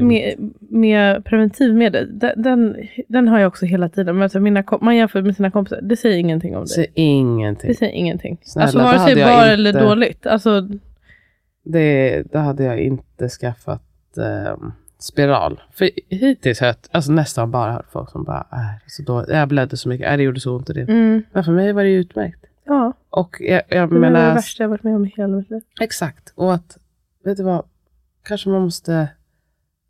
med, 0.00 0.34
med 0.60 1.24
preventivmedel, 1.24 2.18
den, 2.36 2.76
den, 3.08 3.28
har 3.28 3.38
jag 3.38 3.48
också 3.48 3.66
hela 3.66 3.88
tiden. 3.88 4.14
Men 4.14 4.22
alltså 4.22 4.40
mina, 4.40 4.64
man 4.80 4.96
jämför 4.96 5.22
med 5.22 5.36
sina 5.36 5.50
kompisar, 5.50 5.80
det 5.82 5.96
säger 5.96 6.18
ingenting 6.18 6.56
om 6.56 6.62
det. 6.62 6.68
Säg 6.68 6.90
ingenting. 6.94 7.68
Det 7.70 7.74
säger 7.74 7.92
ingenting. 7.92 8.38
Snälla, 8.42 8.64
alltså 8.64 8.78
vare 8.78 8.98
sig 8.98 9.14
bra 9.14 9.24
inte- 9.32 9.52
eller 9.52 9.72
dåligt. 9.72 10.26
Alltså, 10.26 10.68
Det, 11.64 12.22
då 12.32 12.38
hade 12.38 12.64
jag 12.64 12.78
inte 12.80 13.28
skaffat 13.28 13.82
ehm, 14.18 14.72
spiral. 14.98 15.60
För 15.72 15.90
hittills 16.08 16.60
har 16.60 16.66
jag 16.66 16.76
alltså, 16.90 17.12
nästan 17.12 17.50
bara 17.50 17.72
hört 17.72 17.86
folk 17.92 18.10
som 18.10 18.24
bara, 18.24 18.46
äh, 18.52 18.58
så 18.86 19.02
då, 19.02 19.24
jag 19.28 19.48
blödde 19.48 19.76
så 19.76 19.88
mycket, 19.88 20.10
äh, 20.10 20.16
det 20.16 20.22
gjorde 20.22 20.40
så 20.40 20.56
ont 20.56 20.70
i 20.70 20.72
det. 20.72 20.80
mm, 20.80 21.22
Men 21.32 21.44
för 21.44 21.52
mig 21.52 21.72
var 21.72 21.82
det 21.84 21.90
utmärkt. 21.90 22.38
ja, 22.66 22.92
Och 23.10 23.36
jag, 23.40 23.62
jag 23.68 23.88
det 23.88 23.94
var 23.94 23.94
det 23.94 24.00
menar, 24.00 24.34
värsta 24.34 24.62
jag 24.62 24.68
varit 24.68 24.82
med 24.82 24.94
om 24.94 25.06
i 25.06 25.12
hela 25.16 25.36
mitt 25.36 25.50
liv. 25.50 25.62
exakt. 25.80 26.32
Och 26.34 26.54
att, 26.54 26.78
vet 27.24 27.36
du 27.36 27.42
vad, 27.42 27.64
kanske 28.24 28.48
man 28.48 28.62
måste, 28.62 29.08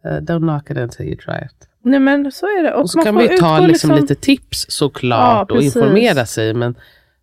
uh, 0.04 0.10
don't 0.10 0.38
knock 0.38 0.70
it 0.70 0.76
until 0.76 1.06
you 1.06 1.16
try 1.16 1.34
it. 1.46 1.68
Nej 1.82 2.00
men 2.00 2.32
så 2.32 2.46
är 2.46 2.62
det. 2.62 2.74
Och, 2.74 2.80
Och 2.80 2.90
så 2.90 2.98
man 2.98 3.04
kan 3.04 3.16
vi 3.16 3.22
ju 3.22 3.36
ta 3.36 3.56
utgå 3.56 3.66
liksom 3.66 3.90
lite 3.94 4.14
tips 4.14 4.64
Ja, 4.68 4.70
såklart 4.72 5.50
och 5.50 5.56
precis. 5.56 5.76
informera 5.76 6.26
sig. 6.26 6.54
Men, 6.54 6.74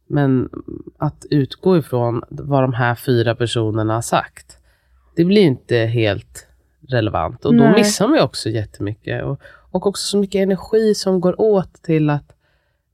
men 0.08 0.50
att 0.98 1.26
utgå 1.30 1.78
ifrån 1.78 2.22
vad 2.30 2.64
de 2.64 2.74
här 2.74 2.96
fyra 2.96 3.36
personerna 3.36 3.94
har 3.94 4.02
sagt. 4.02 4.58
Det 5.16 5.26
blir 5.26 5.42
inte 5.42 5.78
helt 5.78 6.48
relevant. 6.88 7.46
Och 7.46 7.56
då 7.56 7.64
Nej. 7.64 7.74
missar 7.74 8.08
man 8.08 8.18
ju 8.18 8.24
också 8.24 8.50
jättemycket. 8.50 9.24
Och, 9.24 9.40
och 9.72 9.88
också 9.88 10.08
så 10.08 10.18
mycket 10.18 10.40
energi 10.40 10.96
som 10.96 11.22
går 11.22 11.42
åt 11.42 11.74
till 11.74 12.10
att 12.10 12.32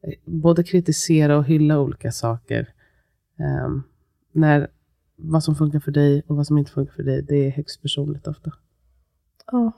eh, 0.08 0.14
både 0.26 0.64
kritisera 0.64 1.38
och 1.38 1.46
hylla 1.46 1.80
olika 1.80 2.12
saker. 2.12 2.68
Ehm, 3.42 3.84
när 4.32 4.68
vad 5.16 5.44
som 5.44 5.56
funkar 5.56 5.80
för 5.80 5.92
dig 5.92 6.24
och 6.28 6.36
vad 6.36 6.48
som 6.48 6.58
inte 6.58 6.72
funkar 6.72 6.94
för 6.94 7.04
dig, 7.04 7.22
det 7.22 7.36
är 7.36 7.52
högst 7.52 7.82
personligt 7.82 8.28
ofta. 8.28 8.52
Ja, 9.52 9.72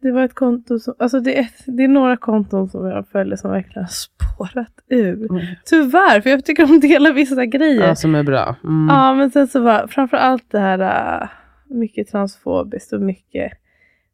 det 0.00 0.12
var 0.12 0.24
ett 0.24 0.34
konto 0.34 0.78
som, 0.78 0.94
alltså 0.98 1.20
det 1.20 1.38
är, 1.38 1.48
det 1.66 1.84
är 1.84 1.88
några 1.88 2.16
konton 2.16 2.68
som 2.68 2.86
jag 2.86 3.08
följer 3.08 3.36
som 3.36 3.50
verkligen 3.50 3.82
har 3.82 3.90
spårat 3.90 4.80
ur. 4.88 5.28
Tyvärr, 5.64 6.20
för 6.20 6.30
jag 6.30 6.44
tycker 6.44 6.66
de 6.66 6.80
delar 6.80 7.12
vissa 7.12 7.46
grejer. 7.46 7.88
Ja, 7.88 7.94
som 7.94 8.14
är 8.14 8.22
bra. 8.22 8.56
Mm. 8.64 8.96
Ja, 8.96 9.14
men 9.14 9.30
sen 9.30 9.48
så 9.48 9.60
var 9.60 9.86
framför 9.86 10.16
allt 10.16 10.50
det 10.50 10.58
här 10.58 10.78
äh, 11.22 11.28
mycket 11.76 12.08
transfobiskt 12.08 12.92
och 12.92 13.00
mycket 13.00 13.52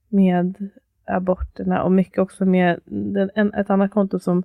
med 0.09 0.71
aborterna 1.07 1.83
och 1.83 1.93
mycket 1.93 2.19
också 2.19 2.45
med 2.45 2.81
den, 2.85 3.31
en, 3.35 3.55
ett 3.55 3.71
annat 3.71 3.91
konto 3.91 4.19
som 4.19 4.43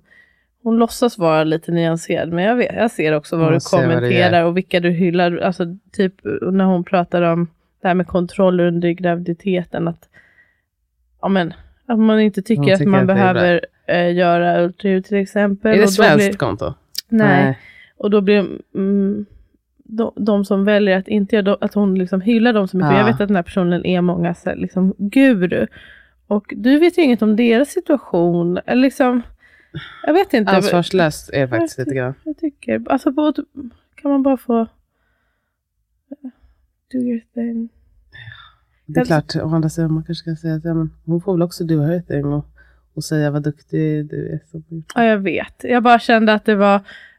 hon 0.66 0.76
låtsas 0.76 1.18
vara 1.18 1.44
lite 1.44 1.72
nyanserad, 1.72 2.32
men 2.32 2.44
jag, 2.44 2.56
vet, 2.56 2.74
jag 2.74 2.90
ser 2.90 3.12
också 3.12 3.36
vad 3.36 3.52
du 3.52 3.60
ser 3.60 3.76
vad 3.76 3.84
kommenterar 3.84 4.44
och 4.44 4.56
vilka 4.56 4.80
du 4.80 4.90
hyllar. 4.90 5.36
Alltså 5.36 5.76
typ 5.92 6.14
när 6.52 6.64
hon 6.64 6.84
pratar 6.84 7.22
om 7.22 7.48
det 7.82 7.88
här 7.88 7.94
med 7.94 8.06
kontroll 8.06 8.60
under 8.60 8.90
graviditeten, 8.90 9.88
att, 9.88 10.08
ja, 11.22 11.28
men, 11.28 11.54
att 11.86 11.98
man 11.98 12.20
inte 12.20 12.42
tycker 12.42 12.72
att 12.72 12.78
tycker 12.78 12.90
man 12.90 13.00
att 13.00 13.10
är 13.10 13.14
behöver 13.14 13.66
eh, 13.86 14.14
göra 14.14 14.64
ultraljud 14.64 15.04
till 15.04 15.16
exempel. 15.16 15.72
Är 15.72 15.80
det 15.80 15.88
svenskt 15.88 16.16
blir- 16.16 16.32
konto? 16.32 16.74
Nej. 17.08 17.58
Och 17.96 18.10
då 18.10 18.20
blir 18.20 18.46
mm, 18.74 19.26
de, 19.76 20.12
de 20.16 20.44
som 20.44 20.64
väljer 20.64 20.98
att 20.98 21.08
inte 21.08 21.36
göra 21.36 21.56
att 21.60 21.74
hon 21.74 21.98
liksom 21.98 22.20
hyllar 22.20 22.52
dem 22.52 22.68
så 22.68 22.76
mycket. 22.76 22.92
Ja. 22.92 22.98
Jag 22.98 23.04
vet 23.04 23.20
att 23.20 23.28
den 23.28 23.36
här 23.36 23.42
personen 23.42 23.86
är 23.86 24.00
många 24.00 24.34
liksom, 24.44 24.94
guru. 24.98 25.66
Och 26.26 26.52
du 26.56 26.78
vet 26.78 26.98
ju 26.98 27.02
inget 27.02 27.22
om 27.22 27.36
deras 27.36 27.68
situation. 27.68 28.58
Eller 28.66 28.82
liksom, 28.82 29.22
jag 30.02 30.12
vet 30.12 30.34
inte. 30.34 30.52
Ansvarslöst 30.52 31.30
är 31.32 31.40
det 31.40 31.48
faktiskt 31.48 31.78
lite 31.78 31.94
grann. 31.94 32.14
Jag 32.24 32.36
tycker, 32.38 32.82
alltså 32.86 33.12
på, 33.12 33.32
kan 33.94 34.10
man 34.10 34.22
bara 34.22 34.36
få 34.36 34.66
do 36.92 36.98
your 36.98 37.20
thing. 37.34 37.68
Det 38.86 39.00
är 39.00 39.04
klart, 39.04 39.36
å 39.36 39.54
andra 39.54 39.68
sidan 39.68 39.92
man 39.92 40.04
kanske 40.04 40.22
ska 40.22 40.36
säga 40.36 40.54
att 40.54 40.64
ja, 40.64 40.74
men 40.74 40.90
hon 41.04 41.20
får 41.20 41.32
väl 41.32 41.42
också 41.42 41.64
do 41.64 41.80
her 41.80 42.00
thing 42.00 42.24
och, 42.24 42.46
och 42.94 43.04
säga 43.04 43.30
vad 43.30 43.42
duktig 43.42 44.06
du 44.06 44.28
är. 44.32 44.40
Som, 44.50 44.84
Ja, 44.94 45.04
jag 45.04 45.18
vet. 45.18 45.64
Jag 45.64 45.82
bara 45.82 45.98
kände 45.98 46.32
att 46.32 46.44
det 46.44 46.54
var 46.54 46.74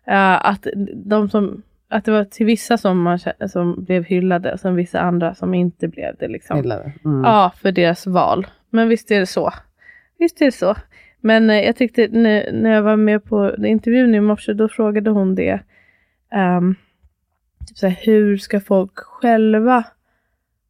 eh, 0.08 0.46
att 0.46 0.68
de 0.96 1.30
som 1.30 1.64
att 1.90 2.06
det 2.06 2.12
var 2.12 2.24
till 2.24 2.46
vissa 2.46 2.78
som, 2.78 3.02
man, 3.02 3.20
som 3.50 3.84
blev 3.84 4.04
hyllade 4.04 4.54
och 4.54 4.60
sen 4.60 4.76
vissa 4.76 5.00
andra 5.00 5.36
som 5.36 5.54
inte 5.54 5.88
blev 5.88 6.16
det. 6.20 6.28
Liksom. 6.28 6.58
gillar 6.58 6.78
det. 6.80 7.10
Mm. 7.10 7.24
Ja, 7.24 7.54
för 7.62 7.72
deras 7.72 8.08
val. 8.08 8.48
Men 8.70 8.90
visst 8.90 9.12
är 9.12 9.20
det 9.20 9.26
så. 9.26 9.54
Visst 10.20 10.42
är 10.42 10.46
det 10.46 10.52
så. 10.52 10.76
Men 11.22 11.50
eh, 11.50 11.66
jag 11.66 11.76
tyckte 11.76 12.08
när, 12.12 12.52
när 12.52 12.72
jag 12.72 12.82
var 12.82 12.96
med 12.96 13.24
på 13.24 13.56
intervjun 13.66 14.16
i 14.16 14.20
morse, 14.20 14.54
då 14.54 14.70
frågade 14.70 15.10
hon 15.10 15.36
det. 15.36 15.60
ehm, 16.32 16.76
typ 17.68 17.78
så 17.78 17.88
här, 17.88 17.98
hur 18.02 18.38
ska 18.38 18.60
folk 18.60 18.96
själva... 18.96 19.84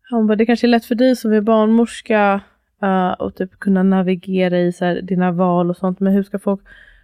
Hon 0.10 0.28
bara, 0.28 0.36
det 0.36 0.46
kanske 0.46 0.68
är 0.68 0.70
lätt 0.70 0.86
för 0.86 0.96
dig 0.96 1.16
som 1.16 1.34
är 1.34 1.42
barnmorska 1.42 2.42
uh, 2.84 3.12
och 3.12 3.36
typ 3.36 3.60
kunna 3.60 3.84
navigera 3.84 4.60
i 4.60 4.72
så 4.72 4.86
här, 4.86 5.02
dina 5.02 5.32
val 5.32 5.70
och 5.70 5.78
sånt. 5.78 6.00
Men 6.00 6.14
hur 6.14 6.24
ska 6.24 6.40
folk 6.40 6.62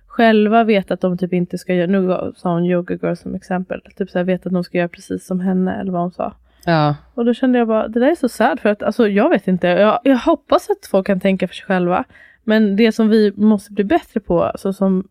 själva 0.08 0.64
veta 0.64 0.94
att 0.94 1.02
de 1.02 1.18
typ 1.18 1.34
inte 1.34 1.58
ska 1.58 1.74
göra... 1.74 1.92
Nu 1.92 2.32
sa 2.36 2.54
hon 2.54 2.66
yoga 2.66 2.96
girl 2.96 3.14
som 3.14 3.36
exempel. 3.36 3.82
Typ 3.98 4.10
så 4.10 4.18
här, 4.18 4.26
veta 4.26 4.50
att 4.50 4.54
de 4.54 4.64
ska 4.64 4.78
göra 4.78 4.88
precis 4.88 5.26
som 5.26 5.40
henne 5.40 5.76
eller 5.76 5.92
vad 5.92 6.02
hon 6.02 6.12
sa. 6.12 6.34
Ja, 6.66 6.96
Och 7.14 7.26
då 7.26 7.34
kände 7.34 7.60
jag 7.60 7.68
bara, 7.68 7.88
det 7.88 8.00
där 8.00 8.12
är 8.12 8.16
så 8.16 8.30
sad 8.30 8.60
för 8.60 8.70
att 8.70 8.84
alltså, 8.84 9.08
jag 9.08 9.30
vet 9.30 9.48
inte. 9.48 9.68
Jag, 9.68 10.00
jag 10.04 10.18
hoppas 10.18 10.70
att 10.70 10.86
folk 10.92 11.08
kan 11.08 11.20
tänka 11.20 11.48
för 11.48 11.56
sig 11.56 11.66
själva. 11.66 12.06
Men 12.44 12.76
det 12.76 12.92
som 12.92 13.10
vi 13.10 13.34
måste 13.36 13.74
bli 13.74 13.84
bättre 13.84 14.20
på, 14.20 14.44
alltså 14.44 14.74
som 14.74 15.08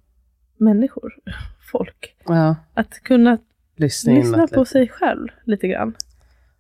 människor, 0.57 1.15
folk, 1.73 2.17
ja. 2.27 2.57
att 2.75 3.01
kunna 3.03 3.39
Lyssna, 3.77 4.13
lyssna 4.13 4.47
på 4.47 4.61
lite. 4.61 4.71
sig 4.71 4.89
själv 4.89 5.29
lite 5.45 5.69
grann. 5.69 5.95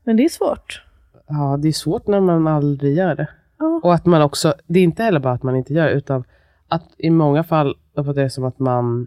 Men 0.04 0.16
det 0.16 0.24
är 0.24 0.28
svårt. 0.28 0.82
Ja, 1.28 1.58
det 1.62 1.68
är 1.68 1.72
svårt 1.72 2.06
när 2.06 2.20
man 2.20 2.46
aldrig 2.46 2.96
gör 2.96 3.14
det. 3.14 3.28
Ja. 3.58 3.80
Och 3.82 3.94
att 3.94 4.06
man 4.06 4.22
också, 4.22 4.54
det 4.66 4.78
är 4.78 4.84
inte 4.84 5.02
heller 5.02 5.20
bara 5.20 5.34
att 5.34 5.42
man 5.42 5.56
inte 5.56 5.74
gör 5.74 5.86
det, 5.86 5.92
utan 5.92 6.24
att 6.68 6.84
i 6.98 7.10
många 7.10 7.44
fall 7.44 7.76
uppfattar 7.94 8.22
det 8.22 8.30
som 8.30 8.44
att 8.44 8.58
man 8.58 9.06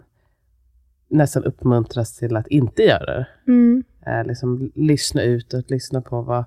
nästan 1.10 1.44
uppmuntras 1.44 2.18
till 2.18 2.36
att 2.36 2.48
inte 2.48 2.84
göra 2.84 3.06
det. 3.06 3.28
Mm. 3.48 3.84
Eh, 4.06 4.26
liksom 4.26 4.72
lyssna 4.76 5.24
utåt, 5.24 5.70
lyssna 5.70 6.02
på 6.02 6.22
vad 6.22 6.46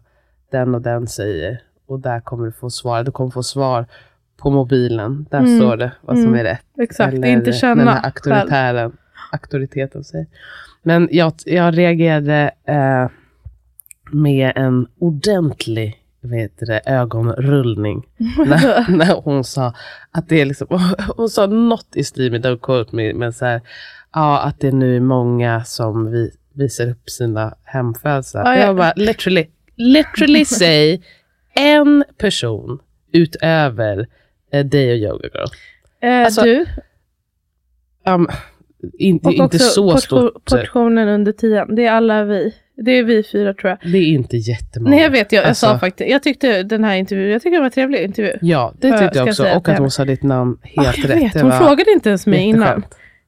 den 0.50 0.74
och 0.74 0.82
den 0.82 1.06
säger. 1.06 1.62
Och 1.86 2.00
där 2.00 2.20
kommer 2.20 2.46
du 2.46 2.52
få 2.52 2.70
svar. 2.70 3.02
Du 3.02 3.12
kommer 3.12 3.30
få 3.30 3.42
svar 3.42 3.86
på 4.38 4.50
mobilen. 4.50 5.26
Där 5.30 5.38
Mm. 5.38 5.58
står 5.58 5.76
det 5.76 5.92
vad 6.00 6.16
som 6.16 6.26
Mm. 6.26 6.40
är 6.40 6.44
rätt. 6.44 6.64
Exakt, 6.80 7.14
Eller 7.14 7.28
inte 7.28 7.44
den 7.50 7.54
känna 7.54 7.94
här 7.94 8.04
auktoritären, 8.06 8.92
auktoriteten 9.32 10.04
säger. 10.04 10.26
Men 10.82 11.08
jag, 11.12 11.32
jag 11.46 11.78
reagerade 11.78 12.50
eh, 12.64 13.08
med 14.12 14.52
en 14.56 14.86
ordentlig 14.98 16.04
heter 16.32 16.66
det, 16.66 16.80
ögonrullning 16.86 18.06
när, 18.46 18.90
när 18.96 19.14
hon 19.22 19.44
sa 19.44 19.72
att 20.10 20.28
det 20.28 20.40
är 20.40 20.44
liksom, 20.44 20.66
hon 21.16 21.28
sa 21.28 21.46
något 21.46 21.88
i 21.96 22.04
stil 22.04 22.32
med, 22.32 22.46
don't 22.46 22.58
quote 22.58 22.96
me, 22.96 23.14
men 23.14 23.32
så 23.32 23.44
här, 23.44 23.60
ja, 24.14 24.40
att 24.42 24.60
det 24.60 24.72
nu 24.72 24.96
är 24.96 25.00
många 25.00 25.64
som 25.64 26.10
vi, 26.10 26.30
visar 26.52 26.90
upp 26.90 27.10
sina 27.10 27.54
hemfödslar. 27.64 28.44
Ja, 28.44 28.56
ja. 28.60 28.66
Jag 28.66 28.76
bara, 28.76 28.92
literally, 28.96 29.46
literally 29.76 30.44
say 30.44 31.02
en 31.54 32.04
person 32.18 32.78
utöver 33.12 34.06
eh, 34.52 34.64
dig 34.66 34.90
och 34.92 34.98
Yoga 34.98 35.28
Girl. 35.34 35.46
Eh, 36.12 36.24
Alltså, 36.24 36.42
du, 36.42 36.66
Um, 38.08 38.28
inte, 38.98 39.26
och 39.28 39.32
inte 39.32 39.44
också 39.44 39.58
så 39.58 39.82
portion, 39.92 40.00
stort. 40.00 40.44
portionen 40.44 41.08
under 41.08 41.32
tian. 41.32 41.74
Det 41.74 41.86
är 41.86 41.92
alla 41.92 42.24
vi. 42.24 42.54
Det 42.76 42.90
är 42.98 43.02
vi 43.02 43.22
fyra 43.22 43.54
tror 43.54 43.70
jag. 43.70 43.92
Det 43.92 43.98
är 43.98 44.06
inte 44.06 44.36
jättemånga. 44.36 44.90
Nej 44.90 45.02
jag 45.04 45.10
vet, 45.10 45.32
jag, 45.32 45.42
jag 45.42 45.48
Alltså, 45.48 45.66
sa 45.66 45.78
faktiskt, 45.78 46.10
jag 46.10 46.22
tyckte 46.22 46.62
den 46.62 46.84
här 46.84 46.96
intervjun, 46.96 47.30
jag 47.30 47.42
tycker 47.42 47.52
det 47.56 47.58
var 47.60 47.64
en 47.66 47.70
trevlig 47.72 48.00
intervju. 48.02 48.32
Ja, 48.40 48.74
det 48.78 48.90
tyckte 48.98 49.04
jag 49.04 49.16
jag 49.16 49.28
också. 49.28 49.42
Och 49.56 49.68
att 49.68 49.78
hon 49.78 49.90
sa 49.90 50.04
ditt 50.04 50.22
namn 50.22 50.58
Ah, 50.76 50.82
helt 50.82 50.98
jag 50.98 51.10
rätt. 51.10 51.22
vet, 51.22 51.32
Det 51.32 51.40
hon 51.40 51.50
var 51.50 51.58
frågade 51.58 51.90
inte 51.92 52.08
ens 52.08 52.26
mig 52.26 52.40
innan. 52.40 52.84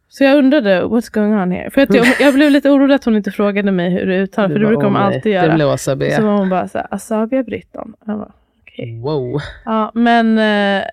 Så 0.08 0.24
jag 0.24 0.38
undrade, 0.38 0.82
what's 0.82 1.14
going 1.14 1.34
on 1.34 1.50
here? 1.50 1.70
För 1.70 1.80
att 1.80 1.94
jag, 1.94 2.06
jag 2.20 2.34
blev 2.34 2.50
lite 2.50 2.70
orolig 2.70 2.94
att 2.94 3.04
hon 3.04 3.16
inte 3.16 3.30
frågade 3.30 3.70
mig 3.72 3.90
hur 3.90 4.06
det 4.06 4.16
uttalas, 4.18 4.52
för 4.52 4.58
det 4.58 4.66
brukar 4.66 4.84
hon 4.84 4.96
alltid 4.96 5.22
Det 5.22 5.30
göra. 5.30 5.54
blev 5.54 5.68
Åsa 5.68 5.96
B. 5.96 6.10
Så 6.10 6.22
var 6.22 6.32
hon 6.38 6.48
bara 6.48 6.68
såhär, 6.68 6.86
Asabia 6.90 7.42
Britton. 7.42 7.94
Jag 8.06 8.18
bara, 8.18 8.32
okej. 8.72 9.00
Wow. 9.00 9.40
Ja, 9.64 9.90
men 9.94 10.38
eh, 10.38 10.84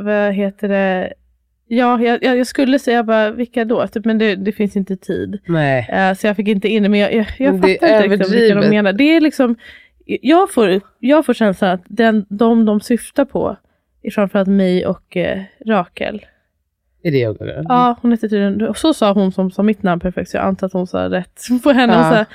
vad 0.00 0.32
heter 0.34 0.68
det? 0.68 1.12
Ja, 1.66 2.00
jag, 2.02 2.24
jag 2.24 2.46
skulle 2.46 2.78
säga 2.78 3.02
bara 3.02 3.30
vilka 3.30 3.64
då, 3.64 3.86
typ, 3.86 4.04
men 4.04 4.18
det, 4.18 4.36
det 4.36 4.52
finns 4.52 4.76
inte 4.76 4.96
tid. 4.96 5.38
Nej. 5.46 5.88
Eh, 5.92 6.14
så 6.14 6.26
jag 6.26 6.36
fick 6.36 6.48
inte 6.48 6.68
in 6.68 6.82
det, 6.82 6.88
men 6.88 7.00
jag, 7.00 7.14
jag, 7.14 7.26
jag 7.38 7.54
fattar 7.54 7.68
inte 7.68 8.02
riktigt 8.02 8.20
vilka 8.20 8.30
de 8.30 8.50
överdrivet. 8.50 8.70
menar. 8.70 8.92
Det 8.92 9.04
är 9.16 9.20
liksom, 9.20 9.56
jag 10.06 10.52
får, 10.52 10.80
jag 10.98 11.26
får 11.26 11.34
känslan 11.34 11.70
att 11.70 11.82
den, 11.84 12.26
de 12.28 12.64
de 12.64 12.80
syftar 12.80 13.24
på 13.24 13.56
är 14.02 14.10
framförallt 14.10 14.48
mig 14.48 14.86
och 14.86 15.16
eh, 15.16 15.42
Rakel. 15.66 16.26
Är 17.04 17.10
det 17.10 17.18
jag? 17.18 17.36
Ja, 17.68 17.98
hon 18.02 18.10
heter 18.10 18.28
tydligen, 18.28 18.68
och 18.68 18.76
så 18.76 18.94
sa 18.94 19.12
hon 19.12 19.32
som 19.32 19.50
sa 19.50 19.62
mitt 19.62 19.82
namn 19.82 20.00
perfekt, 20.00 20.30
så 20.30 20.36
jag 20.36 20.44
antar 20.44 20.66
att 20.66 20.72
hon 20.72 20.86
sa 20.86 21.08
rätt 21.10 21.40
på 21.62 21.70
henne. 21.72 21.98
Och 21.98 22.04
så, 22.04 22.14
här, 22.14 22.26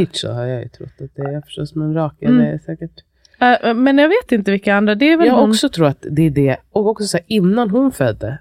Rachel 0.00 0.30
har 0.30 0.44
jag 0.46 0.62
ju 0.62 0.68
trott 0.68 1.00
att 1.00 1.14
det 1.16 1.22
är 1.22 1.40
förstås, 1.40 1.74
men 1.74 1.94
Rakel 1.94 2.28
Mm. 2.28 2.54
är 2.54 2.58
säkert. 2.58 2.92
Eh, 3.40 3.74
men 3.74 3.98
jag 3.98 4.08
vet 4.08 4.32
inte 4.32 4.50
vilka 4.50 4.74
andra, 4.74 4.94
det 4.94 5.12
är 5.12 5.16
väl 5.16 5.26
Jag 5.26 5.34
hon. 5.34 5.50
också 5.50 5.68
tror 5.68 5.86
att 5.86 6.04
det 6.10 6.22
är 6.22 6.30
det. 6.30 6.56
Och 6.70 6.86
också 6.88 7.04
så 7.04 7.16
här, 7.16 7.24
innan 7.28 7.70
hon 7.70 7.92
födde. 7.92 8.38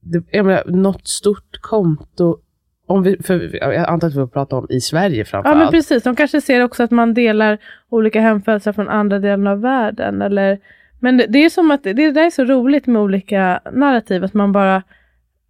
Det, 0.00 0.22
jag 0.30 0.46
menar, 0.46 0.64
något 0.66 1.08
stort 1.08 1.58
konto. 1.60 2.38
Om 2.86 3.02
vi, 3.02 3.16
för 3.22 3.56
jag 3.56 3.74
antar 3.76 4.06
att 4.08 4.12
vi 4.14 4.18
får 4.18 4.26
prata 4.26 4.56
om 4.56 4.66
i 4.70 4.80
Sverige 4.80 5.18
Ja 5.18 5.24
framförallt. 5.24 5.58
men 5.58 5.70
precis, 5.70 6.02
de 6.02 6.16
kanske 6.16 6.40
ser 6.40 6.60
också 6.64 6.82
att 6.82 6.90
man 6.90 7.14
delar 7.14 7.58
olika 7.88 8.20
hemfödslar 8.20 8.72
från 8.72 8.88
andra 8.88 9.18
delar 9.18 9.50
av 9.52 9.60
världen. 9.60 10.22
Eller, 10.22 10.58
men 11.00 11.16
det, 11.16 11.26
det 11.28 11.38
är 11.44 11.50
som 11.50 11.70
att 11.70 11.82
det, 11.84 11.92
det 11.92 12.10
där 12.10 12.26
är 12.26 12.30
så 12.30 12.44
roligt 12.44 12.86
med 12.86 13.02
olika 13.02 13.60
narrativ, 13.72 14.24
att 14.24 14.34
man 14.34 14.52
bara 14.52 14.82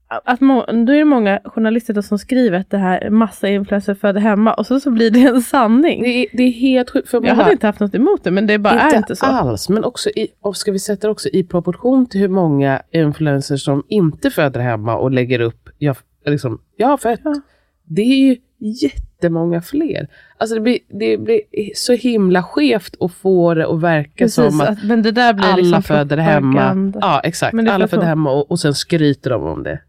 att 0.09 0.41
må, 0.41 0.65
då 0.67 0.93
är 0.93 0.99
det 0.99 1.05
många 1.05 1.41
journalister 1.45 1.95
då 1.95 2.03
som 2.03 2.19
skriver 2.19 2.59
att 2.59 2.71
det 2.71 2.79
här 2.79 3.01
är 3.01 3.11
massa 3.11 3.49
influencer 3.49 3.95
födda 3.95 4.21
hemma 4.21 4.55
och 4.55 4.67
så, 4.67 4.81
så 4.81 4.91
blir 4.91 5.11
det 5.11 5.21
en 5.21 5.43
sanning. 5.43 6.03
det, 6.03 6.09
är, 6.09 6.27
det 6.33 6.43
är 6.43 6.51
helt 6.51 6.91
sjukt. 6.91 7.13
Jag 7.13 7.35
hade 7.35 7.53
inte 7.53 7.67
haft 7.67 7.81
något 7.81 7.95
emot 7.95 8.25
det, 8.25 8.31
men 8.31 8.47
det 8.47 8.59
bara 8.59 8.85
inte 8.85 8.97
är 8.97 8.99
inte 8.99 9.17
så. 9.17 9.27
alls, 9.27 9.69
men 9.69 9.85
också 9.85 10.11
i, 10.11 10.29
och 10.41 10.57
ska 10.57 10.73
vi 10.73 10.79
sätta 10.79 11.07
det 11.07 11.11
också 11.11 11.29
i 11.29 11.45
proportion 11.45 12.07
till 12.07 12.21
hur 12.21 12.29
många 12.29 12.83
influencers 12.91 13.65
som 13.65 13.83
inte 13.89 14.31
föder 14.31 14.61
hemma 14.61 14.97
och 14.97 15.11
lägger 15.11 15.41
upp, 15.41 15.69
jag, 15.79 15.97
liksom, 16.27 16.61
jag 16.77 16.89
har 16.89 16.97
fött. 16.97 17.21
Ja. 17.25 17.41
Det 17.85 18.03
är 18.03 18.17
ju 18.17 18.37
jättemånga 18.59 19.63
fler. 19.63 20.09
Alltså 20.39 20.55
det 20.55 20.61
blir, 20.61 20.79
det 20.89 21.17
blir 21.17 21.41
så 21.75 21.93
himla 21.93 22.43
skevt 22.43 22.97
att 23.01 23.13
få 23.13 23.55
det 23.55 23.69
att 23.69 23.81
verka 23.81 24.25
Precis, 24.25 24.35
som 24.35 24.61
att 24.61 24.69
att, 24.69 24.85
men 24.85 25.03
det 25.03 25.13
där 25.13 25.33
blir 25.33 25.47
alla 25.47 25.57
liksom 25.57 25.83
föder 25.83 26.17
hemma. 26.17 26.93
Ja, 27.01 27.21
exakt. 27.25 27.55
Alla 27.69 27.89
föder 27.89 28.07
hemma 28.07 28.33
och, 28.33 28.51
och 28.51 28.61
sen 28.61 28.75
skryter 28.75 29.31
de 29.31 29.43
om 29.43 29.63
det. 29.63 29.81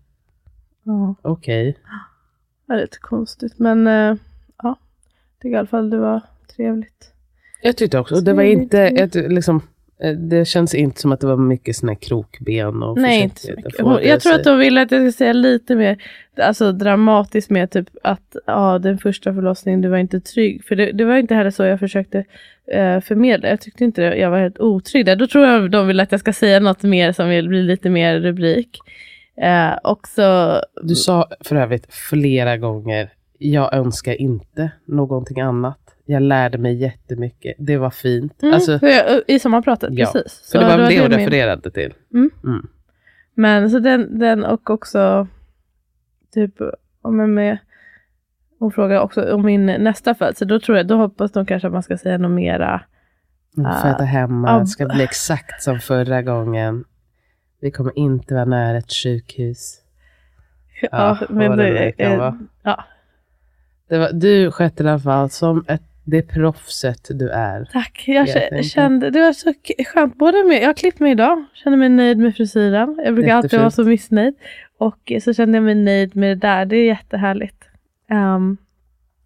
Ja, 0.84 1.16
Okej. 1.22 1.78
det 2.68 2.74
är 2.74 2.78
lite 2.78 2.98
konstigt, 2.98 3.60
men 3.60 3.88
eh, 3.88 3.94
ja, 3.94 4.18
jag 4.64 5.42
tycker 5.42 5.56
i 5.56 5.58
alla 5.58 5.68
fall 5.68 5.90
det 5.90 5.98
var 5.98 6.22
trevligt. 6.56 7.14
Jag 7.62 7.78
tyckte 7.78 8.00
också, 8.00 8.16
och 8.16 8.24
det 8.24 8.34
var 8.34 8.44
inte, 8.44 8.80
ett, 8.80 9.16
liksom, 9.16 9.62
eh, 10.00 10.12
det 10.12 10.46
känns 10.46 10.76
inte 10.76 11.02
som 11.02 11.12
att 11.12 11.20
det 11.20 11.28
var 11.28 11.38
mycket 11.38 11.76
såna 11.76 11.92
här 11.92 12.00
krokben 12.00 12.84
och 12.84 12.98
Nej, 12.98 13.22
inte 13.24 13.42
så 13.42 13.52
mycket. 13.56 13.78
det 13.78 14.08
jag 14.08 14.22
tror 14.22 14.34
att 14.34 14.44
de 14.44 14.58
ville 14.58 14.82
att 14.82 14.92
jag 14.92 15.00
skulle 15.00 15.12
säga 15.12 15.34
lite 15.34 15.76
mer 15.76 15.98
alltså, 16.38 16.72
dramatiskt 16.72 17.50
med 17.50 17.72
typ 17.72 17.90
att 18.04 18.36
ja, 18.46 18.80
den 18.80 18.98
första 18.98 19.34
förlossningen, 19.34 19.82
du 19.82 19.88
var 19.88 19.98
inte 19.98 20.20
trygg. 20.20 20.66
För 20.66 20.76
det, 20.76 20.92
det 20.92 21.06
var 21.06 21.18
inte 21.18 21.36
heller 21.36 21.52
så 21.52 21.64
jag 21.64 21.80
försökte 21.80 22.26
eh, 22.72 23.02
förmedla. 23.02 23.50
Jag 23.50 23.62
tyckte 23.62 23.84
inte 23.84 24.02
det, 24.02 24.18
jag 24.18 24.32
var 24.32 24.40
helt 24.40 24.60
otrygg 24.60 25.06
där. 25.06 25.16
Då 25.16 25.28
tror 25.28 25.46
jag 25.46 25.72
de 25.72 25.88
vill 25.88 26.00
att 26.00 26.12
jag 26.12 26.20
ska 26.20 26.34
säga 26.34 26.60
något 26.60 26.84
mer 26.84 27.12
som 27.12 27.30
vill 27.30 27.50
bli 27.50 27.64
lite 27.64 27.90
mer 27.90 28.20
rubrik. 28.20 28.80
Eh, 29.42 29.74
och 29.84 30.08
så, 30.08 30.60
Du 30.84 30.96
sa 30.96 31.30
för 31.42 31.56
övrigt 31.56 31.94
flera 31.94 32.58
gånger, 32.58 33.14
jag 33.38 33.74
önskar 33.74 34.22
inte 34.22 34.72
någonting 34.86 35.40
annat. 35.42 35.80
Jag 36.06 36.22
lärde 36.22 36.58
mig 36.58 36.74
jättemycket. 36.76 37.56
Det 37.60 37.78
var 37.78 37.90
fint. 37.90 38.44
mm, 38.44 38.54
Alltså, 38.56 38.80
jag, 38.82 39.22
I 39.28 39.40
sommarpratet, 39.40 39.90
Ja, 39.94 40.06
precis. 40.06 40.40
Så 40.44 40.58
det 40.60 40.66
var 40.66 40.78
det 40.78 41.02
hon 41.02 41.12
refererade 41.18 41.72
till. 41.72 41.94
Men 43.34 43.70
så 43.70 43.80
den, 43.80 44.20
den 44.20 44.46
och 44.46 44.70
också 44.70 45.28
typ 46.34 46.56
om 47.02 47.20
jag 47.20 47.30
med 47.30 47.58
hon 48.60 48.72
frågar 48.72 49.00
också 49.00 49.34
om 49.36 49.46
min 49.46 49.66
nästa 49.66 50.16
födsel. 50.16 50.48
Då 50.48 50.60
tror 50.60 50.78
jag, 50.78 50.88
då 50.88 50.96
hoppas 50.98 51.32
de 51.32 51.46
kanske 51.46 51.68
att 51.68 51.74
man 51.74 51.84
ska 51.84 51.98
säga 51.98 52.18
något 52.18 52.32
mera. 52.32 52.82
Föda 53.56 54.04
hemma, 54.04 54.52
av- 54.52 54.60
det 54.62 54.68
ska 54.68 54.86
bli 54.86 55.04
exakt 55.04 55.64
som 55.64 55.80
förra 55.80 56.22
gången. 56.22 56.84
Vi 57.60 57.72
kommer 57.72 58.00
inte 58.00 58.34
vara 58.34 58.46
nära 58.46 58.78
ett 58.78 58.94
sjukhus. 58.94 59.82
Ja, 60.92 61.18
vad 61.30 61.58
det 61.58 61.74
nu 61.74 61.92
kan 61.92 62.18
vara. 62.18 62.40
ja, 62.64 62.84
Det 63.90 63.98
var, 63.98 64.12
du 64.14 64.52
skötte 64.52 64.84
det 64.84 64.88
i 64.88 64.92
alla 64.92 65.00
fall 65.00 65.30
som 65.30 65.66
ett, 65.68 65.82
det 66.04 66.22
proffset 66.22 67.08
du 67.10 67.30
är. 67.30 67.70
tack. 67.74 68.04
Jag 68.08 68.66
kände, 68.66 69.10
det 69.10 69.20
var 69.20 69.34
så 69.34 69.54
skönt. 69.94 70.16
Både 70.16 70.44
med, 70.44 70.62
jag 70.62 70.68
har 70.68 70.74
klippt 70.74 71.00
mig 71.00 71.12
idag, 71.12 71.46
känner 71.54 71.78
mig 71.78 71.90
nöjd 71.90 72.18
med 72.18 72.36
frisyren. 72.36 73.00
Jag 73.06 73.16
brukar 73.16 73.36
alltid 73.36 73.60
vara 73.60 73.72
så 73.72 73.84
missnöjd. 73.84 74.36
Och 74.78 75.12
så 75.22 75.34
kände 75.34 75.58
jag 75.58 75.64
mig 75.64 75.76
nöjd 75.76 76.16
med 76.16 76.38
det 76.38 76.48
där. 76.48 76.66
Det 76.66 76.76
är 76.76 76.86
jättehärligt. 76.86 77.64
Um, 78.12 78.58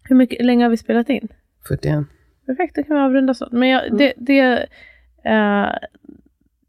hur 0.02 0.16
mycket 0.16 0.44
länge 0.44 0.64
har 0.64 0.70
vi 0.70 0.76
spelat 0.76 1.08
in? 1.08 1.28
41. 1.68 2.04
Perfekt, 2.46 2.76
då 2.76 2.82
kan 2.82 2.96
vi 2.96 3.02
avrunda 3.02 3.34
så. 3.34 3.48
Men 3.50 3.68
jag, 3.68 3.98
det, 3.98 4.12
det, 4.16 4.66
eh, 5.24 5.68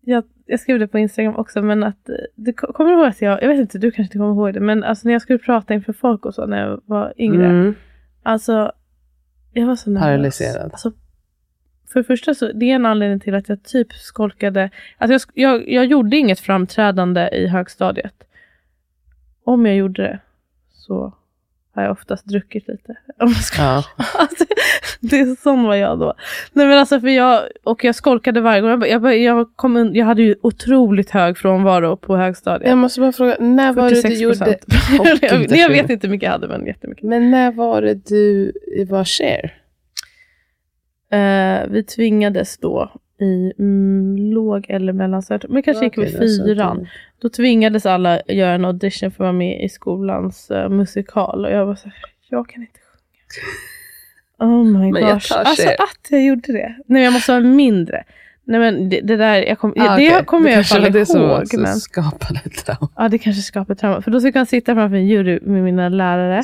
jag, 0.01 0.23
jag 0.45 0.59
skrev 0.59 0.79
det 0.79 0.87
på 0.87 0.99
Instagram 0.99 1.35
också, 1.35 1.61
men 1.61 1.83
att 1.83 2.09
eh, 2.09 2.15
det, 2.35 2.53
ko- 2.53 2.73
kommer 2.73 2.91
ihåg 2.91 3.05
att 3.05 3.21
jag, 3.21 3.43
jag 3.43 3.47
vet 3.47 3.59
inte, 3.59 3.77
du 3.77 3.91
kanske 3.91 4.01
inte 4.01 4.17
kommer 4.17 4.31
ihåg 4.33 4.53
det, 4.53 4.59
men 4.59 4.83
alltså 4.83 5.07
när 5.07 5.13
jag 5.13 5.21
skulle 5.21 5.39
prata 5.39 5.73
inför 5.73 5.93
folk 5.93 6.25
och 6.25 6.33
så 6.35 6.45
när 6.45 6.67
jag 6.67 6.81
var 6.85 7.13
yngre, 7.17 7.45
Mm. 7.45 7.75
alltså 8.23 8.71
jag 9.53 9.67
var 9.67 9.75
så 9.75 9.89
nervös. 9.89 10.05
Paralyserad. 10.05 10.71
Alltså, 10.71 10.91
för 11.93 11.99
det 11.99 12.03
första 12.03 12.33
så, 12.33 12.51
det 12.51 12.65
är 12.71 12.75
en 12.75 12.85
anledning 12.85 13.19
till 13.19 13.35
att 13.35 13.49
jag 13.49 13.63
typ 13.63 13.93
skolkade, 13.93 14.69
alltså 14.97 15.29
jag, 15.33 15.51
jag, 15.59 15.69
jag 15.69 15.85
gjorde 15.85 16.17
inget 16.17 16.39
framträdande 16.39 17.29
i 17.33 17.47
högstadiet. 17.47 18.23
Om 19.43 19.65
jag 19.65 19.75
gjorde 19.75 20.01
det 20.01 20.19
så 20.71 21.13
har 21.75 21.83
jag 21.83 21.91
oftast 21.91 22.25
druckit 22.25 22.67
lite. 22.67 22.95
Om 23.19 23.27
jag 23.27 23.43
ska 23.43 23.61
Ja. 23.61 23.83
Alltså, 24.13 24.45
det 24.99 25.19
är 25.19 25.35
sån 25.43 25.63
var 25.63 25.75
jag 25.75 25.99
då. 25.99 26.13
Nej 26.53 26.67
men 26.67 26.77
alltså 26.77 26.99
för 26.99 27.07
jag, 27.07 27.43
och 27.63 27.83
jag 27.83 27.95
skolkade 27.95 28.41
varje 28.41 28.61
gång. 28.61 28.69
Jag, 28.69 28.87
jag, 29.03 29.17
jag, 29.17 29.55
kom, 29.55 29.77
un- 29.77 29.93
jag 29.93 30.05
hade 30.05 30.21
ju 30.21 30.35
otroligt 30.41 31.09
hög 31.09 31.37
frånvaro 31.37 31.97
på 31.97 32.17
högstadiet. 32.17 32.69
Jag 32.69 32.77
måste 32.77 32.99
bara 33.01 33.11
fråga, 33.11 33.35
när 33.39 33.73
var 33.73 33.83
det 33.83 33.95
du 33.95 34.01
46 34.01 34.21
gjorde... 34.21 34.59
jag, 35.21 35.57
jag 35.57 35.69
vet 35.69 35.89
inte 35.89 36.07
hur 36.07 36.11
mycket 36.11 36.25
jag 36.25 36.31
hade 36.31 36.47
men 36.47 36.65
jättemycket. 36.67 37.03
Men 37.03 37.31
när 37.31 37.51
var 37.51 37.81
det 37.81 38.05
du 38.05 38.51
var 38.89 39.03
share? 39.03 39.51
Eh, 41.11 41.67
vi 41.69 41.83
tvingades 41.83 42.57
då 42.57 42.91
i 43.19 43.53
mm, 43.59 44.17
låg 44.33 44.65
eller 44.69 44.93
mellanstadiet, 44.93 45.51
men 45.51 45.63
kanske 45.63 45.85
gick 45.85 45.97
vi 45.97 46.05
fyran. 46.11 46.77
tidigt. 46.77 46.89
Då 47.21 47.29
tvingades 47.29 47.85
alla 47.85 48.21
göra 48.27 48.51
en 48.53 48.65
audition 48.65 49.11
för 49.11 49.15
att 49.15 49.19
vara 49.19 49.31
med 49.31 49.63
i 49.65 49.69
skolans 49.69 50.51
eh, 50.51 50.69
musikal. 50.69 51.45
Och 51.45 51.51
jag 51.51 51.65
var 51.65 51.75
så 51.75 51.85
här, 51.89 51.97
jag 52.29 52.49
kan 52.49 52.61
inte 52.61 52.79
sjunga. 54.39 54.51
Oh 54.51 54.63
my 54.65 54.91
Men 54.91 55.01
gosh. 55.13 55.33
Alltså 55.37 55.67
att 55.69 56.07
jag 56.09 56.23
gjorde 56.25 56.51
det. 56.53 56.75
Nej, 56.87 57.03
jag 57.03 57.13
måste 57.13 57.31
vara 57.31 57.41
mindre. 57.43 58.03
Nej 58.47 58.59
men 58.59 58.89
det, 58.89 59.01
det 59.01 59.15
där, 59.17 59.35
jag 59.43 59.59
kom, 59.59 59.73
Ah, 59.77 59.97
det 59.97 60.09
okej. 60.13 60.25
kommer 60.25 60.49
jag 60.49 60.53
i 60.53 60.55
alla 60.57 60.63
fall 60.63 60.81
var 60.81 60.89
det 60.89 61.05
som 61.05 61.21
ihåg. 61.21 61.47
som 61.47 61.61
Men, 61.61 61.75
skapade 61.75 62.39
trauma. 62.39 62.89
ja, 62.95 63.09
det 63.09 63.17
kanske 63.17 63.41
skapar 63.41 63.75
trauma. 63.75 64.01
För 64.01 64.11
då 64.11 64.21
fick 64.21 64.35
jag 64.35 64.47
sitta 64.47 64.75
framför 64.75 64.95
en 64.97 65.07
jury 65.07 65.39
med 65.41 65.63
mina 65.63 65.89
lärare 65.89 66.43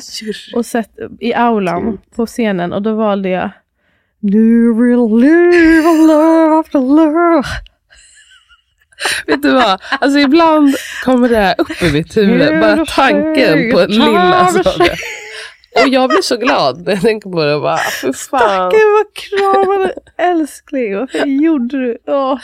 och 0.54 0.66
sett 0.66 0.90
i 1.20 1.34
aulan 1.34 1.90
Gud. 1.90 1.98
på 2.16 2.26
scenen 2.26 2.72
och 2.72 2.82
då 2.82 2.94
valde 2.94 3.28
jag 3.28 3.50
Du 4.24 4.74
will 4.74 5.20
live 5.20 5.86
a 5.88 5.92
love 5.92 6.60
after 6.60 6.78
love. 6.80 7.42
Vet 9.26 9.42
du 9.42 9.50
vad? 9.50 9.80
Alltså 10.00 10.18
ibland 10.18 10.74
kommer 11.04 11.28
det 11.28 11.36
här 11.36 11.54
upp 11.58 11.82
i 11.82 11.92
mitt 11.92 12.16
huvud. 12.16 12.60
Bara 12.60 12.86
tanken 12.86 13.72
på 13.72 13.84
lilla 13.88 14.48
Saga. 14.48 14.92
Och 15.82 15.88
jag 15.88 16.08
blir 16.08 16.22
så 16.22 16.36
glad 16.36 16.86
när 16.86 16.92
jag 16.92 17.02
tänker 17.02 17.30
på 17.30 17.44
det. 17.44 17.60
Bara, 17.60 17.76
för 17.76 18.12
fan. 18.12 18.70
Gud 18.70 18.80
vad 18.92 19.14
kramade 19.14 19.92
älskling. 20.18 20.96
Varför 20.96 21.26
gjorde 21.26 21.78
du? 21.86 21.98
Åh, 22.06 22.38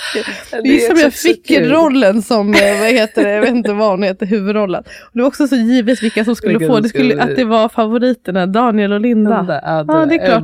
det 0.62 0.84
är 0.84 0.88
som 0.88 0.98
jag 0.98 1.12
så 1.12 1.28
fick 1.28 1.50
rollen 1.50 2.22
som, 2.22 2.54
eh, 2.54 2.80
vad 2.80 2.88
heter 2.90 3.22
det, 3.24 3.30
jag 3.30 3.40
vet 3.40 3.50
inte 3.50 3.72
vad 3.72 3.90
hon 3.90 4.02
heter, 4.02 4.26
huvudrollen. 4.26 4.80
Och 4.80 5.10
det 5.12 5.20
var 5.20 5.28
också 5.28 5.48
så 5.48 5.56
givet 5.56 6.02
vilka 6.02 6.24
som 6.24 6.36
skulle 6.36 6.66
få. 6.66 6.80
Det 6.80 6.88
skulle, 6.88 7.10
skulle- 7.10 7.22
att 7.22 7.36
det 7.36 7.44
var 7.44 7.68
favoriterna, 7.68 8.46
Daniel 8.46 8.92
och 8.92 9.00
Linda. 9.00 9.44
Ja, 9.62 9.84
Ja, 9.88 10.06
det 10.06 10.14
är 10.14 10.26
klart. 10.26 10.42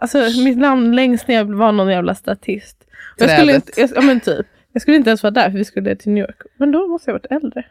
Alltså 0.00 0.18
mitt 0.44 0.58
namn 0.58 0.96
längst 0.96 1.28
ner 1.28 1.44
var 1.44 1.72
någon 1.72 1.90
jävla 1.90 2.14
statist. 2.14 2.76
Och 3.16 3.22
Jag 3.22 3.30
skulle, 3.30 3.54
inte, 3.54 3.80
jag, 3.80 3.90
ja, 3.94 4.00
men 4.00 4.20
typ, 4.20 4.46
jag 4.72 4.82
skulle 4.82 4.96
inte 4.96 5.10
ens 5.10 5.22
vara 5.22 5.30
där 5.30 5.50
för 5.50 5.58
vi 5.58 5.64
skulle 5.64 5.96
till 5.96 6.12
New 6.12 6.24
York. 6.24 6.36
Men 6.56 6.72
då 6.72 6.86
måste 6.86 7.10
jag 7.10 7.14
varit 7.14 7.42
äldre. 7.42 7.62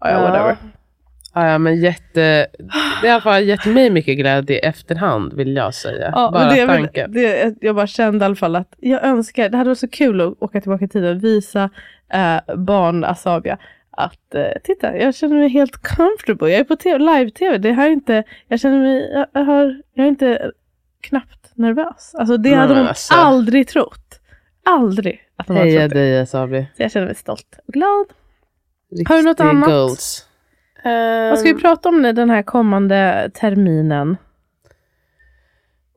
Ja, 0.00 0.10
ja, 0.10 0.20
whatever. 0.20 0.56
Ja, 1.34 1.48
ja, 1.48 1.58
men 1.58 1.80
jätte, 1.80 2.46
det 3.02 3.08
har 3.08 3.20
fall 3.20 3.44
gett 3.44 3.66
mig 3.66 3.90
mycket 3.90 4.18
glädje 4.18 4.56
i 4.56 4.58
efterhand 4.58 5.32
vill 5.32 5.56
jag 5.56 5.74
säga. 5.74 6.10
Ja, 6.14 6.30
Bara 6.32 6.50
det, 6.50 6.66
tanken. 6.66 7.12
det, 7.12 7.54
jag 7.60 7.74
bara 7.74 7.86
kände 7.86 8.24
i 8.24 8.26
alla 8.26 8.34
fall 8.34 8.56
att 8.56 8.74
jag 8.78 9.04
önskar, 9.04 9.48
det 9.48 9.56
hade 9.56 9.70
varit 9.70 9.78
så 9.78 9.88
kul 9.88 10.20
att 10.20 10.42
åka 10.42 10.60
tillbaka 10.60 10.84
i 10.84 10.88
tiden 10.88 11.16
och 11.16 11.24
visa 11.24 11.70
eh, 12.12 12.54
barn 12.56 13.04
Asabia 13.04 13.58
att 13.90 14.34
eh, 14.34 14.44
titta, 14.64 14.96
jag 14.96 15.14
känner 15.14 15.36
mig 15.36 15.48
helt 15.48 15.96
comfortable. 15.96 16.50
Jag 16.50 16.60
är 16.60 16.64
på 16.64 16.76
TV, 16.76 16.98
live-tv. 16.98 17.58
Det 17.58 17.72
här 17.72 17.86
är 17.86 17.92
inte, 17.92 18.24
jag 18.48 18.60
känner 18.60 18.78
mig, 18.78 19.10
jag, 19.12 19.26
jag, 19.32 19.44
har, 19.44 19.82
jag 19.94 20.04
är 20.04 20.08
inte 20.08 20.52
knappt 21.02 21.56
nervös. 21.56 22.14
Alltså 22.14 22.36
det 22.36 22.54
hade 22.54 22.74
de 22.74 22.86
alltså. 22.86 23.14
aldrig 23.14 23.68
trott. 23.68 24.20
Aldrig 24.64 25.20
att 25.36 25.48
hade 25.48 25.60
Heja 25.60 25.80
trott 25.80 25.92
det. 25.92 25.98
dig 25.98 26.20
Asabi. 26.20 26.66
Så 26.76 26.82
jag 26.82 26.92
känner 26.92 27.06
mig 27.06 27.14
stolt 27.14 27.58
och 27.66 27.72
glad. 27.72 28.06
Riktig 28.90 29.08
Har 29.08 29.16
du 29.16 29.22
något 29.22 29.40
annat? 29.40 29.68
Goals. 29.68 30.26
Vad 31.30 31.38
ska 31.38 31.48
vi 31.54 31.60
prata 31.60 31.88
om 31.88 32.02
den 32.02 32.30
här 32.30 32.42
kommande 32.42 33.30
terminen? 33.34 34.16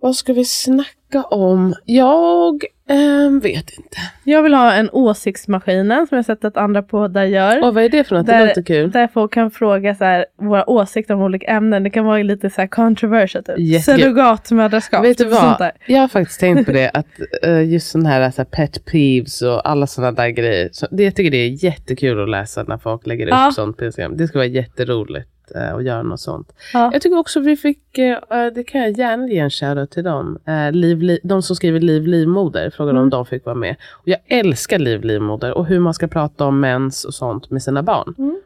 vad 0.06 0.16
ska 0.16 0.34
vi 0.34 0.46
snacka 0.46 1.24
om? 1.24 1.76
Jag 1.86 2.64
ehm, 2.90 3.40
vet 3.40 3.70
inte. 3.78 3.98
Jag 4.24 4.44
vill 4.44 4.54
ha 4.54 4.74
en 4.74 4.90
åsiktsmaskinen 4.92 6.08
som 6.08 6.16
jag 6.16 6.26
sett 6.26 6.46
att 6.46 6.58
andra 6.58 6.82
poddar 6.82 7.24
gör. 7.24 7.64
Och 7.68 7.74
vad 7.74 7.84
är 7.84 7.90
det 7.90 8.04
för 8.04 8.16
något? 8.16 8.26
Där- 8.26 8.40
Det 8.40 8.48
låter 8.48 8.62
kul. 8.64 8.92
Där 8.92 9.08
folk 9.08 9.34
kan 9.34 9.52
fråga 9.52 9.96
så 9.96 10.04
här, 10.04 10.26
våra 10.42 10.70
åsikter 10.70 11.14
om 11.14 11.22
olika 11.22 11.48
ämnen. 11.48 11.84
Det 11.84 11.90
kan 11.90 12.06
vara 12.06 12.18
lite 12.24 12.50
så 12.50 12.62
här 12.62 12.68
controversial. 12.68 13.44
Typ. 13.44 13.84
Surrogatmödraskap. 13.84 15.04
Vet 15.06 15.18
du 15.18 15.24
typ 15.24 15.34
vad? 15.34 15.72
Jag 15.88 16.00
har 16.02 16.08
faktiskt 16.08 16.40
tänkt 16.40 16.66
på 16.66 16.72
det, 16.72 16.90
att 16.94 17.08
eh, 17.44 17.64
just 17.72 17.88
sån 17.92 18.06
här, 18.06 18.32
så 18.32 18.38
här 18.42 18.46
pet 18.46 18.86
peeves 18.86 19.42
och 19.42 19.70
alla 19.70 19.88
sådana 19.88 20.12
där 20.12 20.30
grejer. 20.30 20.70
Så 20.72 20.88
det, 20.92 21.04
jag 21.04 21.16
tycker 21.16 21.32
det 21.32 21.38
är 21.38 21.64
jättekul 21.66 22.24
att 22.24 22.30
läsa 22.30 22.64
när 22.64 22.78
folk 22.78 23.08
lägger 23.08 23.28
Ja. 23.28 23.48
upp 23.48 23.54
sånt 23.54 23.78
på 23.78 23.86
Instagram. 23.86 24.18
Det 24.18 24.28
ska 24.28 24.38
vara 24.40 24.48
jätteroligt 24.48 25.30
eh, 25.56 25.76
att 25.76 25.84
göra 25.84 26.04
något 26.04 26.20
sånt. 26.20 26.54
Ja. 26.74 26.90
Jag 26.94 27.02
tycker 27.02 27.18
också 27.18 27.40
vi 27.40 27.56
fick, 27.58 27.98
eh, 27.98 28.18
eh, 28.30 28.54
det 28.56 28.64
kan 28.64 28.82
jag 28.82 28.92
gärna 28.92 29.28
ge 29.28 29.40
en 29.40 29.50
shoutout 29.50 29.92
till 29.92 30.04
dem. 30.04 30.38
Eh, 30.46 30.72
liv, 30.72 31.02
Li- 31.02 31.20
de 31.24 31.42
som 31.42 31.56
skriver 31.56 31.80
Liv 31.80 32.08
Livmoder, 32.08 32.70
frågade 32.70 32.92
om 33.00 33.04
Mm. 33.04 33.10
de 33.10 33.26
fick 33.26 33.46
vara 33.46 33.56
med. 33.56 33.76
Och 33.94 34.08
jag 34.08 34.20
älskar 34.28 34.80
Liv 34.80 35.04
Livmoder 35.04 35.54
och 35.58 35.66
hur 35.66 35.80
man 35.80 35.94
ska 35.94 36.08
prata 36.08 36.46
om 36.46 36.60
mens 36.60 37.06
och 37.06 37.14
sånt 37.14 37.50
med 37.50 37.64
sina 37.64 37.84
barn. 37.84 38.16
Mm. 38.18 38.42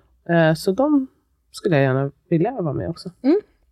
Eh, 0.49 0.53
så 0.55 0.71
de 0.71 1.07
skulle 1.51 1.75
jag 1.75 1.83
gärna 1.83 2.11
vilja 2.29 2.51
vara 2.51 2.73
med 2.73 2.89
också. 2.89 3.09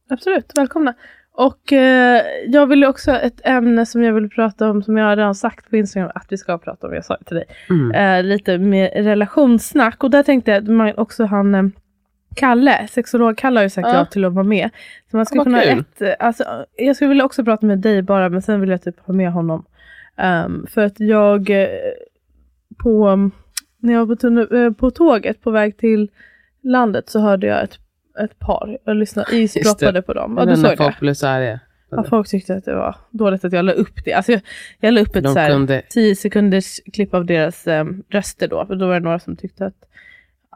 Absolut, 0.09 0.51
välkomna. 0.55 0.93
Och 1.31 1.73
eh, 1.73 2.21
jag 2.47 2.67
vill 2.67 2.83
också 2.85 3.11
ett 3.11 3.41
ämne 3.43 3.85
som 3.85 4.03
jag 4.03 4.13
vill 4.13 4.29
prata 4.29 4.69
om 4.69 4.83
som 4.83 4.97
jag 4.97 5.17
redan 5.17 5.35
sagt 5.35 5.69
på 5.69 5.75
Instagram 5.75 6.11
att 6.15 6.25
vi 6.29 6.37
ska 6.37 6.57
prata 6.57 6.87
om. 6.87 6.93
Jag 6.93 7.05
sa 7.05 7.17
det 7.17 7.23
till 7.25 7.35
dig. 7.35 7.45
Mm. 7.69 7.91
Eh, 7.91 8.23
lite 8.29 8.57
med 8.57 8.91
relationssnack. 8.93 10.03
Och 10.03 10.09
där 10.11 10.23
tänkte 10.23 10.51
jag 10.51 10.63
att 10.63 10.69
man 10.69 10.93
också 10.97 11.25
han 11.25 11.55
eh, 11.55 11.63
Kalle, 12.37 12.87
sexolog 12.91 13.37
Kalle 13.37 13.59
har 13.59 13.63
ju 13.63 13.69
sagt 13.69 13.87
Ja. 13.87 13.95
ja 13.95 14.05
till 14.05 14.25
att 14.25 14.33
vara 14.33 14.43
med. 14.43 14.69
Så 15.11 15.17
man 15.17 15.25
skulle 15.25 15.43
kunna 15.43 15.57
ha 15.57 15.63
ett, 15.63 16.01
eh, 16.01 16.13
alltså, 16.19 16.65
jag 16.77 16.95
skulle 16.95 17.09
vilja 17.09 17.25
också 17.25 17.43
prata 17.43 17.65
med 17.65 17.79
dig 17.79 18.01
bara 18.01 18.29
men 18.29 18.41
sen 18.41 18.61
vill 18.61 18.69
jag 18.69 18.81
typ 18.81 18.99
ha 18.99 19.13
med 19.13 19.31
honom. 19.31 19.65
Ehm, 20.17 20.67
för 20.69 20.81
att 20.81 20.99
jag 20.99 21.49
eh, 21.49 21.67
på, 22.83 23.15
när 23.79 23.93
jag 23.93 24.05
var 24.05 24.45
på, 24.47 24.55
eh, 24.55 24.71
på 24.71 24.91
tåget 24.91 25.41
på 25.41 25.51
väg 25.51 25.77
till 25.77 26.09
landet 26.63 27.09
så 27.09 27.19
hörde 27.19 27.47
jag 27.47 27.63
ett, 27.63 27.77
ett 28.23 28.39
par. 28.39 28.77
Jag 28.83 28.95
lyssnade, 28.97 29.35
isdroppade 29.35 30.01
på 30.01 30.13
dem. 30.13 30.35
Ja, 30.39 30.45
du 30.45 30.55
såg 30.55 30.71
det? 30.71 30.77
folk 30.77 30.99
blev 30.99 31.13
så 31.13 31.27
arga. 31.27 31.59
Ja, 31.89 32.03
folk 32.03 32.27
tyckte 32.27 32.55
att 32.55 32.65
det 32.65 32.75
var 32.75 32.95
dåligt 33.11 33.45
att 33.45 33.53
jag 33.53 33.65
la 33.65 33.71
upp 33.71 34.05
det. 34.05 34.13
Alltså 34.13 34.31
jag, 34.31 34.41
jag 34.79 34.93
la 34.93 35.01
upp 35.01 35.15
ett 35.15 35.23
De 35.23 35.33
så 35.33 35.39
här, 35.39 35.49
kunde- 35.49 35.81
10 35.89 36.15
sekunders 36.15 36.79
klipp 36.93 37.13
av 37.13 37.25
deras 37.25 37.67
um, 37.67 38.03
röster 38.09 38.47
då. 38.47 38.65
För 38.65 38.75
då 38.75 38.87
var 38.87 38.93
det 38.93 38.99
några 38.99 39.19
som 39.19 39.35
tyckte 39.35 39.65
att, 39.65 39.75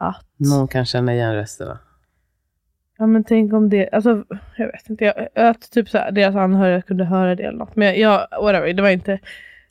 att 0.08 0.26
Någon 0.36 0.68
kan 0.68 0.84
känna 0.84 1.14
igen 1.14 1.34
rösterna. 1.34 1.78
ja 2.98 3.06
men 3.06 3.24
tänk 3.24 3.52
om 3.52 3.68
det, 3.68 3.90
alltså 3.92 4.24
jag 4.56 4.66
vet 4.66 4.90
inte, 4.90 5.04
jag, 5.04 5.46
att 5.48 5.70
typ 5.70 5.88
så 5.88 5.98
här, 5.98 6.12
deras 6.12 6.36
anhöriga 6.36 6.82
kunde 6.82 7.04
höra 7.04 7.34
det 7.34 7.42
eller 7.42 7.58
något. 7.58 7.76
Men 7.76 8.00
jag, 8.00 8.26
jag 8.30 8.42
whatever, 8.42 8.72
det 8.72 8.82
var 8.82 8.90
inte, 8.90 9.18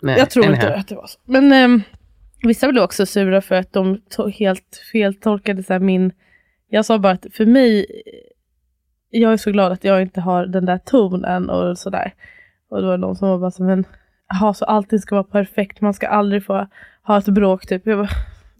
Nej, 0.01 0.19
jag 0.19 0.29
tror 0.29 0.45
inte 0.45 0.75
att 0.75 0.87
det 0.87 0.95
var 0.95 1.07
så. 1.07 1.19
Men 1.25 1.51
ehm, 1.51 1.81
vissa 2.43 2.71
blev 2.71 2.83
också 2.83 3.05
sura 3.05 3.41
för 3.41 3.55
att 3.55 3.73
de 3.73 4.01
helt 4.39 4.81
feltolkade 4.91 5.63
så 5.63 5.73
här, 5.73 5.79
min, 5.79 6.11
jag 6.69 6.85
sa 6.85 6.99
bara 6.99 7.13
att 7.13 7.25
för 7.33 7.45
mig, 7.45 7.85
jag 9.09 9.33
är 9.33 9.37
så 9.37 9.51
glad 9.51 9.71
att 9.71 9.83
jag 9.83 10.01
inte 10.01 10.21
har 10.21 10.45
den 10.45 10.65
där 10.65 10.77
tonen 10.77 11.49
och 11.49 11.77
sådär. 11.77 12.13
Och 12.69 12.81
då 12.81 12.87
var 12.87 12.91
det 12.91 13.01
någon 13.01 13.15
som 13.15 13.29
var 13.29 13.37
bara 13.37 13.51
så 13.51 13.63
men, 13.63 13.85
jaha 14.27 14.53
så 14.53 14.65
allting 14.65 14.99
ska 14.99 15.15
vara 15.15 15.23
perfekt, 15.23 15.81
man 15.81 15.93
ska 15.93 16.07
aldrig 16.07 16.45
få 16.45 16.67
ha 17.03 17.17
ett 17.17 17.25
bråk 17.25 17.67
typ. 17.67 17.85
Jag 17.85 17.97
bara, 17.99 18.09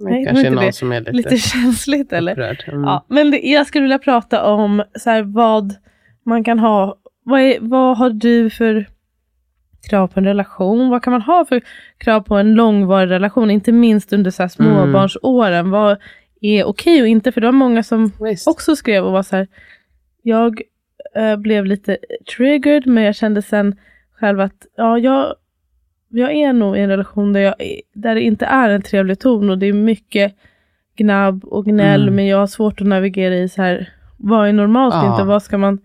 Men 0.04 0.14
Nej, 0.14 0.26
kanske 0.26 0.50
någon 0.50 0.66
det. 0.66 0.74
som 0.74 0.92
är 0.92 1.00
lite, 1.00 1.12
lite 1.12 1.38
känsligt 1.38 2.14
eller? 2.14 2.32
upprörd. 2.32 2.64
Mm. 2.68 2.84
Ja, 2.84 3.06
men 3.08 3.32
det, 3.32 3.38
jag 3.38 3.68
skulle 3.68 3.82
vilja 3.82 4.00
prata 4.00 4.44
om 4.44 4.84
så 4.96 5.10
här, 5.10 5.22
vad 5.22 5.76
man 6.26 6.44
kan 6.44 6.60
ha. 6.60 6.98
Vad, 7.24 7.42
är, 7.42 7.58
vad 7.62 7.98
har 7.98 8.10
du 8.10 8.50
för 8.50 8.86
krav 9.90 10.08
på 10.08 10.20
en 10.20 10.26
relation? 10.26 10.90
Vad 10.90 11.04
kan 11.04 11.12
man 11.12 11.22
ha 11.22 11.46
för 11.46 11.62
krav 11.98 12.22
på 12.22 12.36
en 12.36 12.54
långvarig 12.54 13.10
relation? 13.10 13.52
Inte 13.52 13.72
minst 13.72 14.14
under 14.14 14.32
så 14.32 14.44
här, 14.44 14.48
småbarnsåren. 14.48 15.70
Vad 15.72 15.98
är 16.42 16.64
okej 16.64 17.02
och 17.02 17.08
inte? 17.08 17.32
För 17.32 17.42
det 17.42 17.48
var 17.48 17.52
många 17.52 17.84
som 17.84 18.12
Visst. 18.20 18.48
också 18.48 18.76
skrev 18.76 19.06
och 19.06 19.12
var 19.12 19.24
så 19.24 19.36
här. 19.36 19.48
Jag 20.22 20.62
eh, 21.16 21.36
blev 21.36 21.66
lite 21.66 21.98
triggered 22.36 22.88
men 22.88 23.04
jag 23.04 23.16
kände 23.16 23.42
sen 23.42 23.76
själv 24.20 24.40
att 24.40 24.66
ja, 24.78 24.98
jag, 24.98 25.36
jag 26.12 26.32
är 26.32 26.54
nog 26.54 26.78
i 26.78 26.80
en 26.80 26.90
relation 26.90 27.34
där, 27.34 27.40
jag, 27.42 27.56
där 27.94 28.16
det 28.16 28.22
inte 28.22 28.46
är 28.46 28.70
en 28.70 28.82
trevlig 28.82 29.20
ton 29.20 29.50
och 29.50 29.58
det 29.58 29.66
är 29.66 29.74
mycket 29.74 30.36
gnabb 30.96 31.44
och 31.46 31.66
gnäll 31.66 32.02
Mm. 32.02 32.16
men 32.16 32.26
jag 32.28 32.38
har 32.38 32.48
svårt 32.48 32.82
att 32.82 32.88
navigera 32.88 33.36
i 33.36 33.50
så 33.50 33.62
här 33.62 33.90
vad 34.18 34.48
är 34.50 34.54
normalt 34.54 34.94
och 34.94 35.00
Ja. 35.00 35.12
inte 35.14 35.24
vad 35.24 35.44
ska 35.44 35.58
man 35.58 35.80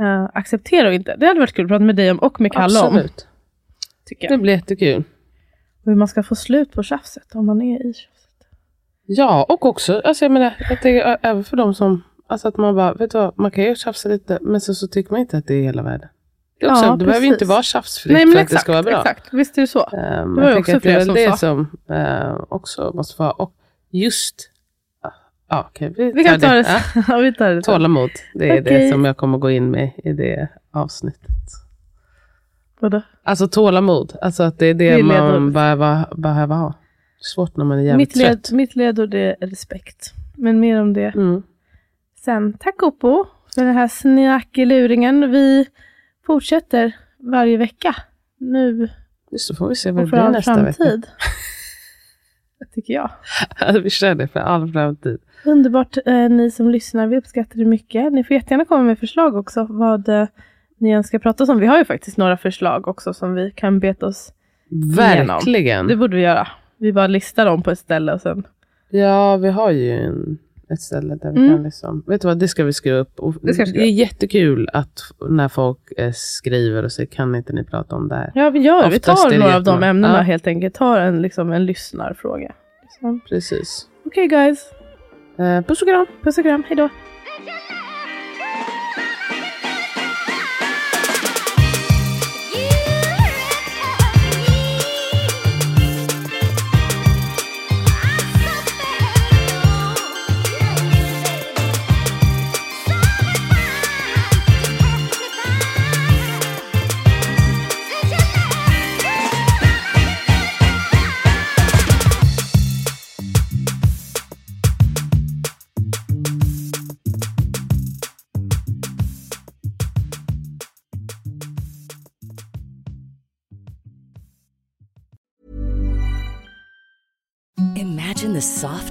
eh, 0.00 0.24
acceptera 0.34 0.88
och 0.88 0.94
inte. 0.94 1.16
Det 1.16 1.26
hade 1.26 1.40
varit 1.40 1.52
kul 1.52 1.64
att 1.64 1.68
prata 1.68 1.84
med 1.84 1.96
dig 1.96 2.10
om 2.10 2.18
och 2.18 2.40
med 2.40 2.52
Kalle 2.52 2.80
om. 2.80 2.86
Absolut. 2.86 3.28
Tycker 4.06 4.28
Det 4.28 4.38
blir 4.38 4.52
jättekul. 4.52 5.04
Och 5.84 5.84
hur 5.92 5.94
man 5.94 6.08
ska 6.08 6.22
få 6.22 6.34
slut 6.34 6.72
på 6.72 6.82
tjafset 6.82 7.34
om 7.34 7.46
man 7.46 7.62
är 7.62 7.86
i 7.86 7.94
tjafset. 7.94 8.48
Ja, 9.06 9.46
och 9.48 9.66
också, 9.66 10.00
alltså 10.04 10.24
jag 10.24 10.32
menar, 10.32 10.54
jag 10.70 10.80
tänker 10.82 11.18
även 11.22 11.44
för 11.44 11.56
de 11.56 11.74
som, 11.74 12.02
alltså 12.26 12.48
att 12.48 12.56
man 12.56 12.74
bara, 12.74 12.94
vet 12.94 13.10
du 13.10 13.18
vad, 13.18 13.38
man 13.38 13.50
kan 13.50 13.64
ju 13.64 13.74
tjafsa 13.74 14.08
lite, 14.08 14.38
men 14.42 14.60
så, 14.60 14.74
så 14.74 14.88
tycker 14.88 15.10
man 15.12 15.20
inte 15.20 15.36
att 15.38 15.46
det 15.46 15.54
är 15.54 15.62
hela 15.62 15.82
världen. 15.82 16.08
Det, 16.60 16.66
också, 16.68 16.84
Ja, 16.84 16.96
det 16.96 17.04
behöver 17.04 17.26
inte 17.26 17.44
vara 17.44 17.62
tjafsfritt 17.62 18.12
Nej 18.12 18.26
men 18.26 18.32
för 18.32 18.38
att 18.40 18.44
exakt, 18.44 18.60
det 18.60 18.62
ska 18.62 18.72
vara 18.72 18.82
bra. 18.82 18.98
exakt. 19.00 19.28
Visst 19.32 19.58
är 19.58 19.62
det 19.62 19.66
så. 19.66 19.78
Um, 19.92 20.34
Det 20.34 20.40
var 20.42 20.48
jag 20.50 20.58
också 20.58 20.70
att 20.76 20.82
det 20.82 20.88
flera 20.90 21.04
som 21.04 21.14
det 21.14 21.30
sa. 21.30 21.36
som 21.36 21.70
eh, 21.90 22.36
också 22.48 22.92
måste 22.94 23.22
vara, 23.22 23.30
och 23.30 23.52
just, 23.90 24.50
ja, 25.02 25.12
ja 25.48 25.66
okej, 25.70 25.94
vi, 25.96 26.12
Vi 26.12 26.24
kan 26.24 26.40
ta 26.40 26.48
det, 26.54 26.80
Ja, 26.94 27.02
ja, 27.08 27.16
vi 27.18 27.34
tar 27.34 27.50
det 27.50 27.62
tålamod, 27.62 28.10
det 28.34 28.48
är 28.50 28.62
Okej. 28.62 28.74
det 28.84 28.90
som 28.90 29.04
jag 29.04 29.16
kommer 29.16 29.38
gå 29.38 29.50
in 29.50 29.70
med 29.70 29.90
i 30.04 30.12
det 30.12 30.48
avsnittet. 30.70 31.30
Vadå? 32.80 33.02
Alltså 33.22 33.48
tålamod, 33.48 34.16
alltså 34.22 34.42
att 34.42 34.58
det 34.58 34.66
är 34.66 34.74
det, 34.74 34.96
Det 34.96 35.02
man 35.02 35.52
behöver, 35.52 36.04
behöver 36.16 36.54
ha. 36.54 36.74
Svårt 37.20 37.56
när 37.56 37.64
man 37.64 37.78
är 37.78 37.82
jävligt 37.82 38.08
Mitt, 38.08 38.16
led, 38.16 38.26
trött. 38.44 38.50
mitt 38.50 38.76
ledord 38.76 39.14
är 39.14 39.36
respekt. 39.40 40.12
Men 40.36 40.60
mer 40.60 40.80
om 40.80 40.92
det 40.92 41.14
Mm. 41.14 41.42
sen. 42.24 42.52
Tack 42.60 42.82
Oppo 42.82 43.24
för 43.54 43.64
den 43.64 43.74
här 43.74 43.88
snackeluringen. 43.88 45.30
Vi 45.30 45.66
fortsätter 46.28 46.96
varje 47.18 47.56
vecka. 47.56 47.96
Nu 48.38 48.88
det, 49.30 49.56
får 49.58 49.68
vi 49.68 49.74
se 49.74 49.90
vad 49.90 50.04
det 50.04 50.10
blir 50.10 50.28
nästa 50.28 50.62
vecka. 50.62 50.72
framtid. 50.72 51.06
Tycker 52.74 52.94
jag. 52.94 53.10
Alltså, 53.58 53.80
vi 53.80 53.90
kör 53.90 54.14
det 54.14 54.28
för 54.28 54.40
all 54.40 54.72
framtid. 54.72 55.18
Underbart 55.44 55.96
eh, 56.06 56.28
ni 56.28 56.50
som 56.50 56.70
lyssnar. 56.70 57.06
Vi 57.06 57.16
uppskattar 57.16 57.58
det 57.58 57.64
mycket. 57.64 58.12
Ni 58.12 58.24
får 58.24 58.34
jättegärna 58.34 58.64
komma 58.64 58.82
med 58.82 58.98
förslag 58.98 59.36
också. 59.36 59.66
Vad 59.70 60.08
eh, 60.08 60.26
ni 60.78 60.94
önskar 60.94 61.18
prata 61.18 61.44
om. 61.44 61.60
Vi 61.60 61.66
har 61.66 61.78
ju 61.78 61.84
faktiskt 61.84 62.16
några 62.16 62.36
förslag 62.36 62.88
också 62.88 63.14
som 63.14 63.34
vi 63.34 63.50
kan 63.50 63.80
beta 63.80 64.06
oss. 64.06 64.32
Verkligen. 64.96 65.86
Det 65.86 65.96
borde 65.96 66.16
vi 66.16 66.22
göra. 66.22 66.48
Vi 66.76 66.92
bara 66.92 67.06
listar 67.06 67.46
dem 67.46 67.62
på 67.62 67.70
ett 67.70 67.78
ställe 67.78 68.12
och 68.12 68.20
sen. 68.20 68.46
Ja, 68.90 69.36
vi 69.36 69.48
har 69.48 69.70
ju 69.70 69.92
en, 69.92 70.38
ett 70.70 70.80
ställe 70.80 71.14
där 71.14 71.32
vi 71.32 71.38
Mm. 71.38 71.50
kan 71.54 71.62
liksom, 71.62 72.04
vet 72.06 72.20
du 72.22 72.28
vad, 72.28 72.38
det 72.38 72.48
ska 72.48 72.64
vi 72.64 72.72
skriva 72.72 72.98
upp. 72.98 73.20
Och 73.20 73.34
Det 73.42 73.54
ska 73.54 73.62
vi 73.64 73.68
skriva 73.70 73.84
är 73.84 73.90
jättekul 73.90 74.68
att 74.72 75.00
när 75.28 75.48
folk 75.48 75.78
eh, 75.96 76.12
skriver 76.14 76.82
och 76.84 76.92
säger, 76.92 77.06
kan 77.06 77.34
inte 77.34 77.52
ni 77.52 77.64
prata 77.64 77.96
om 77.96 78.08
det 78.08 78.14
här? 78.14 78.32
Ja, 78.34 78.50
vi 78.50 78.58
gör 78.58 78.82
det. 78.82 78.88
Vi 78.90 78.96
Oftast 78.96 79.24
är 79.26 79.30
tar 79.30 79.36
det 79.36 79.38
några 79.42 79.56
av 79.56 79.64
de 79.64 79.82
ämnena 79.82 80.16
Ja. 80.16 80.22
helt 80.22 80.46
enkelt. 80.46 80.74
Tar 80.74 81.00
en, 81.00 81.22
liksom, 81.22 81.52
en 81.52 81.66
lyssnarfråga. 81.66 82.52
Liksom. 82.82 83.20
Precis. 83.28 83.86
Okej 84.06 84.26
guys. 84.28 84.70
Eh, 85.38 85.60
puss 85.62 85.82
och 85.82 85.88
kram. 85.88 86.06
Puss 86.22 86.38
och 86.38 86.44
kram. 86.44 86.62
Hejdå. 86.68 86.88